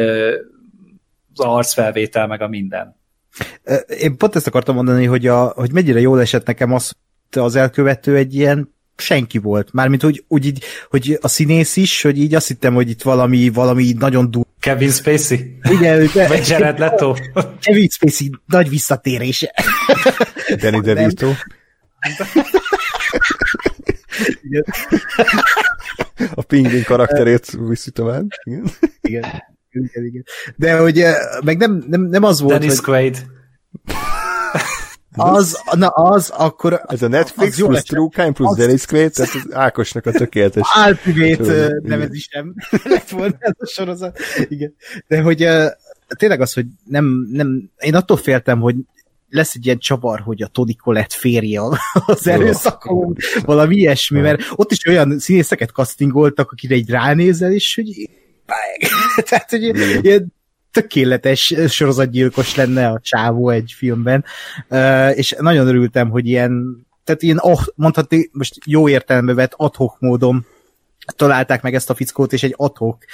[1.34, 2.96] az arcfelvétel, meg a minden.
[4.00, 6.92] Én pont ezt akartam mondani, hogy, a, hogy mennyire jól esett nekem az,
[7.30, 9.72] az elkövető egy ilyen senki volt.
[9.72, 13.48] Mármint, hogy, úgy így, hogy a színész is, hogy így azt hittem, hogy itt valami,
[13.48, 14.44] valami nagyon dur.
[14.60, 15.58] Kevin Spacey?
[15.70, 16.10] Igen.
[16.14, 17.14] De, Vagy Jared Leto?
[17.60, 19.54] Kevin Spacey nagy visszatérése.
[20.60, 21.32] Danny DeVito.
[26.34, 28.26] a pingvin karakterét viszi tovább.
[28.44, 28.64] Igen.
[29.00, 29.24] igen.
[29.70, 30.24] Igen, igen.
[30.56, 31.02] De hogy
[31.44, 32.84] meg nem, nem, nem az volt, Dennis hogy...
[32.84, 33.26] Quaid.
[35.16, 36.82] Az, na az, akkor...
[36.86, 38.56] Ez a Netflix plusz True Crime plusz az...
[38.56, 40.68] Dennis Quaid, tehát az Ákosnak a tökéletes...
[40.86, 44.18] Ultimate nevezésem lett volna ez a sorozat.
[44.48, 44.74] Igen.
[45.06, 45.48] De hogy
[46.16, 48.76] tényleg az, hogy nem, nem, én attól féltem, hogy
[49.30, 51.60] lesz egy ilyen csavar, hogy a Tony Collette férje
[52.06, 58.10] az erőszakon, valami ilyesmi, mert ott is olyan színészeket castingoltak, akire egy ránézel, és hogy
[59.28, 59.62] Tehát, hogy
[60.04, 60.32] ilyen
[60.76, 64.24] tökéletes sorozatgyilkos lenne a csávó egy filmben,
[65.14, 70.46] és nagyon örültem, hogy ilyen, tehát ilyen, oh, mondhatni, most jó értelembe vett adhok módon
[71.16, 73.04] találták meg ezt a fickót, és egy adhok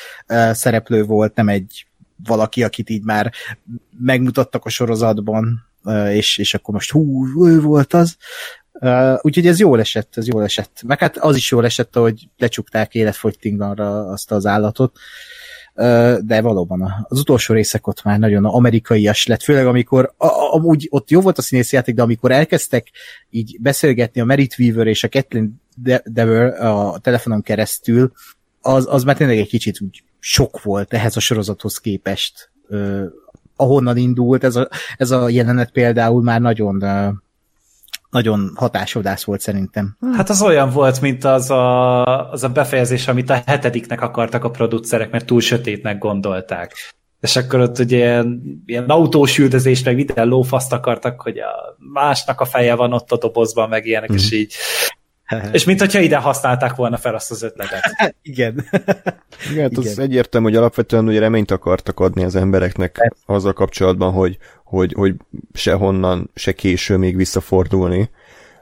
[0.53, 1.87] szereplő volt, nem egy
[2.25, 3.33] valaki, akit így már
[3.99, 5.67] megmutattak a sorozatban,
[6.09, 8.17] és, és akkor most hú, ő volt az.
[9.21, 10.83] Úgyhogy ez jól esett, ez jól esett.
[10.87, 14.99] Meg hát az is jól esett, hogy lecsukták életfogytiglanra azt az állatot.
[16.21, 20.15] De valóban az utolsó részek ott már nagyon amerikaias lett, főleg amikor
[20.51, 22.91] amúgy ott jó volt a színészjáték, de amikor elkezdtek
[23.31, 25.61] így beszélgetni a Merit Weaver és a Kathleen
[26.05, 28.13] Dever a telefonon keresztül,
[28.61, 32.51] az, az már tényleg egy kicsit úgy sok volt ehhez a sorozathoz képest.
[33.57, 36.85] ahonnan indult, ez a, ez a jelenet például már nagyon
[38.11, 39.97] nagyon hatásodász volt szerintem.
[40.13, 44.51] Hát az olyan volt, mint az a, az a befejezés, amit a hetediknek akartak a
[44.51, 46.75] producerek, mert túl sötétnek gondolták.
[47.21, 52.41] És akkor ott ugye ilyen, ilyen autós üldözés, meg minden lófaszt akartak, hogy a másnak
[52.41, 54.15] a feje van ott a dobozban, meg ilyenek, mm.
[54.15, 54.55] és így
[55.53, 57.83] És mint hogyha ide használták volna fel azt az ötletet.
[58.23, 58.65] Igen.
[59.51, 64.39] Igen, hát az egyértelmű, hogy alapvetően ugye reményt akartak adni az embereknek azzal kapcsolatban, hogy,
[64.65, 65.15] hogy, hogy
[65.53, 68.11] sehonnan, se késő még visszafordulni.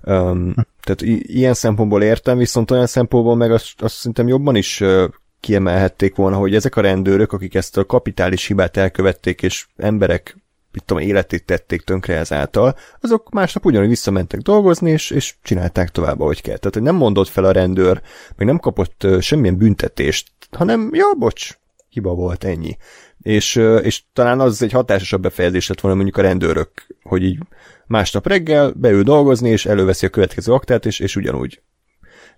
[0.03, 4.81] Um, tehát i- ilyen szempontból értem, viszont olyan szempontból meg azt, azt szerintem jobban is
[4.81, 5.05] uh,
[5.41, 10.37] kiemelhették volna, hogy ezek a rendőrök, akik ezt a kapitális hibát elkövették, és emberek
[10.73, 16.21] mit tudom, életét tették tönkre ezáltal, azok másnap ugyanúgy visszamentek dolgozni, és, és csinálták tovább,
[16.21, 16.57] ahogy kell.
[16.57, 18.01] Tehát, hogy nem mondott fel a rendőr,
[18.37, 22.77] meg nem kapott uh, semmilyen büntetést, hanem, ja, bocs, hiba volt ennyi.
[23.23, 26.71] És, uh, és talán az egy hatásosabb befejezés lett volna mondjuk a rendőrök,
[27.03, 27.39] hogy így
[27.87, 31.61] másnap reggel beül dolgozni, és előveszi a következő aktát, és, és ugyanúgy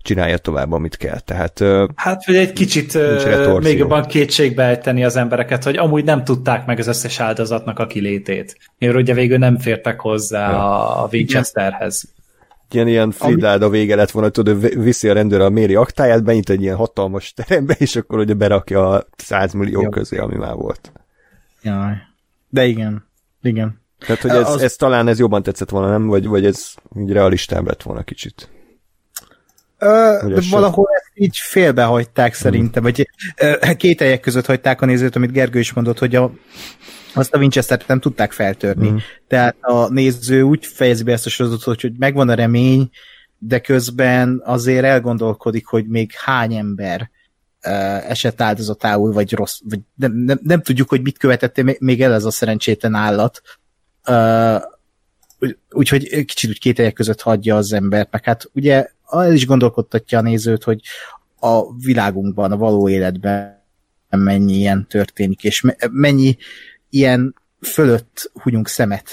[0.02, 1.18] csinálja tovább, amit kell.
[1.20, 1.64] Tehát
[1.94, 2.98] Hát, hogy egy kicsit
[3.60, 7.86] még jobban kétségbe ejteni az embereket, hogy amúgy nem tudták meg az összes áldozatnak a
[7.86, 8.56] kilétét.
[8.78, 11.02] Miért ugye végül nem fértek hozzá Ja.
[11.02, 12.04] a Winchesterhez.
[12.70, 16.50] ilyen, ilyen Fridáld a vége lett volna, tudod, viszi a rendőr a méri aktáját, benyit
[16.50, 19.88] egy ilyen hatalmas terembe, és akkor ugye berakja a 100 millió Jó.
[19.88, 20.92] közé, ami már volt.
[21.62, 21.92] Jaj.
[22.48, 23.08] De igen.
[23.42, 23.80] Igen.
[24.06, 26.06] Tehát, hogy ez, Az- ez talán ez jobban tetszett volna, nem?
[26.06, 28.48] Vagy, vagy ez így realistább lett volna kicsit.
[29.82, 35.16] Ö, de valahol ezt így félbehagyták szerintem, vagy ö, két helyek között hagyták a nézőt,
[35.16, 36.32] amit Gergő is mondott, hogy a,
[37.14, 38.86] azt a Winchester-t nem tudták feltörni.
[38.86, 38.94] Mhm.
[38.94, 38.98] Mm.
[39.28, 42.90] Tehát a néző úgy fejezi be ezt a sorozatot, hogy, megvan a remény,
[43.38, 47.10] de közben azért elgondolkodik, hogy még hány ember
[47.62, 47.70] ö,
[48.09, 52.24] esett áldozatául, vagy rossz, vagy nem, nem, nem tudjuk, hogy mit követett még- el ez
[52.24, 53.42] a szerencsétlen állat.
[55.70, 58.86] Úgyhogy kicsit úgy két helyek között hagyja az embert, meg hát ugye
[59.20, 60.80] el is gondolkodtatja a nézőt, hogy
[61.40, 63.62] a világunkban, a való életben
[64.10, 66.36] mennyi ilyen történik, és me- mennyi
[66.90, 69.09] ilyen fölött hunyunk szemet.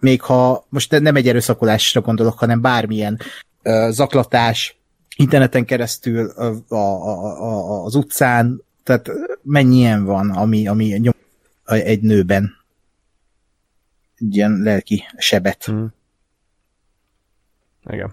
[0.00, 3.18] Még ha most ne- nem egy erőszakolásra gondolok, hanem bármilyen
[3.62, 4.78] ö, zaklatás,
[5.16, 9.10] interneten keresztül a, a, a, az utcán, tehát
[9.42, 11.14] mennyi ilyen van, ami, ami nyom
[11.64, 12.56] egy nőben
[14.18, 15.70] egy ilyen lelki sebet.
[15.70, 15.84] Mm.
[17.90, 18.12] Igen.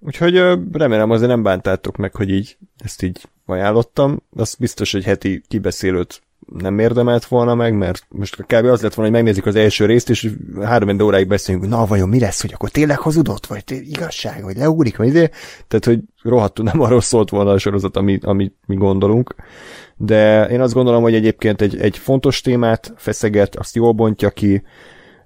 [0.00, 0.34] Úgyhogy
[0.72, 4.22] remélem azért nem bántátok meg, hogy így ezt így ajánlottam.
[4.36, 6.22] Az biztos, hogy heti kibeszélőt
[6.52, 8.52] nem érdemelt volna meg, mert most kb.
[8.52, 10.30] az lett volna, hogy megnézik az első részt, és
[10.62, 14.96] három óráig beszélünk, na vajon mi lesz, hogy akkor tényleg hazudott, vagy igazság, vagy leugrik,
[14.96, 15.30] vagy izé.
[15.68, 19.34] Tehát, hogy rohadtul nem arról szólt volna a sorozat, amit ami mi gondolunk.
[19.96, 24.62] De én azt gondolom, hogy egyébként egy, egy fontos témát feszeget, azt jól bontja ki,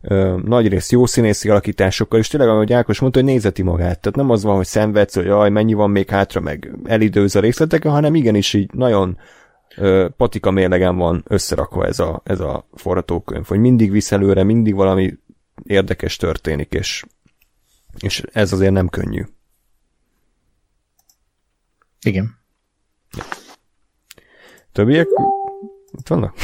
[0.03, 4.01] ö, nagy rész jó színészi alakításokkal, és tényleg, ahogy Ákos mondta, hogy nézeti magát.
[4.01, 7.41] Tehát nem az van, hogy szenvedsz, hogy jaj, mennyi van még hátra, meg elidőz a
[7.41, 9.19] részleteken, hanem igenis így nagyon
[9.77, 14.75] ö, patika mérlegen van összerakva ez a, ez a forgatókönyv, hogy mindig visz előre, mindig
[14.75, 15.19] valami
[15.65, 17.05] érdekes történik, és,
[17.99, 19.23] és ez azért nem könnyű.
[22.03, 22.41] Igen.
[24.73, 25.09] Többiek
[25.99, 26.35] itt vannak?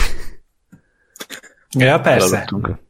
[1.71, 2.37] Ja, persze.
[2.37, 2.87] Elaludtunk.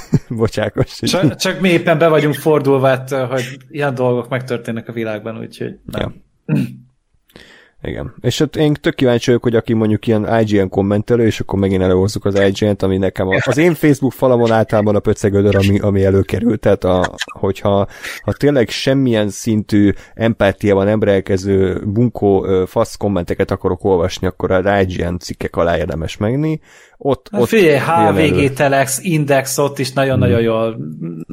[0.28, 0.98] Bocsákos.
[1.00, 5.78] Csak, csak mi éppen be vagyunk fordulva, hát, hogy ilyen dolgok megtörténnek a világban, úgyhogy
[5.84, 6.14] nem.
[6.46, 6.54] Ja.
[7.82, 8.14] Igen.
[8.20, 11.82] És hát én tök kíváncsi vagyok, hogy aki mondjuk ilyen IGN kommentelő, és akkor megint
[11.82, 16.04] előhozzuk az IGN-t, ami nekem a, az én Facebook falamon általában a pöcegödör, ami, ami
[16.04, 17.86] előkerült, tehát a, hogyha
[18.22, 25.16] ha tényleg semmilyen szintű empátiával nem rendelkező bunkó fasz kommenteket akarok olvasni, akkor az IGN
[25.18, 26.60] cikkek alá érdemes megni.
[26.96, 27.78] Ott, ott figyelj.
[27.78, 30.76] HVG Telex, Index, ott is nagyon-nagyon jól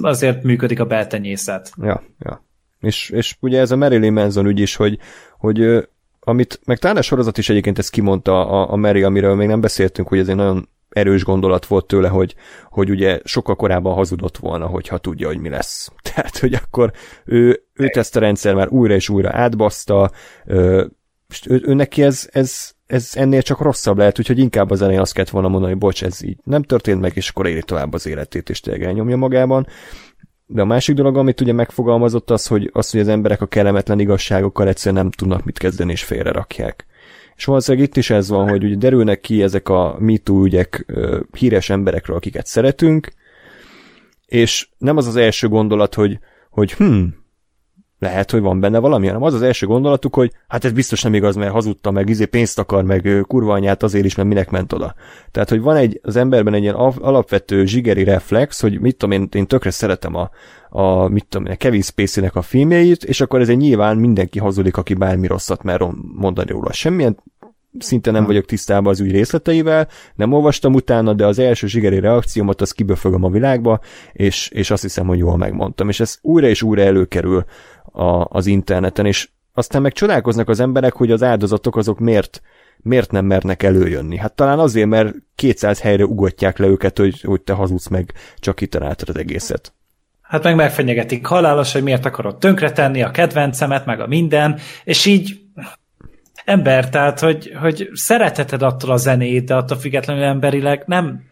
[0.02, 1.72] azért működik a beltenyészet.
[1.82, 2.44] Ja, ja.
[2.80, 4.98] És, és ugye ez a Marilyn Manson ügy is, hogy,
[5.38, 5.88] hogy
[6.20, 9.62] amit, meg talán a sorozat is egyébként ezt kimondta a, a Mary, amiről még nem
[9.62, 12.36] beszéltünk, hogy ez egy nagyon erős gondolat volt tőle, hogy,
[12.70, 15.92] hogy ugye sokkal korábban hazudott volna, hogyha tudja, hogy mi lesz.
[16.14, 16.92] Tehát, hogy akkor
[17.26, 20.12] ő, őt ezt a rendszer már újra és újra átbaszta,
[20.46, 20.92] ő,
[21.48, 25.30] ő neki ez, ez, ez ennél csak rosszabb lehet, úgyhogy inkább az elején azt kellett
[25.30, 28.50] volna mondani, hogy bocs, ez így nem történt meg, és akkor éli tovább az életét,
[28.50, 29.68] és tényleg elnyomja magában.
[30.52, 34.00] De a másik dolog, amit ugye megfogalmazott, az, hogy, az, hogy az emberek a kellemetlen
[34.00, 36.86] igazságokkal egyszerűen nem tudnak mit kezdeni, és félre rakják.
[37.36, 40.86] És valószínűleg itt is ez van, hogy ugye derülnek ki ezek a MeToo ügyek
[41.38, 43.12] híres emberekről, akiket szeretünk,
[44.26, 46.20] és nem az az első gondolat, hogy,
[46.50, 47.04] hogy hm,
[48.00, 51.14] lehet, hogy van benne valami, hanem az az első gondolatuk, hogy hát ez biztos nem
[51.14, 54.74] igaz, mert hazudta, meg izé pénzt akar, meg kurva anyát azért is, mert minek ment
[54.74, 54.96] oda.
[55.32, 59.22] Tehát, hogy van egy, az emberben egy ilyen al- alapvető zsigeri reflex, hogy mit tudom
[59.22, 60.30] én, én tökre szeretem a,
[60.70, 64.40] a mit tudom én, a Kevin Spacey-nek a filmjeit, és akkor ez egy nyilván mindenki
[64.40, 66.72] hazudik, aki bármi rosszat mer mondani róla.
[66.72, 67.18] Semmilyen
[67.78, 72.62] szinte nem vagyok tisztában az ügy részleteivel, nem olvastam utána, de az első zsigeri reakciómat
[72.62, 73.80] az kiböfögöm a világba,
[74.14, 75.90] és, és azt hiszem, hogy jól megmondtam.
[75.90, 77.46] És ez újra és újra előkerül
[77.92, 82.42] a, az interneten, és aztán meg csodálkoznak az emberek, hogy az áldozatok azok miért,
[82.78, 84.18] miért nem mernek előjönni.
[84.18, 88.56] Hát talán azért, mert 200 helyre ugatják le őket, hogy, hogy te hazudsz meg, csak
[88.56, 89.74] kitaláltad az egészet.
[90.22, 95.40] Hát meg megfenyegetik halálos, hogy miért akarod tönkretenni a kedvencemet, meg a minden, és így
[96.46, 101.28] ember, tehát, hogy, hogy szereteted attól a zenét, de attól függetlenül emberileg nem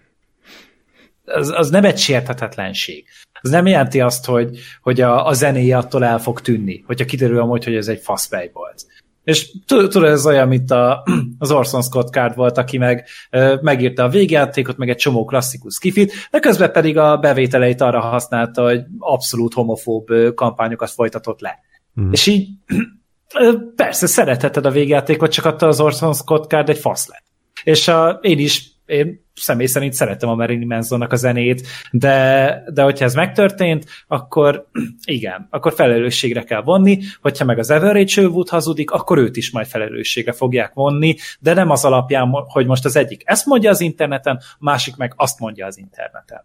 [1.28, 3.08] az, az nem egy sérthetetlenség.
[3.42, 7.40] Az nem jelenti azt, hogy, hogy a, a zenéje attól el fog tűnni, hogyha kiderül
[7.40, 8.86] amúgy, hogy ez egy faszfej volt.
[9.24, 11.04] És tudod, ez olyan, mint a,
[11.40, 13.06] az Orson Scott Card volt, aki meg
[13.62, 18.64] megírta a végjátékot, meg egy csomó klasszikus kifit, de közben pedig a bevételeit arra használta,
[18.64, 21.60] hogy abszolút homofób kampányokat folytatott le.
[22.02, 22.12] Mm.
[22.12, 22.50] És így
[23.76, 27.26] persze szeretheted a végjátékot, csak attól az Orson Scott Card egy fasz lett.
[27.64, 32.82] És a, én is én személy szerint szeretem a Marilyn Mansonnak a zenét, de, de
[32.82, 34.68] hogyha ez megtörtént, akkor
[35.06, 39.68] igen, akkor felelősségre kell vonni, hogyha meg az Everett Sherwood hazudik, akkor őt is majd
[39.68, 44.36] felelősségre fogják vonni, de nem az alapján, hogy most az egyik ezt mondja az interneten,
[44.36, 46.44] a másik meg azt mondja az interneten.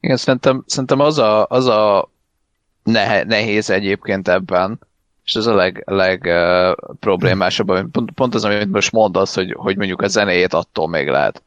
[0.00, 2.10] Igen, szerintem, szerintem az a, az a
[3.26, 4.80] nehéz egyébként ebben,
[5.24, 9.76] és ez a leg, leg uh, problémásabb, pont, pont az, amit most mondasz, hogy, hogy
[9.76, 11.42] mondjuk a zenéjét attól még lehet.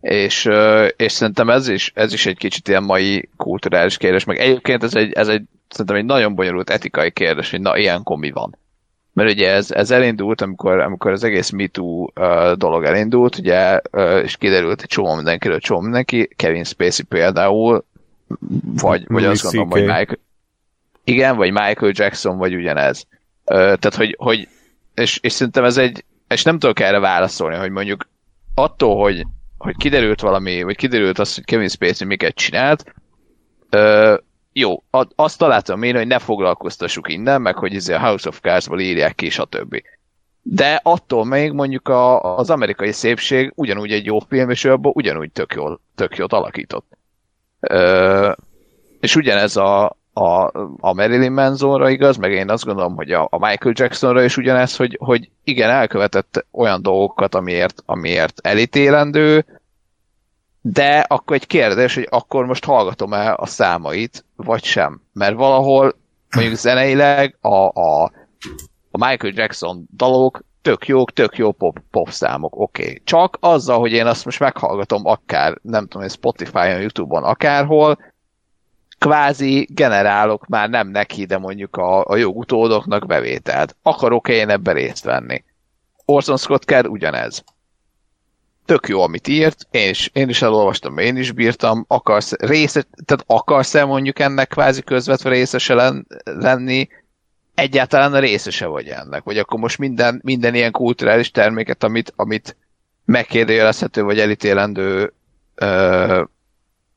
[0.00, 4.38] És, uh, és szerintem ez is, ez is egy kicsit ilyen mai kulturális kérdés, meg
[4.38, 8.30] egyébként ez egy, ez egy szerintem egy nagyon bonyolult etikai kérdés, hogy na, ilyenkor mi
[8.30, 8.58] van.
[9.12, 14.20] Mert ugye ez, ez elindult, amikor, amikor az egész MeToo uh, dolog elindult, ugye, uh,
[14.22, 17.84] és kiderült egy csomó mindenkiről, csomó mindenki, Kevin Spacey például,
[18.80, 20.18] vagy, vagy azt gondolom, hogy Michael,
[21.04, 23.06] igen, vagy Michael Jackson, vagy ugyanez.
[23.44, 24.48] Ö, tehát, hogy, hogy
[24.94, 28.08] és, és szerintem ez egy, és nem tudok erre válaszolni, hogy mondjuk
[28.54, 29.26] attól, hogy,
[29.58, 32.94] hogy kiderült valami, vagy kiderült az, hogy Kevin Spacey miket csinált,
[33.70, 34.14] ö,
[34.52, 34.82] jó,
[35.14, 39.14] azt találtam én, hogy ne foglalkoztassuk innen, meg hogy izé a House of Cards-ból írják
[39.14, 39.82] ki, stb.
[40.42, 44.92] De attól még mondjuk a, az amerikai szépség ugyanúgy egy jó film, és ő abból
[44.94, 46.98] ugyanúgy tök jól, tök jól alakított.
[47.60, 48.32] Ö,
[49.00, 50.44] és ugyanez a, a,
[50.80, 54.76] a Marilyn Mansonra igaz, meg én azt gondolom, hogy a, a Michael Jacksonra is ugyanez,
[54.76, 59.44] hogy, hogy igen, elkövetett olyan dolgokat, amiért, amiért elítélendő,
[60.60, 65.00] de akkor egy kérdés, hogy akkor most hallgatom el a számait, vagy sem.
[65.12, 65.94] Mert valahol
[66.34, 68.02] mondjuk zeneileg a, a,
[68.90, 72.82] a Michael Jackson dalok tök jók, tök jó pop, pop számok, oké.
[72.82, 73.00] Okay.
[73.04, 77.98] Csak azzal, hogy én azt most meghallgatom akár, nem tudom, Spotify-on, Youtube-on, akárhol,
[79.00, 83.76] kvázi generálok már nem neki, de mondjuk a, a jogutódoknak bevételt.
[83.82, 85.44] Akarok-e én ebben részt venni?
[86.04, 87.44] Orson Scott Card ugyanez.
[88.64, 93.24] Tök jó, amit írt, én is, én is elolvastam, én is bírtam, akarsz része, tehát
[93.26, 96.88] akarsz-e mondjuk ennek kvázi közvetve részese len, lenni,
[97.54, 102.56] egyáltalán részese vagy ennek, vagy akkor most minden, minden ilyen kulturális terméket, amit, amit
[103.04, 105.12] megkérdőjelezhető vagy elítélendő
[105.54, 106.22] ö,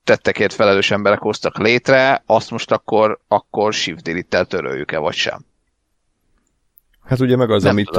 [0.03, 5.45] tettekért felelős emberek hoztak létre, azt most akkor, akkor shift delete töröljük-e, vagy sem.
[7.03, 7.97] Hát ugye meg az, nem amit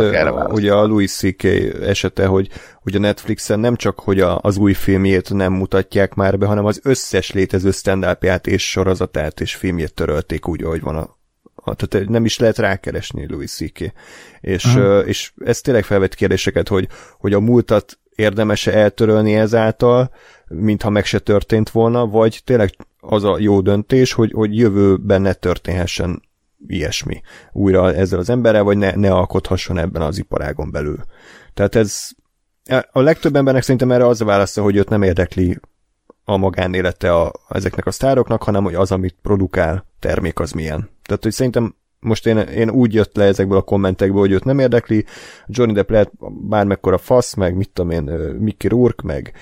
[0.53, 1.45] ugye a Louis C.K.
[1.83, 2.49] esete, hogy,
[2.83, 6.65] hogy a Netflixen nem csak, hogy a, az új filmjét nem mutatják már be, hanem
[6.65, 11.17] az összes létező stand és sorozatát és filmjét törölték úgy, ahogy van a,
[11.55, 13.93] a tehát nem is lehet rákeresni Louis C.K.
[14.41, 20.11] És, uh, és ez tényleg felvett kérdéseket, hogy, hogy a múltat érdemes eltörölni ezáltal,
[20.49, 25.33] mintha meg se történt volna, vagy tényleg az a jó döntés, hogy, hogy jövőben ne
[25.33, 26.23] történhessen
[26.67, 27.21] ilyesmi
[27.53, 30.99] újra ezzel az emberrel, vagy ne, ne alkothasson ebben az iparágon belül.
[31.55, 32.09] Tehát ez
[32.93, 35.59] a legtöbb embernek szerintem erre az a válasza, hogy őt nem érdekli
[36.25, 40.91] a magánélete a, ezeknek a sztároknak, hanem hogy az, amit produkál termék, az milyen.
[41.03, 41.75] Tehát, hogy szerintem
[42.05, 45.05] most én, én úgy jött le ezekből a kommentekből, hogy őt nem érdekli,
[45.47, 46.11] Johnny Depp lehet
[46.49, 48.03] bármekkora fasz, meg mit tudom én,
[48.39, 49.33] Mickey Rourke, meg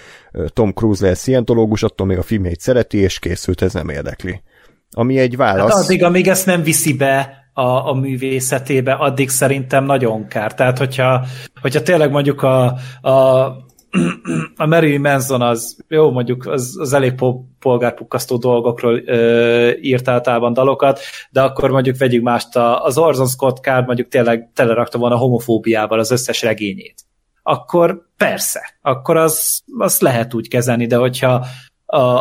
[0.47, 4.43] Tom Cruise lesz szientológus, attól még a filmjeit szereti, és készült, ez nem érdekli.
[4.91, 5.73] Ami egy válasz.
[5.73, 10.55] Hát addig, amíg ezt nem viszi be a, a művészetébe, addig szerintem nagyon kár.
[10.55, 11.25] Tehát, hogyha,
[11.61, 12.65] hogyha tényleg mondjuk a,
[13.01, 13.47] a
[14.57, 17.15] a Mary Manson az, jó, mondjuk az, az elég
[17.59, 21.01] polgárpukkasztó dolgokról ö, írt általában dalokat,
[21.31, 25.99] de akkor mondjuk vegyük mást, a, az Orson Scott Card mondjuk tényleg telerakta volna homofóbiával
[25.99, 26.95] az összes regényét.
[27.43, 31.47] Akkor persze, akkor az, az lehet úgy kezelni, de hogyha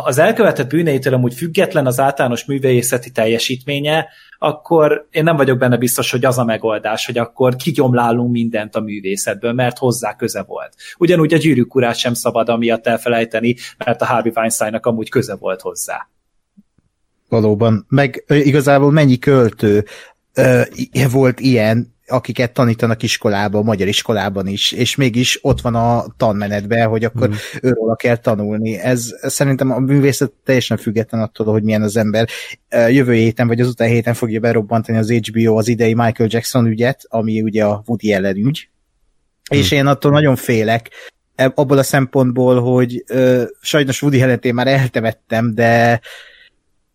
[0.04, 4.08] az elkövetett bűneitől amúgy független az általános művészeti teljesítménye,
[4.38, 8.80] akkor én nem vagyok benne biztos, hogy az a megoldás, hogy akkor kigyomlálunk mindent a
[8.80, 10.74] művészetből, mert hozzá köze volt.
[10.98, 15.60] Ugyanúgy a gyűrűk urát sem szabad amiatt elfelejteni, mert a Harvey Weinsteinnak amúgy köze volt
[15.60, 16.08] hozzá.
[17.28, 17.86] Valóban.
[17.88, 19.84] Meg igazából mennyi költő
[21.10, 27.04] volt ilyen, akiket tanítanak iskolában, magyar iskolában is, és mégis ott van a tanmenetben, hogy
[27.04, 27.32] akkor mm.
[27.62, 28.78] őróla kell tanulni.
[28.78, 32.28] Ez szerintem a művészet teljesen független attól, hogy milyen az ember.
[32.68, 37.04] Jövő héten, vagy az után héten fogja berobbantani az HBO az idei Michael Jackson ügyet,
[37.08, 38.68] ami ugye a Woody Allen ügy.
[39.50, 40.90] És én attól nagyon félek,
[41.34, 46.00] eb- abból a szempontból, hogy ö, sajnos Woody allen én már eltemettem, de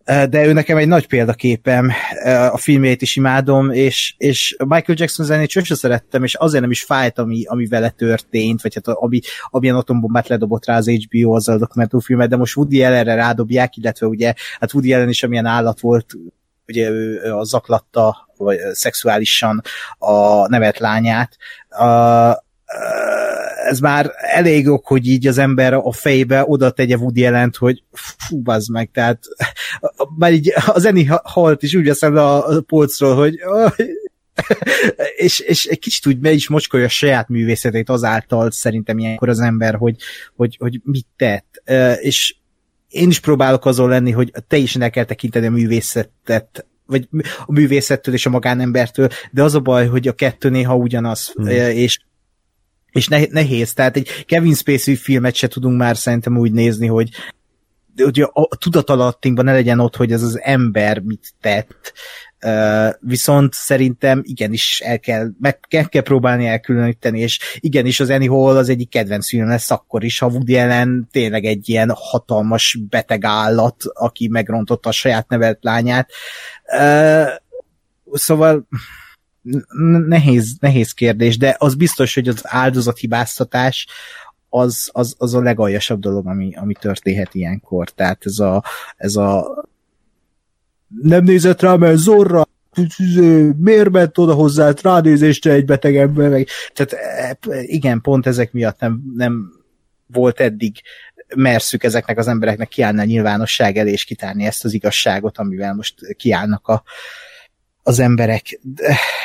[0.08, 1.92] de ő nekem egy nagy példaképem,
[2.52, 6.84] a filmjét is imádom, és, és Michael Jackson zenét sose szerettem, és azért nem is
[6.84, 9.20] fájt, ami, ami vele történt, vagy hát ami,
[9.50, 14.08] amilyen atombombát ledobott rá az HBO azzal a dokumentumfilmet, de most Woody Allenre rádobják, illetve
[14.08, 16.14] ugye, hát Woody Allen is amilyen állat volt,
[16.68, 19.62] ugye ő, a zaklatta, vagy szexuálisan
[19.98, 21.38] a nevet lányát,
[21.70, 22.46] a,
[23.68, 27.84] ez már elég ok, hogy így az ember a fejbe oda tegye Woody jelent, hogy
[27.92, 29.20] fú, bazd meg, tehát
[30.18, 33.40] már így az Eni halt is úgy veszem a, polcról, hogy
[35.16, 39.40] és, és egy kicsit úgy be is mocskolja a saját művészetét azáltal szerintem ilyenkor az
[39.40, 39.96] ember, hogy,
[40.36, 41.62] hogy, hogy mit tett.
[42.00, 42.36] És
[42.90, 47.08] én is próbálok azon lenni, hogy teljesen el kell tekinteni a művészetet vagy
[47.46, 51.48] a művészettől és a magánembertől, de az a baj, hogy a kettő néha ugyanaz, hmm.
[51.48, 52.00] és
[52.92, 57.10] és nehéz, tehát egy Kevin Spacey filmet se tudunk már szerintem úgy nézni, hogy
[58.04, 61.94] hogy a, a tudatalattinkban ne legyen ott, hogy ez az ember mit tett,
[62.46, 68.30] Uh, viszont szerintem igenis el kell, meg kell, kell próbálni elkülöníteni, és igenis az Annie
[68.30, 72.80] Hall az egyik kedvenc film lesz akkor is, ha Woody Allen tényleg egy ilyen hatalmas
[72.90, 76.10] beteg állat, aki megrontotta a saját nevelt lányát.
[76.80, 77.28] Uh,
[78.12, 78.68] szóval
[80.08, 83.88] nehéz, nehéz kérdés, de az biztos, hogy az áldozathibáztatás
[84.50, 87.90] az, az, az a legaljasabb dolog, ami, ami történhet ilyenkor.
[87.90, 88.64] Tehát ez a,
[88.98, 89.64] ez a
[91.02, 92.48] nem nézett rá, mert zorra
[93.58, 99.02] miért ment oda hozzá ránézésre egy beteg ember, meg, tehát igen, pont ezek miatt nem,
[99.16, 99.52] nem
[100.08, 100.82] volt eddig
[101.36, 106.16] merszük ezeknek az embereknek kiállni a nyilvánosság elé, és kitárni ezt az igazságot, amivel most
[106.18, 106.84] kiállnak a,
[107.88, 108.60] az emberek.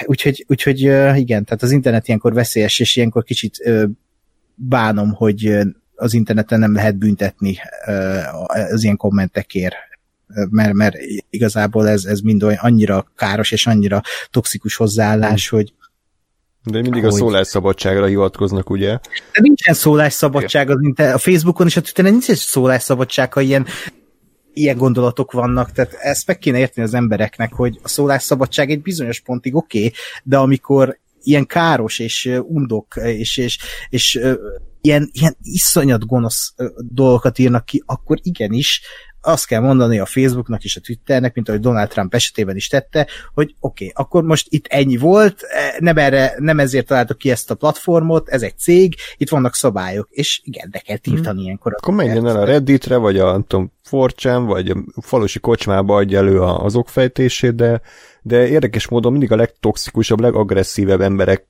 [0.05, 0.81] Úgyhogy, úgyhogy
[1.17, 3.63] igen, tehát az internet ilyenkor veszélyes, és ilyenkor kicsit
[4.55, 5.59] bánom, hogy
[5.95, 7.57] az interneten nem lehet büntetni
[8.71, 9.75] az ilyen kommentekért,
[10.51, 10.97] mert, mert
[11.31, 15.73] igazából ez, ez mind olyan annyira káros és annyira toxikus hozzáállás, hogy
[16.65, 17.13] de mindig hogy...
[17.13, 18.91] a szólásszabadságra hivatkoznak, ugye?
[19.33, 21.15] De nincsen szólásszabadság az internet.
[21.15, 23.67] A Facebookon és a Twitteren nincs szólásszabadság, ha ilyen
[24.53, 29.21] ilyen gondolatok vannak, tehát ezt meg kéne érteni az embereknek, hogy a szólásszabadság egy bizonyos
[29.21, 29.93] pontig oké, okay,
[30.23, 33.59] de amikor ilyen káros és undok és, és,
[33.89, 34.21] és
[34.81, 38.83] ilyen, ilyen iszonyat gonosz dolgokat írnak ki, akkor igenis
[39.23, 43.07] azt kell mondani a Facebooknak és a Twitternek, mint ahogy Donald Trump esetében is tette,
[43.35, 45.43] hogy oké, okay, akkor most itt ennyi volt,
[45.79, 50.09] nem, erre, nem ezért találtok ki ezt a platformot, ez egy cég, itt vannak szabályok,
[50.11, 51.45] és igen, de kell tiltani hmm.
[51.45, 51.75] ilyenkor.
[51.77, 56.19] Akkor menjen el a Redditre, vagy a nem tudom, Forcsán, vagy a falusi kocsmába adja
[56.19, 57.81] elő az okfejtését, de,
[58.23, 61.47] de érdekes módon mindig a legtoxikusabb, legagresszívebb emberek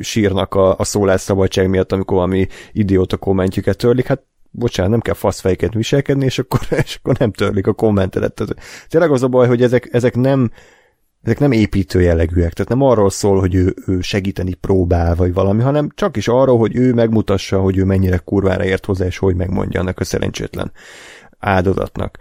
[0.00, 4.06] sírnak a, a szólásszabadság miatt, amikor valami idióta kommentjüket törlik.
[4.06, 4.22] Hát
[4.58, 8.34] bocsánat, nem kell faszfejket viselkedni, és akkor, és akkor nem törlik a kommentedet.
[8.34, 8.56] Tehát,
[8.88, 10.50] tényleg az a baj, hogy ezek, ezek nem
[11.22, 15.62] ezek nem építő jellegűek, tehát nem arról szól, hogy ő, ő segíteni próbál, vagy valami,
[15.62, 19.36] hanem csak is arról, hogy ő megmutassa, hogy ő mennyire kurvára ért hozzá, és hogy
[19.36, 20.72] megmondja annak a szerencsétlen
[21.38, 22.18] áldozatnak.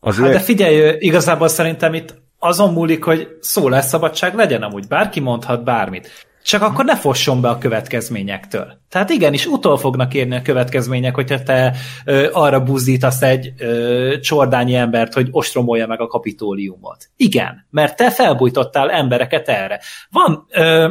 [0.00, 0.26] Azért...
[0.26, 6.08] Hát de figyelj, igazából szerintem itt azon múlik, hogy szólásszabadság legyen amúgy, bárki mondhat bármit.
[6.42, 8.78] Csak akkor ne fosson be a következményektől.
[8.88, 14.74] Tehát igenis, utol fognak érni a következmények, hogyha te ö, arra buzdítasz egy ö, csordányi
[14.74, 17.08] embert, hogy ostromolja meg a kapitóliumot.
[17.16, 19.80] Igen, mert te felbújtottál embereket erre.
[20.10, 20.88] Van ö,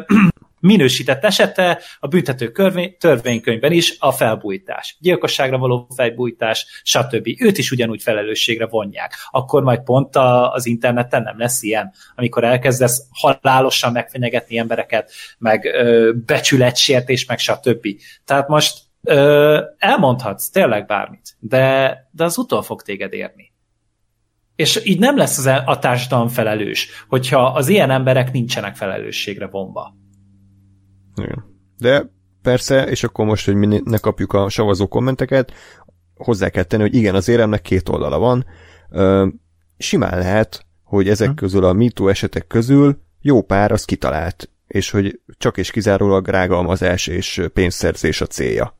[0.59, 2.51] minősített esete a büntető
[2.97, 4.97] törvénykönyvben is a felbújtás.
[4.99, 7.27] Gyilkosságra való felbújtás, stb.
[7.39, 9.13] Őt is ugyanúgy felelősségre vonják.
[9.31, 15.65] Akkor majd pont a, az interneten nem lesz ilyen, amikor elkezdesz halálosan megfenyegetni embereket, meg
[15.65, 17.87] ö, becsületsértés, meg stb.
[18.25, 23.51] Tehát most ö, elmondhatsz tényleg bármit, de, de az utol fog téged érni.
[24.55, 29.98] És így nem lesz az a társadalom felelős, hogyha az ilyen emberek nincsenek felelősségre vonva.
[31.21, 31.43] Igen.
[31.77, 32.09] De
[32.41, 35.53] persze, és akkor most, hogy mi ne kapjuk a savazó kommenteket,
[36.15, 38.45] hozzá kell tenni, hogy igen, az éremnek két oldala van.
[38.89, 39.27] Ö,
[39.77, 41.35] simán lehet, hogy ezek hm.
[41.35, 47.07] közül a MeToo esetek közül jó pár az kitalált, és hogy csak és kizárólag rágalmazás
[47.07, 48.78] és pénzszerzés a célja.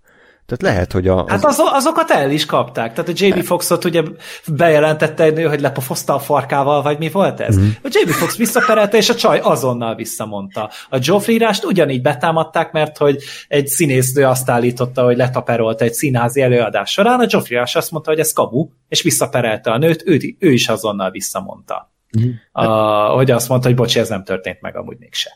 [0.49, 1.23] Tehát lehet, hogy a...
[1.23, 1.29] Az...
[1.29, 2.93] Hát az, azokat el is kapták.
[2.93, 4.01] Tehát a Jamie Foxot ugye
[4.47, 7.57] bejelentette egy nő, hogy lepofozta a farkával, vagy mi volt ez?
[7.57, 7.67] Mm.
[7.83, 10.69] A Jamie Fox visszaperelte, és a csaj azonnal visszamondta.
[10.89, 13.17] A Geoffrey Írást ugyanígy betámadták, mert hogy
[13.47, 18.09] egy színésznő azt állította, hogy letaperolta egy színházi előadás során, a Geoffrey Rás azt mondta,
[18.09, 21.91] hogy ez kamu, és visszaperelte a nőt, ő, ő is azonnal visszamondta.
[22.19, 22.29] Mm.
[22.51, 22.65] A,
[23.07, 25.29] hogy azt mondta, hogy bocsi, ez nem történt meg amúgy mégse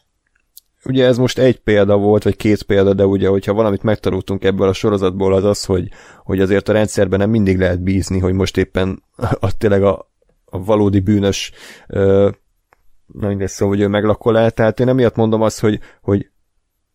[0.85, 4.68] ugye ez most egy példa volt, vagy két példa, de ugye, hogyha valamit megtanultunk ebből
[4.68, 5.89] a sorozatból, az az, hogy,
[6.23, 9.03] hogy azért a rendszerben nem mindig lehet bízni, hogy most éppen
[9.39, 10.11] a, tényleg a,
[10.45, 11.51] a valódi bűnös
[11.88, 12.30] ö,
[13.05, 16.30] mindegy szó, hogy ő meglakol el, tehát én emiatt mondom azt, hogy, hogy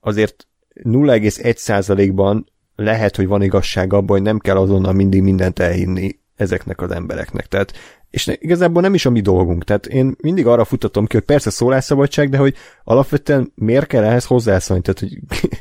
[0.00, 0.46] azért
[0.82, 2.46] 0,1%-ban
[2.76, 7.46] lehet, hogy van igazság abban, hogy nem kell azonnal mindig mindent elhinni ezeknek az embereknek.
[7.46, 7.72] Tehát
[8.10, 9.64] és igazából nem is a mi dolgunk.
[9.64, 12.54] Tehát én mindig arra futatom ki, hogy persze szólásszabadság, de hogy
[12.84, 14.82] alapvetően miért kell ehhez hozzászólni?
[14.82, 15.18] Tehát, hogy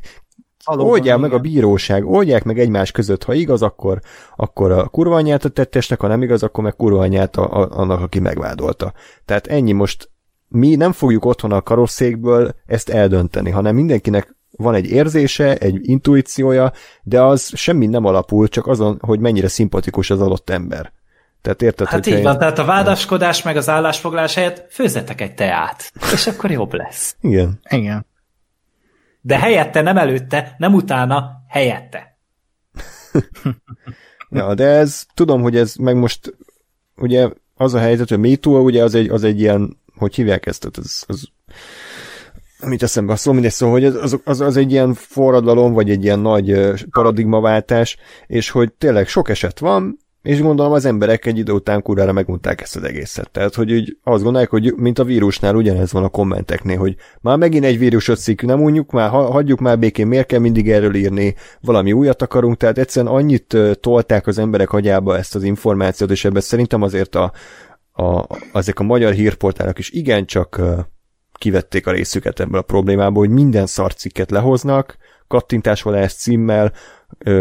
[0.75, 3.99] oldják meg a bíróság, oldják meg egymás között, ha igaz, akkor,
[4.35, 7.69] akkor a kurva anyját a tettesnek, ha nem igaz, akkor meg kurva anyját a, a,
[7.71, 8.93] annak, aki megvádolta.
[9.25, 10.09] Tehát ennyi most
[10.47, 16.71] mi nem fogjuk otthon a karosszékből ezt eldönteni, hanem mindenkinek van egy érzése, egy intuíciója,
[17.03, 20.93] de az semmi nem alapul, csak azon, hogy mennyire szimpatikus az adott ember.
[21.47, 22.39] Tehát érted, hát így van, én...
[22.39, 27.15] tehát a vádaskodás meg az állásfoglalás helyett főzetek egy teát, és akkor jobb lesz.
[27.21, 27.59] Igen.
[27.69, 28.05] Igen.
[29.21, 32.17] De helyette, nem előtte, nem utána, helyette.
[34.29, 36.35] ja, de ez, tudom, hogy ez meg most,
[36.95, 40.59] ugye az a helyzet, hogy MeToo, ugye az egy, az egy ilyen, hogy hívják ezt,
[40.59, 41.29] tehát az, az
[42.65, 46.03] mit eszembe a szó, mindegy szó, hogy az, az, az egy ilyen forradalom, vagy egy
[46.03, 47.97] ilyen nagy paradigmaváltás,
[48.27, 49.97] és hogy tényleg sok eset van,
[50.27, 53.31] és gondolom az emberek egy idő után kurára megmondták ezt az egészet.
[53.31, 57.37] Tehát, hogy úgy azt gondolják, hogy mint a vírusnál ugyanez van a kommenteknél, hogy már
[57.37, 61.35] megint egy vírusot szik, nem unjuk már, hagyjuk már békén, miért kell mindig erről írni,
[61.61, 66.41] valami újat akarunk, tehát egyszerűen annyit tolták az emberek agyába ezt az információt, és ebben
[66.41, 67.31] szerintem azért a,
[67.91, 70.61] a, ezek a magyar hírportálok is igencsak
[71.33, 74.97] kivették a részüket ebből a problémából, hogy minden szarcikket lehoznak,
[75.27, 76.71] kattintásvalász címmel,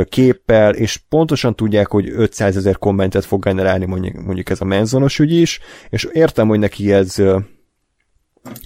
[0.05, 5.19] képpel, és pontosan tudják, hogy 500 ezer kommentet fog generálni mondjuk, mondjuk ez a menzonos
[5.19, 5.61] ügy is,
[5.91, 7.23] és értem, hogy neki ez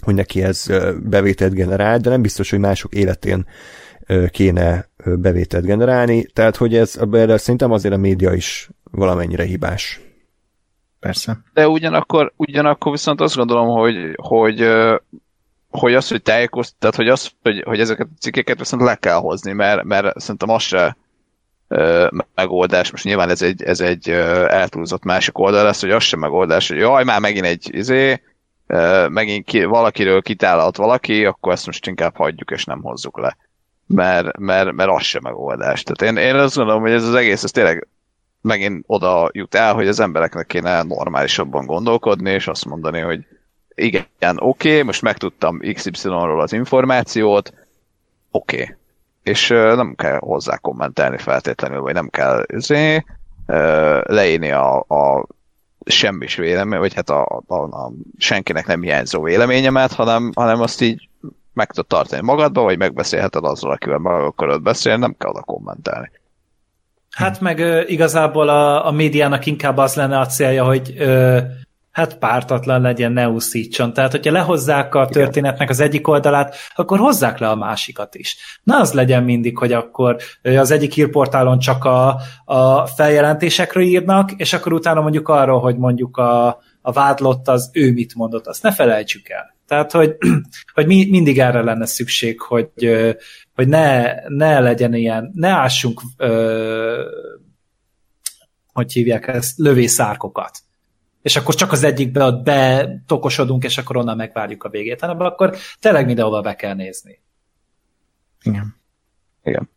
[0.01, 0.67] hogy neki ez
[1.03, 3.47] bevételt generál, de nem biztos, hogy mások életén
[4.31, 10.01] kéne bevételt generálni, tehát hogy ez, erre szerintem azért a média is valamennyire hibás.
[11.01, 11.39] Persze.
[11.53, 14.67] De ugyanakkor, ugyanakkor viszont azt gondolom, hogy, hogy
[15.71, 19.53] hogy az, hogy tájékoztat, hogy az, hogy, hogy ezeket a cikkeket viszont le kell hozni,
[19.53, 20.97] mert, mert szerintem az se
[21.69, 24.09] ö, megoldás, most nyilván ez egy, ez egy
[24.49, 28.23] eltúlzott másik oldal lesz, hogy az sem megoldás, hogy jaj, már megint egy izé,
[28.67, 33.37] ö, megint ki, valakiről kitálalt valaki, akkor ezt most inkább hagyjuk és nem hozzuk le.
[33.87, 35.83] Mert, mert, mert az sem megoldás.
[35.83, 37.89] Tehát én, én azt gondolom, hogy ez az egész, ez tényleg
[38.41, 43.27] megint oda jut el, hogy az embereknek kéne normálisabban gondolkodni, és azt mondani, hogy
[43.85, 47.53] igen, oké, okay, most megtudtam XY-ról az információt,
[48.31, 48.63] oké.
[48.63, 48.75] Okay.
[49.23, 53.05] És nem kell hozzá kommentelni feltétlenül, vagy nem kell zé,
[53.47, 55.27] uh, leírni a, a
[55.85, 61.09] semmis vélemény, vagy hát a, a, a senkinek nem hiányzó véleményemet, hanem, hanem azt így
[61.53, 66.11] meg tudod tartani magadba, vagy megbeszélheted azzal, akivel meg akarod beszélni, nem kell oda kommentelni.
[67.11, 71.43] Hát meg uh, igazából a, a médiának inkább az lenne a célja, hogy uh,
[71.91, 73.93] hát pártatlan legyen, ne úszítson.
[73.93, 78.37] Tehát, hogyha lehozzák a történetnek az egyik oldalát, akkor hozzák le a másikat is.
[78.63, 84.53] Na, az legyen mindig, hogy akkor az egyik hírportálon csak a, a feljelentésekről írnak, és
[84.53, 86.47] akkor utána mondjuk arról, hogy mondjuk a,
[86.81, 89.55] a vádlott az ő mit mondott, azt ne felejtsük el.
[89.67, 90.17] Tehát, hogy,
[90.75, 92.71] hogy mi, mindig erre lenne szükség, hogy,
[93.55, 97.03] hogy ne, ne legyen ilyen, ne ássunk, ö,
[98.73, 100.59] hogy hívják ezt, lövészárkokat
[101.23, 105.57] és akkor csak az egyikbe ott betokosodunk, és akkor onnan megvárjuk a végét, hanem akkor
[105.81, 107.21] tényleg mindenhova be kell nézni.
[108.43, 108.77] Igen.
[109.43, 109.69] Igen.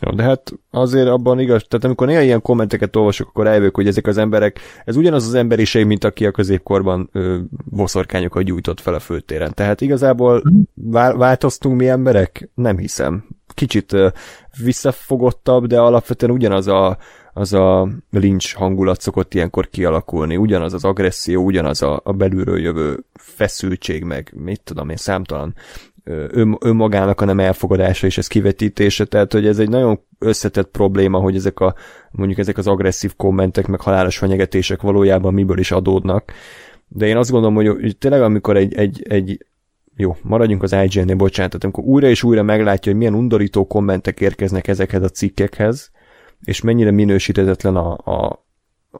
[0.00, 3.86] Jó, de hát azért abban igaz, tehát amikor néha ilyen kommenteket olvasok, akkor eljövök, hogy
[3.86, 8.94] ezek az emberek, ez ugyanaz az emberiség, mint aki a középkorban ö, boszorkányokat gyújtott fel
[8.94, 9.54] a főtéren.
[9.54, 10.42] Tehát igazából
[10.74, 12.50] vál, változtunk mi emberek?
[12.54, 13.26] Nem hiszem.
[13.54, 14.08] Kicsit ö,
[14.64, 16.98] visszafogottabb, de alapvetően ugyanaz a,
[17.36, 23.04] az a lincs hangulat szokott ilyenkor kialakulni, ugyanaz az agresszió, ugyanaz a, a belülről jövő
[23.14, 25.54] feszültség, meg mit tudom én, számtalan
[26.04, 31.18] ön, önmagának a nem elfogadása és ez kivetítése, tehát hogy ez egy nagyon összetett probléma,
[31.18, 31.74] hogy ezek a
[32.10, 36.32] mondjuk ezek az agresszív kommentek, meg halálos fenyegetések valójában miből is adódnak.
[36.88, 39.46] De én azt gondolom, hogy, tényleg amikor egy, egy, egy
[39.96, 44.68] jó, maradjunk az IGN-nél, bocsánat, amikor újra és újra meglátja, hogy milyen undorító kommentek érkeznek
[44.68, 45.90] ezekhez a cikkekhez,
[46.46, 48.44] és mennyire minősítetetlen a, a,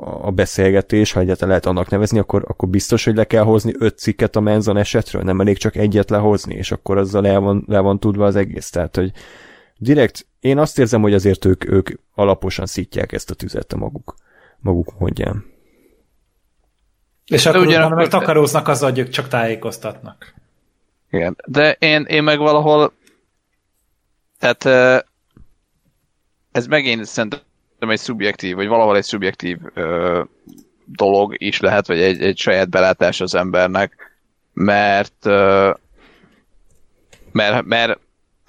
[0.00, 3.98] a beszélgetés, ha egyáltalán lehet annak nevezni, akkor, akkor biztos, hogy le kell hozni öt
[3.98, 7.80] cikket a Menzon esetről, nem elég csak egyet lehozni, és akkor azzal le van, le
[7.80, 8.70] van tudva az egész.
[8.70, 9.12] Tehát, hogy
[9.76, 14.14] direkt én azt érzem, hogy azért ők, ők alaposan szítják ezt a tüzet a maguk,
[14.58, 15.44] maguk mondján.
[17.26, 20.34] És De akkor ugyanakkor- meg takaróznak azzal, hogy ők csak tájékoztatnak.
[21.10, 22.92] Igen, de én, én meg valahol,
[24.38, 24.64] tehát
[26.56, 27.40] ez megint szerintem
[27.78, 30.22] egy szubjektív, vagy valahol egy szubjektív ö,
[30.84, 34.18] dolog is lehet, vagy egy, egy saját belátás az embernek,
[34.52, 35.70] mert ö,
[37.32, 37.98] mert, mert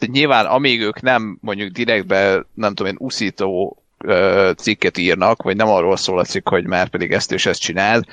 [0.06, 5.68] nyilván amíg ők nem mondjuk direktbe, nem tudom én, uszító ö, cikket írnak, vagy nem
[5.68, 8.06] arról szól a cikk, hogy már pedig ezt és ezt csináld,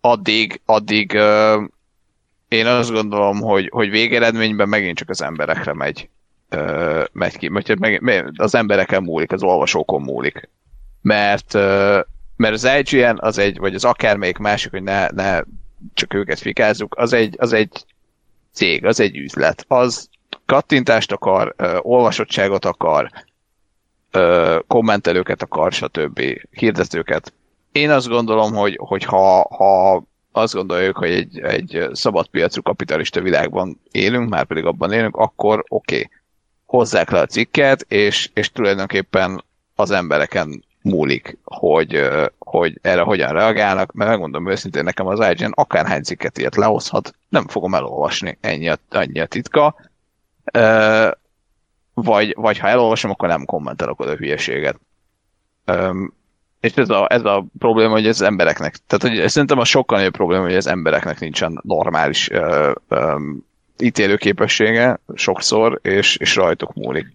[0.00, 1.62] addig, addig ö,
[2.48, 6.08] én azt gondolom, hogy, hogy végeredményben megint csak az emberekre megy,
[6.52, 7.48] ö, megy ki.
[7.48, 10.48] Mert az embereken múlik, az olvasókon múlik.
[11.02, 11.52] Mert,
[12.36, 15.40] mert az IGN az egy, vagy az akármelyik másik, hogy ne, ne
[15.94, 17.84] csak őket fikázzuk, az egy, az egy
[18.52, 19.64] cég, az egy üzlet.
[19.68, 20.08] Az
[20.46, 23.10] kattintást akar, olvasottságot akar,
[24.66, 26.20] kommentelőket akar, stb.
[26.50, 27.32] hirdetőket.
[27.72, 30.02] Én azt gondolom, hogy, hogy ha, ha
[30.32, 35.94] azt gondoljuk, hogy egy, egy szabadpiacú kapitalista világban élünk, már pedig abban élünk, akkor oké,
[35.94, 36.10] okay,
[36.72, 39.44] hozzák le a cikket, és, és tulajdonképpen
[39.74, 42.08] az embereken múlik, hogy,
[42.38, 47.48] hogy erre hogyan reagálnak, mert megmondom őszintén, nekem az IGN akárhány cikket ilyet lehozhat, nem
[47.48, 49.74] fogom elolvasni, ennyi a, ennyi a titka.
[51.94, 54.80] Vagy, vagy ha elolvasom, akkor nem kommentelok oda hülyeséget.
[56.60, 60.12] És ez a, ez a probléma, hogy az embereknek, tehát hogy szerintem a sokkal nagyobb
[60.12, 63.16] probléma, hogy az embereknek nincsen normális ö, ö,
[63.78, 67.06] ítélőképessége sokszor, és, és rajtuk múlik.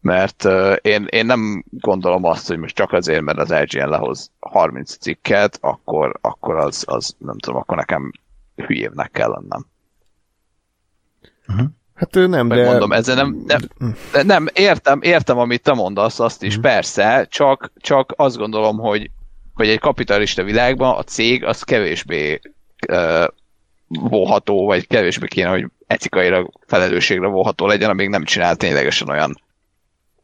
[0.00, 4.30] Mert ö, én, én nem gondolom azt, hogy most csak azért, mert az IGN lehoz
[4.40, 8.12] 30 cikket, akkor, akkor az, az, nem tudom, akkor nekem
[8.56, 9.66] hülyébbnek kell lennem.
[11.94, 12.54] Hát ő nem, de...
[12.54, 13.60] Megmondom, ezzel nem, nem,
[14.26, 19.10] nem, értem, értem, amit te mondasz, azt is, persze, csak, csak azt gondolom, hogy,
[19.54, 22.40] hogy egy kapitalista világban a cég az kevésbé
[22.88, 23.24] uh,
[23.88, 29.40] vóható, vagy kevésbé kéne, hogy etikailag felelősségre vóható legyen, amíg nem csinál ténylegesen olyan,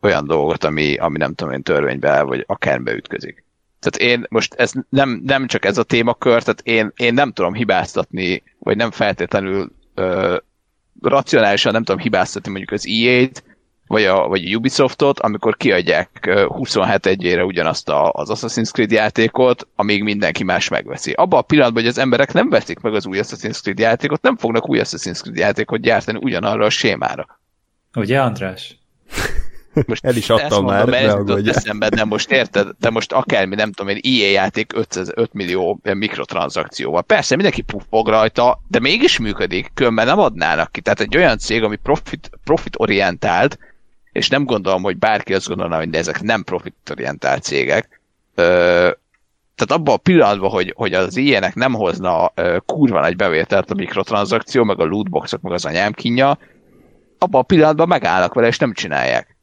[0.00, 3.44] olyan dolgot, ami, ami nem tudom én törvénybe, vagy akárbe ütközik.
[3.80, 7.54] Tehát én most ez nem, nem csak ez a témakör, tehát én, én nem tudom
[7.54, 10.36] hibáztatni, vagy nem feltétlenül ö,
[11.02, 13.44] racionálisan nem tudom hibáztatni mondjuk az EA-t,
[13.86, 18.90] vagy a, vagy a Ubisoftot, amikor kiadják ö, 27 egyére ugyanazt a, az Assassin's Creed
[18.90, 21.12] játékot, amíg mindenki más megveszi.
[21.12, 24.36] Abban a pillanatban, hogy az emberek nem veszik meg az új Assassin's Creed játékot, nem
[24.36, 27.40] fognak új Assassin's Creed játékot gyártani ugyanarra a sémára.
[27.94, 28.78] Ugye, András?
[29.86, 32.90] Most El is ezt adtam mondom, már, ne ez jutott eszembe, de most érted, de
[32.90, 37.02] most akármi, nem tudom, egy EA játék 500, 5 millió mikrotranszakcióval.
[37.02, 40.80] Persze, mindenki puffog rajta, de mégis működik, különben nem adnának ki.
[40.80, 43.58] Tehát egy olyan cég, ami profit, profit orientált,
[44.14, 48.00] és nem gondolom, hogy bárki azt gondolna, hogy ezek nem profit orientált cégek,
[48.34, 48.42] ö,
[49.54, 53.74] tehát abban a pillanatban, hogy, hogy az ilyenek nem hozna ö, kurva nagy bevételt a
[53.74, 56.38] mikrotranszakció, meg a lootboxok, meg az anyám kínja,
[57.18, 59.36] abban a pillanatban megállnak vele, és nem csinálják.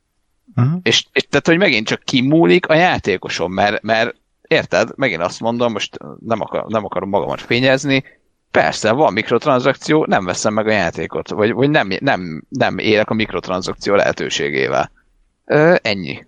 [0.56, 0.80] Uh-huh.
[0.84, 5.72] És, és tehát, hogy megint csak kimúlik a játékoson, mert, mert érted, megint azt mondom,
[5.72, 8.04] most nem, akar, nem akarom magamat fényezni,
[8.52, 13.14] persze, van mikrotranszakció, nem veszem meg a játékot, vagy, vagy nem, nem, nem élek a
[13.14, 14.92] mikrotranszakció lehetőségével.
[15.46, 16.26] Ö, ennyi.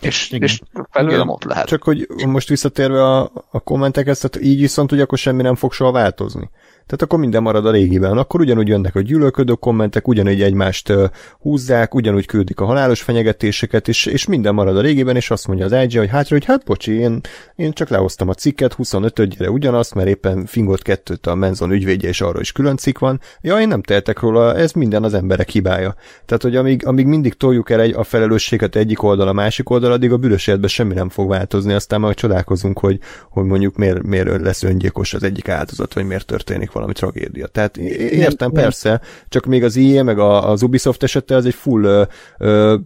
[0.00, 0.42] És, Igen.
[0.42, 0.60] és
[0.90, 1.28] felőlem Igen.
[1.28, 1.66] ott lehet.
[1.66, 5.72] Csak hogy most visszatérve a, a kommentekhez, tehát így viszont ugye akkor semmi nem fog
[5.72, 6.50] soha változni.
[6.88, 8.18] Tehát akkor minden marad a régiben.
[8.18, 10.92] Akkor ugyanúgy jönnek a gyűlölködő kommentek, ugyanúgy egymást
[11.40, 15.64] húzzák, ugyanúgy küldik a halálos fenyegetéseket, és, és minden marad a régiben, és azt mondja
[15.64, 17.20] az IG, hogy hát, hogy hát bocsi, én,
[17.56, 22.08] én csak lehoztam a cikket, 25 gyere ugyanazt, mert éppen fingott kettőt a Menzon ügyvédje,
[22.08, 23.20] és arról is külön cikk van.
[23.40, 25.94] Ja, én nem tehetek róla, ez minden az emberek hibája.
[26.26, 29.92] Tehát, hogy amíg, amíg mindig toljuk el egy, a felelősséget egyik oldal a másik oldal,
[29.92, 32.98] addig a bűnös életben semmi nem fog változni, aztán majd csodálkozunk, hogy,
[33.30, 37.46] hogy mondjuk miért, miért lesz öngyilkos az egyik áldozat, vagy miért történik valami tragédia.
[37.46, 38.62] Tehát értem, nem.
[38.62, 42.02] persze, csak még az IE meg az Ubisoft esete az egy full ö,
[42.38, 42.76] ö,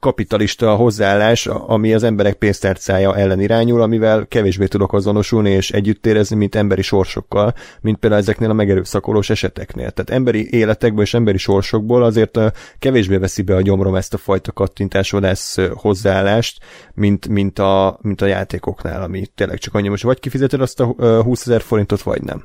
[0.00, 6.36] kapitalista hozzáállás, ami az emberek pénztárcája ellen irányul, amivel kevésbé tudok azonosulni és együtt érezni,
[6.36, 9.90] mint emberi sorsokkal, mint például ezeknél a megerőszakolós eseteknél.
[9.90, 12.38] Tehát emberi életekből és emberi sorsokból azért
[12.78, 16.58] kevésbé veszi be a gyomrom ezt a fajta kattintásvadász hozzáállást,
[16.94, 20.94] mint, mint, a, mint a játékoknál, ami tényleg csak annyi, most vagy kifizeted azt a
[20.96, 22.44] ö, 20 ezer forintot, vagy nem.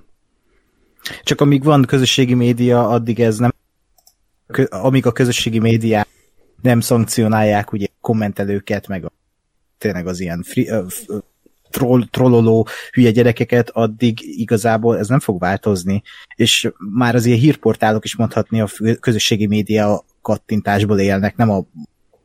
[1.24, 3.54] Csak amíg van közösségi média, addig ez nem...
[4.70, 6.08] Amíg a közösségi médiá
[6.62, 9.12] nem szankcionálják ugye kommentelőket, meg a
[9.78, 10.92] tényleg az ilyen free, uh,
[11.70, 16.02] troll, trolloló hülye gyerekeket, addig igazából ez nem fog változni,
[16.36, 18.70] és már az ilyen hírportálok is mondhatni a
[19.00, 21.64] közösségi média kattintásból élnek, nem a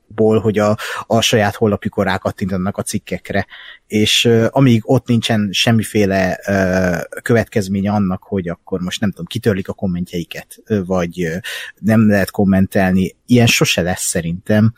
[0.08, 0.76] ból, hogy a,
[1.06, 3.46] a saját honlapjukon rákattintanak a cikkekre,
[3.86, 9.68] és uh, amíg ott nincsen semmiféle uh, következménye annak, hogy akkor most nem tudom, kitörlik
[9.68, 10.56] a kommentjeiket,
[10.86, 11.36] vagy uh,
[11.78, 14.74] nem lehet kommentelni, ilyen sose lesz szerintem,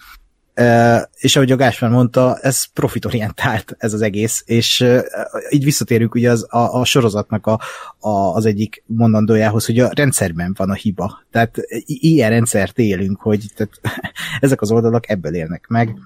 [1.14, 4.84] és ahogy a Gáspár mondta, ez profitorientált ez az egész, és
[5.50, 7.60] így visszatérünk ugye az, a, a sorozatnak a,
[7.98, 11.24] a, az egyik mondandójához, hogy a rendszerben van a hiba.
[11.30, 13.72] Tehát ilyen rendszert élünk, hogy tehát,
[14.40, 15.96] ezek az oldalak ebből élnek meg.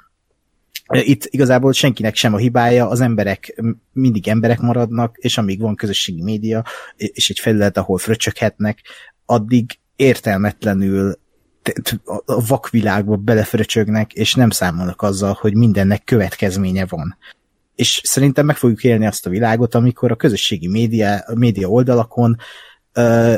[0.88, 3.62] Itt igazából senkinek sem a hibája, az emberek
[3.92, 6.64] mindig emberek maradnak, és amíg van közösségi média,
[6.96, 8.80] és egy felület, ahol fröcsöghetnek,
[9.26, 11.18] addig értelmetlenül
[12.24, 17.16] a vakvilágba belefröcsögnek, és nem számolnak azzal, hogy mindennek következménye van.
[17.74, 22.36] És szerintem meg fogjuk élni azt a világot, amikor a közösségi média, média oldalakon
[22.92, 23.34] ö,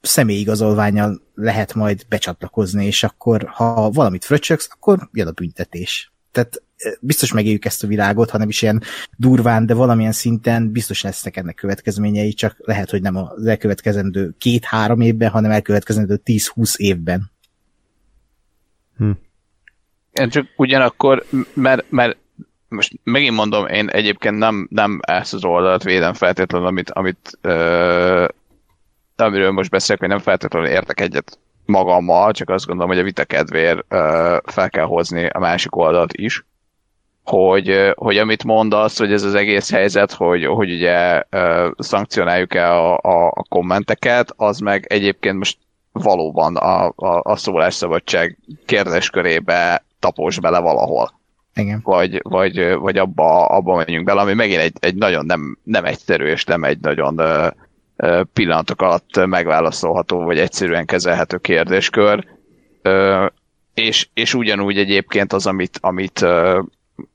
[0.00, 6.12] személyigazolványal lehet majd becsatlakozni, és akkor, ha valamit fröcsögsz, akkor jön a büntetés.
[6.32, 6.62] Tehát
[7.00, 8.82] biztos megéljük ezt a világot, hanem is ilyen
[9.16, 15.00] durván, de valamilyen szinten biztos lesznek ennek következményei, csak lehet, hogy nem az elkövetkezendő két-három
[15.00, 17.30] évben, hanem elkövetkezendő tíz-húsz évben.
[18.98, 19.10] Hm.
[20.12, 22.16] Én csak ugyanakkor, mert, mert
[22.68, 28.26] most megint mondom, én egyébként nem, nem ezt az oldalt védem feltétlenül, amit, amit ö,
[29.16, 33.24] amiről most beszélek, hogy nem feltétlenül értek egyet magammal, csak azt gondolom, hogy a vita
[33.24, 36.44] kedvéért ö, fel kell hozni a másik oldalt is,
[37.24, 42.72] hogy, hogy amit mondasz, hogy ez az egész helyzet, hogy, hogy ugye ö, szankcionáljuk el
[42.72, 45.58] a, a, a kommenteket, az meg egyébként most
[46.02, 51.16] valóban a, a, a szólásszabadság kérdéskörébe tapos bele valahol.
[51.54, 51.80] Igen.
[51.84, 56.24] Vagy, vagy, vagy abba, abba menjünk bele, ami megint egy, egy nagyon nem, nem egyszerű,
[56.26, 57.48] és nem egy nagyon ö,
[57.96, 62.26] ö, pillanatok alatt megválaszolható, vagy egyszerűen kezelhető kérdéskör.
[62.82, 63.26] Ö,
[63.74, 66.24] és, és ugyanúgy egyébként az, amit, amit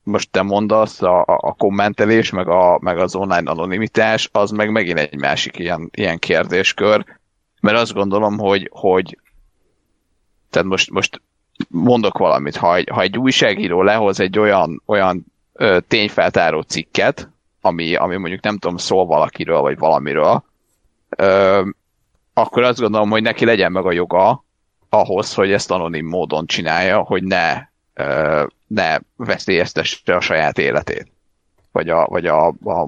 [0.04, 5.00] most te mondasz, a, a kommentelés, meg, a, meg az online anonimitás, az meg megint
[5.00, 7.06] egy másik ilyen, ilyen kérdéskör,
[7.64, 9.20] mert azt gondolom, hogy, hogy
[10.50, 11.22] tehát most, most
[11.68, 17.30] mondok valamit, ha egy, ha egy újságíró lehoz egy olyan, olyan ö, tényfeltáró cikket,
[17.62, 20.44] ami, ami mondjuk nem tudom, szól valakiről, vagy valamiről,
[21.10, 21.62] ö,
[22.34, 24.44] akkor azt gondolom, hogy neki legyen meg a joga
[24.90, 27.62] ahhoz, hogy ezt anonim módon csinálja, hogy ne,
[27.94, 31.12] ö, ne veszélyeztesse a saját életét,
[31.72, 32.88] vagy a, vagy a, a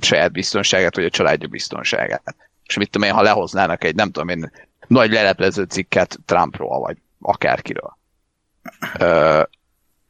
[0.00, 4.28] saját biztonságát, vagy a családja biztonságát és mit tudom én, ha lehoznának egy, nem tudom
[4.28, 4.50] én,
[4.86, 7.96] nagy leleplező cikket Trumpról, vagy akárkiről.
[8.98, 9.42] Ö,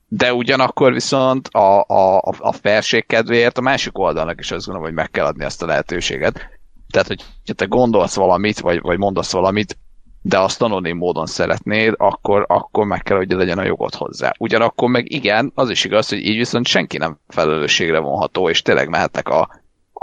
[0.09, 4.97] de ugyanakkor viszont a, a, a felség kedvéért a másik oldalnak is azt gondolom, hogy
[4.99, 6.49] meg kell adni ezt a lehetőséget.
[6.91, 9.79] Tehát, hogy ha te gondolsz valamit, vagy, vagy mondasz valamit,
[10.23, 14.33] de azt anonim módon szeretnéd, akkor, akkor meg kell, hogy legyen a jogod hozzá.
[14.39, 18.89] Ugyanakkor meg igen, az is igaz, hogy így viszont senki nem felelősségre vonható, és tényleg
[18.89, 19.49] mehetnek a,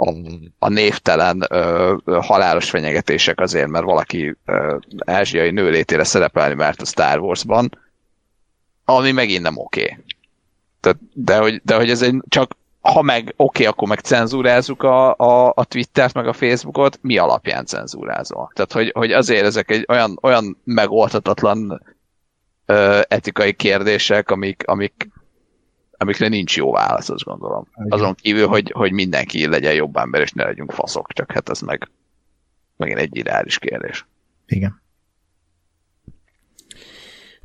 [0.06, 0.14] a,
[0.60, 7.20] a névtelen ö, halálos fenyegetések azért, mert valaki ö, ázsiai nőlétére szerepelni mert a Star
[7.20, 7.80] Wars-ban,
[8.86, 9.82] ami megint nem oké.
[9.82, 9.98] Okay.
[10.82, 14.84] De, de, hogy, de hogy ez egy csak ha meg oké, okay, akkor meg cenzúrázzuk
[14.84, 18.52] a, a, a Twittert, meg a Facebookot, mi alapján cenzúrázol?
[18.54, 21.82] Tehát, hogy, hogy azért ezek egy olyan, olyan megoldhatatlan
[22.66, 25.10] ö, etikai kérdések, amik, amik
[25.98, 27.68] amikre nincs jó válasz, azt gondolom.
[27.76, 27.92] Igen.
[27.92, 31.60] Azon kívül, hogy, hogy mindenki legyen jobb ember, és ne legyünk faszok, csak hát ez
[31.60, 31.90] meg
[32.78, 34.06] megint egy ideális kérdés.
[34.46, 34.82] Igen.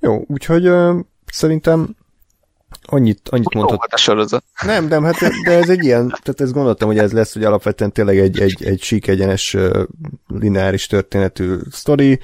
[0.01, 1.97] Jó, úgyhogy uh, szerintem
[2.82, 3.93] annyit, annyit mondhat.
[3.93, 4.45] a sorozat.
[4.65, 7.93] Nem, nem, hát de ez egy ilyen, tehát ezt gondoltam, hogy ez lesz, hogy alapvetően
[7.93, 9.57] tényleg egy, egy, egy sík egyenes
[10.27, 12.20] lineáris történetű sztori.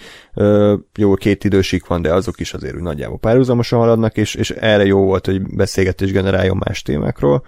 [0.95, 4.85] Jó, két idősík van, de azok is azért úgy nagyjából párhuzamosan haladnak, és, és erre
[4.85, 7.45] jó volt, hogy beszélgetés generáljon más témákról.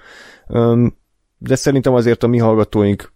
[1.38, 3.14] De szerintem azért a mi hallgatóink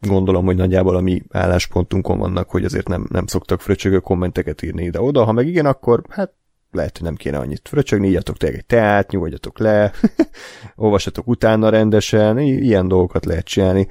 [0.00, 4.84] gondolom, hogy nagyjából a mi álláspontunkon vannak, hogy azért nem, nem szoktak fröcsögő kommenteket írni
[4.84, 6.32] ide-oda, ha meg igen, akkor hát
[6.72, 9.92] lehet, hogy nem kéne annyit fröcsögni, ígyatok tényleg egy teát, nyugodjatok le,
[10.76, 13.88] olvassatok utána rendesen, ilyen dolgokat lehet csinálni.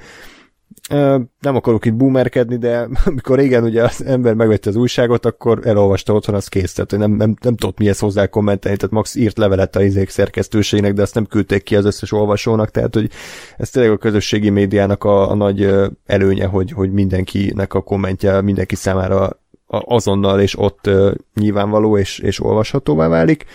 [1.40, 6.14] Nem akarok itt boomerkedni, de amikor régen ugye az ember megvette az újságot, akkor elolvasta
[6.14, 9.76] otthon, az kész, tehát nem, nem, nem tudott mihez hozzá kommentelni, tehát Max írt levelet
[9.76, 13.10] a izék szerkesztőségnek, de azt nem küldték ki az összes olvasónak, tehát hogy
[13.58, 15.74] ez tényleg a közösségi médiának a, a nagy
[16.06, 20.90] előnye, hogy, hogy mindenkinek a kommentje mindenki számára azonnal és ott
[21.34, 23.46] nyilvánvaló és, és olvashatóvá válik.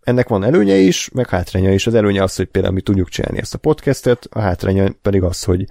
[0.00, 1.86] ennek van előnye is, meg hátránya is.
[1.86, 5.44] Az előnye az, hogy például mi tudjuk csinálni ezt a podcastet, a hátránya pedig az,
[5.44, 5.64] hogy,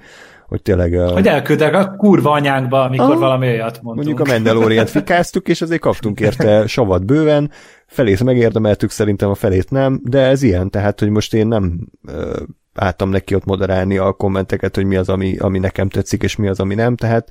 [0.48, 0.94] hogy tényleg...
[0.94, 3.96] Hogy elküldek a kurva anyánkba, amikor ah, valami olyat mondtunk.
[3.96, 7.52] Mondjuk a Mandalorian fikáztuk, és azért kaptunk érte savat bőven,
[7.88, 12.36] felét megérdemeltük, szerintem a felét nem, de ez ilyen, tehát, hogy most én nem uh,
[12.74, 16.48] álltam neki ott moderálni a kommenteket, hogy mi az, ami, ami nekem tetszik, és mi
[16.48, 17.28] az, ami nem, tehát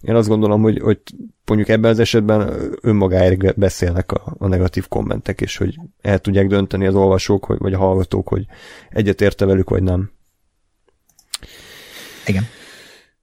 [0.00, 1.00] én azt gondolom, hogy, hogy
[1.44, 6.86] mondjuk ebben az esetben önmagáért beszélnek a, a negatív kommentek, és hogy el tudják dönteni
[6.86, 8.46] az olvasók, vagy a hallgatók, hogy
[8.90, 10.10] egyetérte velük, vagy nem.
[12.26, 12.44] Igen.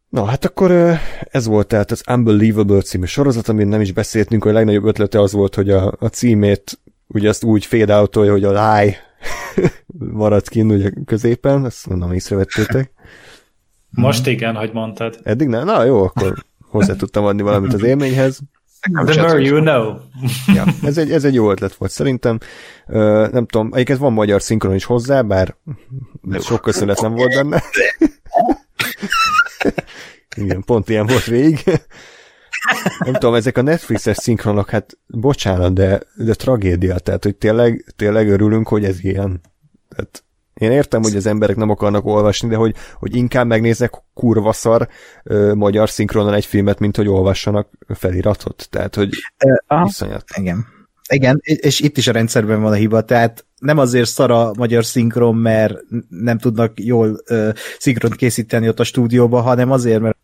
[0.09, 0.99] Na, hát akkor
[1.31, 5.19] ez volt tehát az Unbelievable című sorozat, amin nem is beszéltünk, hogy a legnagyobb ötlete
[5.21, 8.97] az volt, hogy a, a címét ugye ezt úgy fade out hogy a lie
[10.21, 12.91] maradt kint ugye középen, ezt mondom, észrevettétek.
[13.89, 15.19] Most igen, hogy mondtad.
[15.23, 15.65] Eddig nem?
[15.65, 18.39] Na jó, akkor hozzá tudtam adni valamit az élményhez.
[19.05, 19.95] The more you know.
[20.55, 22.39] ja, ez egy, ez egy jó ötlet volt szerintem.
[22.87, 25.55] Uh, nem tudom, egyiket van magyar szinkron is hozzá, bár
[26.39, 27.63] sok köszönet nem volt benne.
[30.35, 31.63] Igen, pont ilyen volt végig.
[32.99, 38.29] nem tudom, ezek a Netflixes szinkronok, hát bocsánat, de, de tragédia, tehát hogy tényleg, tényleg
[38.29, 39.41] örülünk, hogy ez ilyen.
[39.89, 40.22] Tehát
[40.53, 44.88] én értem, hogy az emberek nem akarnak olvasni, de hogy, hogy inkább megnéznek kurva szar
[45.23, 48.67] ö, magyar szinkronon egy filmet, mint hogy olvassanak feliratot.
[48.69, 49.09] Tehát, hogy
[49.69, 50.25] uh, iszonyat.
[50.38, 50.65] Igen.
[51.09, 54.85] Igen, és itt is a rendszerben van a hiba, tehát nem azért szar a magyar
[54.85, 55.75] szinkron, mert
[56.09, 60.17] nem tudnak jól uh, szinkront készíteni ott a stúdióba, hanem azért, mert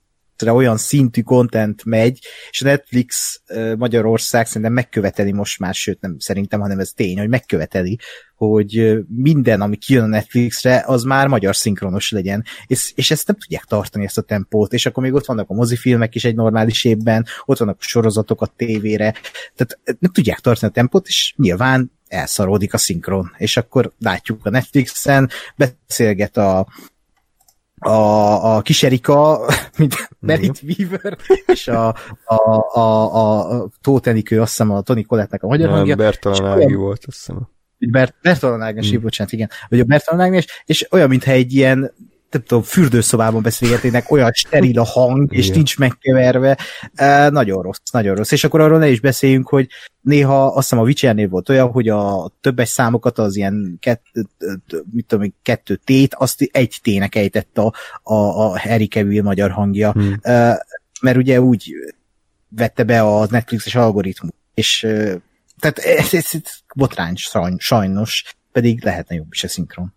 [0.47, 3.41] olyan szintű content megy, és a Netflix
[3.77, 7.99] Magyarország szerintem megköveteli most már, sőt nem szerintem, hanem ez tény, hogy megköveteli,
[8.35, 13.35] hogy minden, ami kijön a Netflixre, az már magyar szinkronos legyen, és, és ezt nem
[13.35, 16.83] tudják tartani, ezt a tempót, és akkor még ott vannak a mozifilmek is egy normális
[16.85, 19.11] évben, ott vannak a sorozatok a tévére,
[19.55, 24.49] tehát nem tudják tartani a tempót, és nyilván elszaródik a szinkron, és akkor látjuk a
[24.49, 26.67] Netflixen, beszélget a
[27.79, 29.39] a, a kis Erika,
[29.77, 31.87] mint Merit Weaver, és a,
[32.25, 32.35] a,
[32.73, 35.95] a, a, a Tóth Enikő, azt hiszem a Tony Collettnek a magyar Nem, hangja.
[35.95, 37.47] Bertalan Ági volt, azt hiszem.
[37.77, 39.01] Bert, Bertalan Ágnes, hmm.
[39.01, 39.49] bocsánat, igen.
[39.69, 41.93] Vagy a Bertalan Ágnes, és olyan, mintha egy ilyen
[42.31, 45.55] nem tudom, fürdőszobában beszélgetnének, olyan steril a hang, és Igen.
[45.55, 46.57] nincs megkeverve.
[46.93, 48.31] E, nagyon rossz, nagyon rossz.
[48.31, 49.67] És akkor arról ne is beszéljünk, hogy
[50.01, 54.03] néha azt hiszem a Witchernél volt olyan, hogy a többes számokat az ilyen kett,
[54.91, 57.73] mit tudom, kettő tét, azt egy tének ejtett a,
[58.03, 59.91] a, a Harry Cavill magyar hangja.
[59.91, 60.17] Hmm.
[60.21, 60.65] E,
[61.01, 61.73] mert ugye úgy
[62.49, 64.31] vette be a Netflixes algoritmus.
[64.53, 64.79] És
[65.59, 66.41] tehát ez, ez, ez
[66.75, 67.15] botrány
[67.57, 69.93] sajnos, pedig lehetne jobb is a szinkron.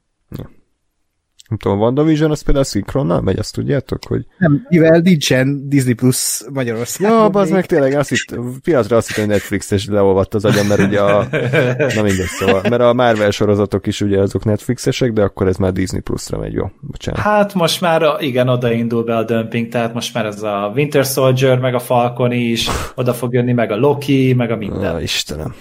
[1.53, 4.27] Nem tudom, WandaVision az például szinkronnal megy, azt tudjátok, hogy...
[4.39, 7.11] Nem, mivel nincsen Disney Plus Magyarországon.
[7.11, 10.67] Ja, az meg tényleg azt hitt, piacra azt hitt, hogy Netflix és leolvadt az agyam,
[10.67, 11.27] mert ugye a...
[11.97, 15.73] Na mindegy, szóval, mert a Marvel sorozatok is ugye azok Netflixesek, de akkor ez már
[15.73, 17.21] Disney Plus-ra megy, jó, bocsánat.
[17.21, 21.05] Hát most már igen, oda indul be a dumping, tehát most már ez a Winter
[21.05, 24.95] Soldier, meg a Falcon is, oda fog jönni, meg a Loki, meg a minden.
[24.95, 25.55] Ah, Istenem.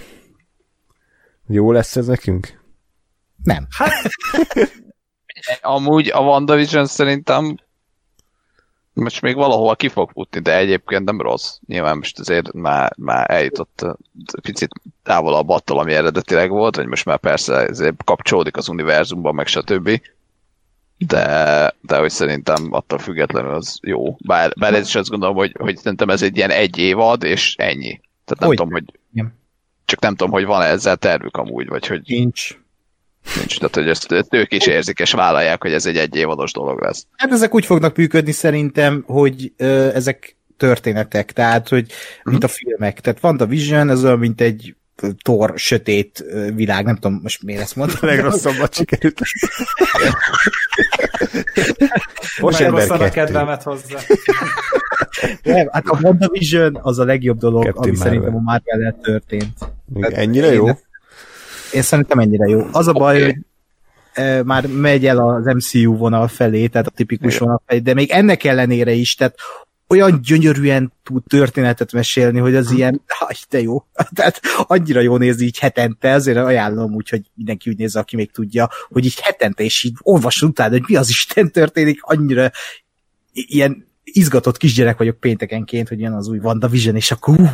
[1.48, 2.60] Jó lesz ez nekünk?
[3.44, 3.68] Nem.
[3.70, 4.10] Hát,
[5.62, 7.56] Amúgy a WandaVision szerintem
[8.94, 11.58] most még valahova ki fog futni, de egyébként nem rossz.
[11.68, 13.86] Nyilván most azért már, már eljutott
[14.42, 14.72] picit
[15.04, 20.02] távolabb attól, ami eredetileg volt, hogy most már persze ezért kapcsolódik az univerzumban, meg stb.
[20.98, 24.16] De, de hogy szerintem attól függetlenül az jó.
[24.20, 27.56] Bár, bár ez is azt gondolom, hogy, hogy szerintem ez egy ilyen egy évad, és
[27.56, 28.02] ennyi.
[28.26, 28.58] Tehát nem hogy?
[28.58, 29.40] tudom, hogy Igen.
[29.86, 32.02] csak nem tudom, hogy van-e ezzel tervük amúgy, vagy hogy...
[32.06, 32.60] Nincs.
[33.36, 36.82] Nincs, tehát hogy ezt, ezt ők is érzik, és vállalják, hogy ez egy egyévados dolog
[36.82, 37.06] lesz.
[37.16, 41.92] Hát ezek úgy fognak működni szerintem, hogy ö, ezek történetek, tehát hogy
[42.24, 43.00] mint a filmek.
[43.00, 44.76] Tehát van a Vision, ez olyan, mint egy
[45.22, 46.24] tor sötét
[46.54, 48.10] világ, nem tudom most miért ezt mondtam.
[48.10, 49.22] A legrosszabbat sikerült.
[52.40, 54.00] Most a kedvemet hozzá.
[55.44, 58.08] Nem, hát a WandaVision az a legjobb dolog, Captain ami Marvel.
[58.08, 59.54] szerintem a Marvel történt.
[60.00, 60.68] Ennyire jó?
[61.74, 62.68] Én szerintem ennyire jó.
[62.72, 63.26] Az a baj, okay.
[63.26, 63.44] hogy
[64.24, 67.40] e, már megy el az MCU vonal felé, tehát a tipikus Igen.
[67.46, 69.36] vonal felé, de még ennek ellenére is, tehát
[69.92, 72.76] olyan gyönyörűen tud történetet mesélni, hogy az hm.
[72.76, 73.86] ilyen, haj, de jó.
[74.16, 78.32] Tehát annyira jó nézni így hetente, ezért ajánlom úgy, hogy mindenki úgy nézze, aki még
[78.32, 82.52] tudja, hogy így hetente, és így olvasson utána, hogy mi az Isten történik, annyira
[83.32, 87.52] ilyen izgatott kisgyerek vagyok péntekenként, hogy jön az új WandaVision, és akkor uh,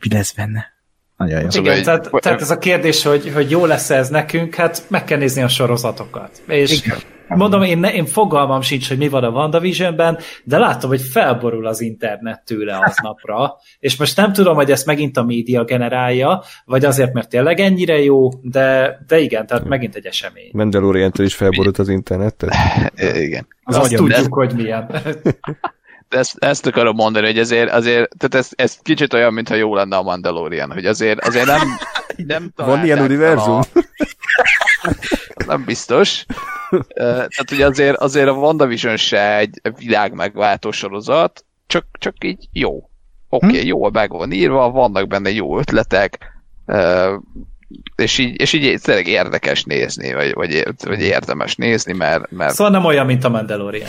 [0.00, 0.73] mi lesz benne.
[1.16, 1.60] Nagyon jó.
[1.60, 1.84] Igen, egy...
[1.84, 5.42] tehát, tehát ez a kérdés, hogy, hogy jó lesz ez nekünk, hát meg kell nézni
[5.42, 6.42] a sorozatokat.
[6.46, 6.98] És Igen.
[7.28, 11.66] Mondom, én, ne, én fogalmam sincs, hogy mi van a WandaVisionben, de látom, hogy felborul
[11.66, 16.84] az internet tőle aznapra, és most nem tudom, hogy ezt megint a média generálja, vagy
[16.84, 20.50] azért, mert tényleg ennyire jó, de, de igen, tehát megint egy esemény.
[20.52, 22.54] mandalorian is felborult az internetet.
[23.26, 23.46] Igen.
[23.62, 24.90] Az azt tudjuk, hogy milyen.
[26.08, 29.96] Ezt, ezt akarom mondani, hogy ezért, azért, tehát ez, ez kicsit olyan, mintha jó lenne
[29.96, 31.60] a Mandalorian, hogy azért, azért nem,
[32.26, 33.54] nem Van ilyen univerzum?
[33.54, 33.64] A,
[35.46, 36.26] nem biztos.
[36.94, 42.88] Tehát, hogy azért, azért a WandaVision se egy világ megváltó sorozat, csak, csak így jó.
[43.28, 46.32] Oké, okay, jól meg van írva, vannak benne jó ötletek,
[47.96, 52.72] és így, és így tényleg érdekes nézni, vagy, vagy, vagy érdemes nézni, mert, mert Szóval
[52.72, 53.88] nem olyan, mint a Mandalorian.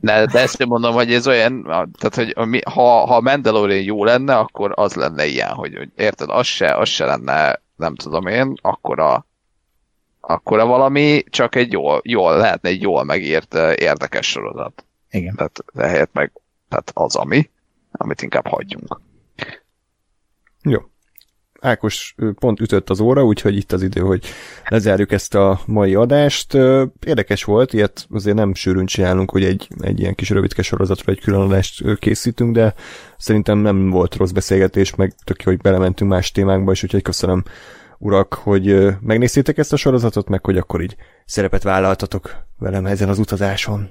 [0.00, 1.62] ne, de ezt mondom, hogy ez olyan,
[1.98, 6.28] tehát, hogy ha, ha a Mandalorian jó lenne, akkor az lenne ilyen, hogy, hogy érted,
[6.30, 9.26] az se, az se lenne, nem tudom én, akkora,
[10.20, 14.84] akkora valami, csak egy jól, jól lehetne egy jól megírt eh, érdekes sorozat.
[15.10, 15.34] Igen.
[15.34, 16.32] Tehát ehelyett meg
[16.68, 17.50] tehát az, ami,
[17.92, 19.00] amit inkább hagyjunk.
[20.62, 20.78] Jó.
[21.60, 24.24] Ákos pont ütött az óra, úgyhogy itt az idő, hogy
[24.68, 26.54] lezárjuk ezt a mai adást.
[27.06, 31.20] Érdekes volt, ilyet azért nem sűrűn csinálunk, hogy egy, egy ilyen kis rövidke sorozatra egy
[31.20, 32.74] külön adást készítünk, de
[33.16, 37.44] szerintem nem volt rossz beszélgetés, meg tök jó, hogy belementünk más témákba, és úgyhogy köszönöm
[37.98, 43.18] urak, hogy megnéztétek ezt a sorozatot, meg hogy akkor így szerepet vállaltatok velem ezen az
[43.18, 43.90] utazáson.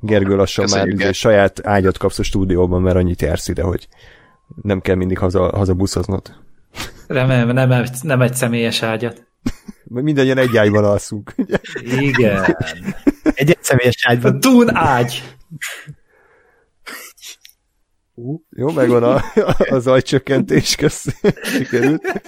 [0.00, 1.14] Gergő lassan már Köszönjük, izé Ger.
[1.14, 3.88] saját ágyat kapsz a stúdióban, mert annyit jársz ide, hogy
[4.62, 6.34] nem kell mindig haza, haza buszoznod.
[7.06, 9.26] Remélem, nem, egy- nem egy személyes ágyat.
[9.84, 11.34] Mindannyian egy ágyban alszunk.
[11.36, 11.58] ugye?
[12.00, 12.56] Igen.
[13.34, 14.40] Egy egyszemélyes A ágyban.
[14.40, 15.22] Dún ágy.
[18.50, 19.22] Jó, megvan a,
[19.74, 21.06] a zajcsökkentés, kösz.
[21.42, 22.22] Sikerült.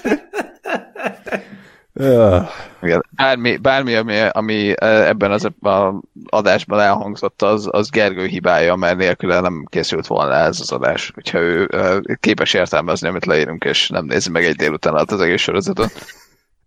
[1.95, 3.05] Igen.
[3.11, 5.95] Bármi, bármi ami, ami eh, ebben az a
[6.27, 11.11] adásban elhangzott, az, az Gergő hibája, mert nélküle nem készült volna ez az adás.
[11.15, 15.21] Hogyha ő eh, képes értelmezni, amit leírunk, és nem nézi meg egy délután alatt az
[15.21, 15.93] egész sorozatot.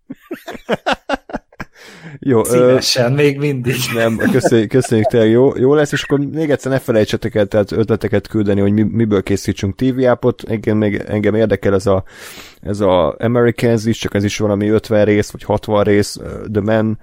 [2.20, 3.76] jó, ö, Szívesen, még mindig.
[3.96, 7.72] nem, köszönjük, köszönjük tényleg jó, jó lesz, és akkor még egyszer ne felejtsetek el tehát
[7.72, 10.44] ötleteket küldeni, hogy mi, miből készítsünk TV appot.
[10.48, 12.04] Engem, még, engem érdekel ez a,
[12.62, 16.62] ez a Americans is, csak ez is valami 50 rész, vagy 60 rész, ö, The
[16.62, 17.00] Man,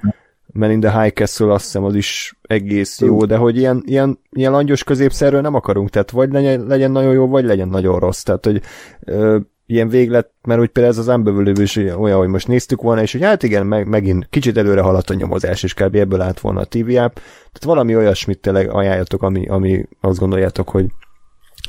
[0.53, 4.19] Man in the High Castle, azt hiszem az is egész jó, de hogy ilyen, ilyen,
[4.31, 8.23] ilyen langyos középszerről nem akarunk, tehát vagy legyen, legyen nagyon jó, vagy legyen nagyon rossz,
[8.23, 8.61] tehát hogy
[9.01, 13.03] ö, ilyen véglet, mert úgy például ez az Unbelievable is olyan, hogy most néztük volna,
[13.03, 15.95] és hogy hát igen, meg, megint kicsit előre haladt a nyomozás, és kb.
[15.95, 20.69] ebből állt volna a TV app, tehát valami olyasmit tényleg ajánljatok, ami, ami azt gondoljátok,
[20.69, 20.87] hogy,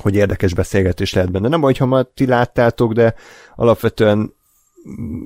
[0.02, 1.48] hogy érdekes beszélgetés lehet benne.
[1.48, 3.14] Nem baj, ha már ti láttátok, de
[3.56, 4.34] alapvetően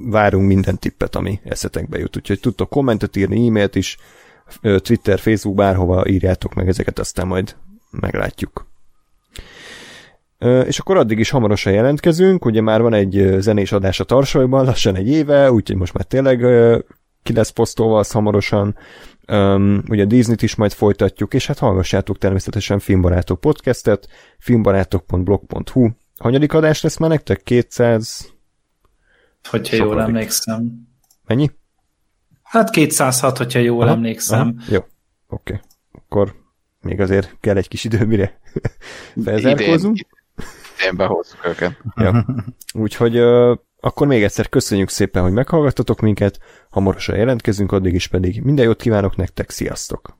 [0.10, 2.18] várunk minden tippet, ami eszetekbe jut.
[2.18, 3.98] Úgyhogy tudtok kommentet írni, e-mailt is,
[4.62, 7.56] Twitter, Facebook, bárhova írjátok meg ezeket, aztán majd
[7.91, 8.69] meglátjuk.
[10.40, 14.95] És akkor addig is hamarosan jelentkezünk, ugye már van egy zenés adás a Tarsolyban, lassan
[14.95, 16.40] egy éve, úgyhogy most már tényleg
[17.24, 18.76] ki lesz posztolva az hamarosan.
[19.28, 24.07] Um, ugye Disney-t is majd folytatjuk, és hát hallgassátok természetesen Filmbarátok podcastet,
[24.38, 25.90] filmbarátok.blog.hu.
[26.18, 27.44] Hanyadik adás lesz már nektek?
[27.44, 28.34] 200...
[29.49, 29.94] Hogyha Sokadik.
[29.94, 30.88] jól emlékszem.
[31.26, 31.52] Mennyi?
[32.44, 34.56] Hát 206, hogyha jól Aha, emlékszem.
[34.60, 34.80] Aha, jó,
[35.28, 35.60] oké.
[35.91, 36.36] Akkor
[36.82, 38.40] még azért kell egy kis idő, mire
[39.24, 39.95] felzárkózunk.
[39.95, 40.19] Idén
[40.95, 41.77] behozzuk őket.
[41.95, 42.26] Ja.
[42.73, 43.18] Úgyhogy
[43.80, 46.39] akkor még egyszer köszönjük szépen, hogy meghallgattatok minket,
[46.69, 50.18] hamarosan jelentkezünk, addig is pedig minden jót kívánok nektek, sziasztok!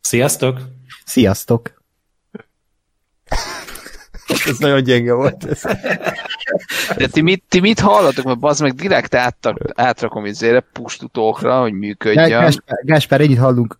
[0.00, 0.60] Sziasztok!
[1.04, 1.82] Sziasztok!
[4.46, 5.44] Ez nagyon gyenge volt.
[5.44, 5.62] Ez.
[6.96, 8.24] De ti mit, ti mit hallatok?
[8.24, 12.28] Mert bazd meg direkt áttak, átrakom izére pustutókra, hogy működjön.
[12.28, 13.78] Gáspár, Gáspár, ennyit hallunk.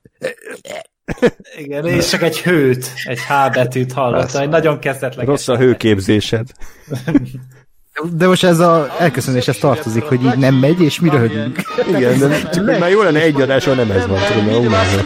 [1.59, 5.28] Igen, és csak egy hőt, egy H betűt hallottam, egy nagyon kezdetleges.
[5.28, 6.47] Rossz a hőképzésed.
[8.12, 11.61] De most ez a elköszönéshez tartozik, hogy így nem megy, és mi röhögünk.
[11.89, 15.05] Igen, de csak már jó lenne egy adásra, nem ez van, tudom, mert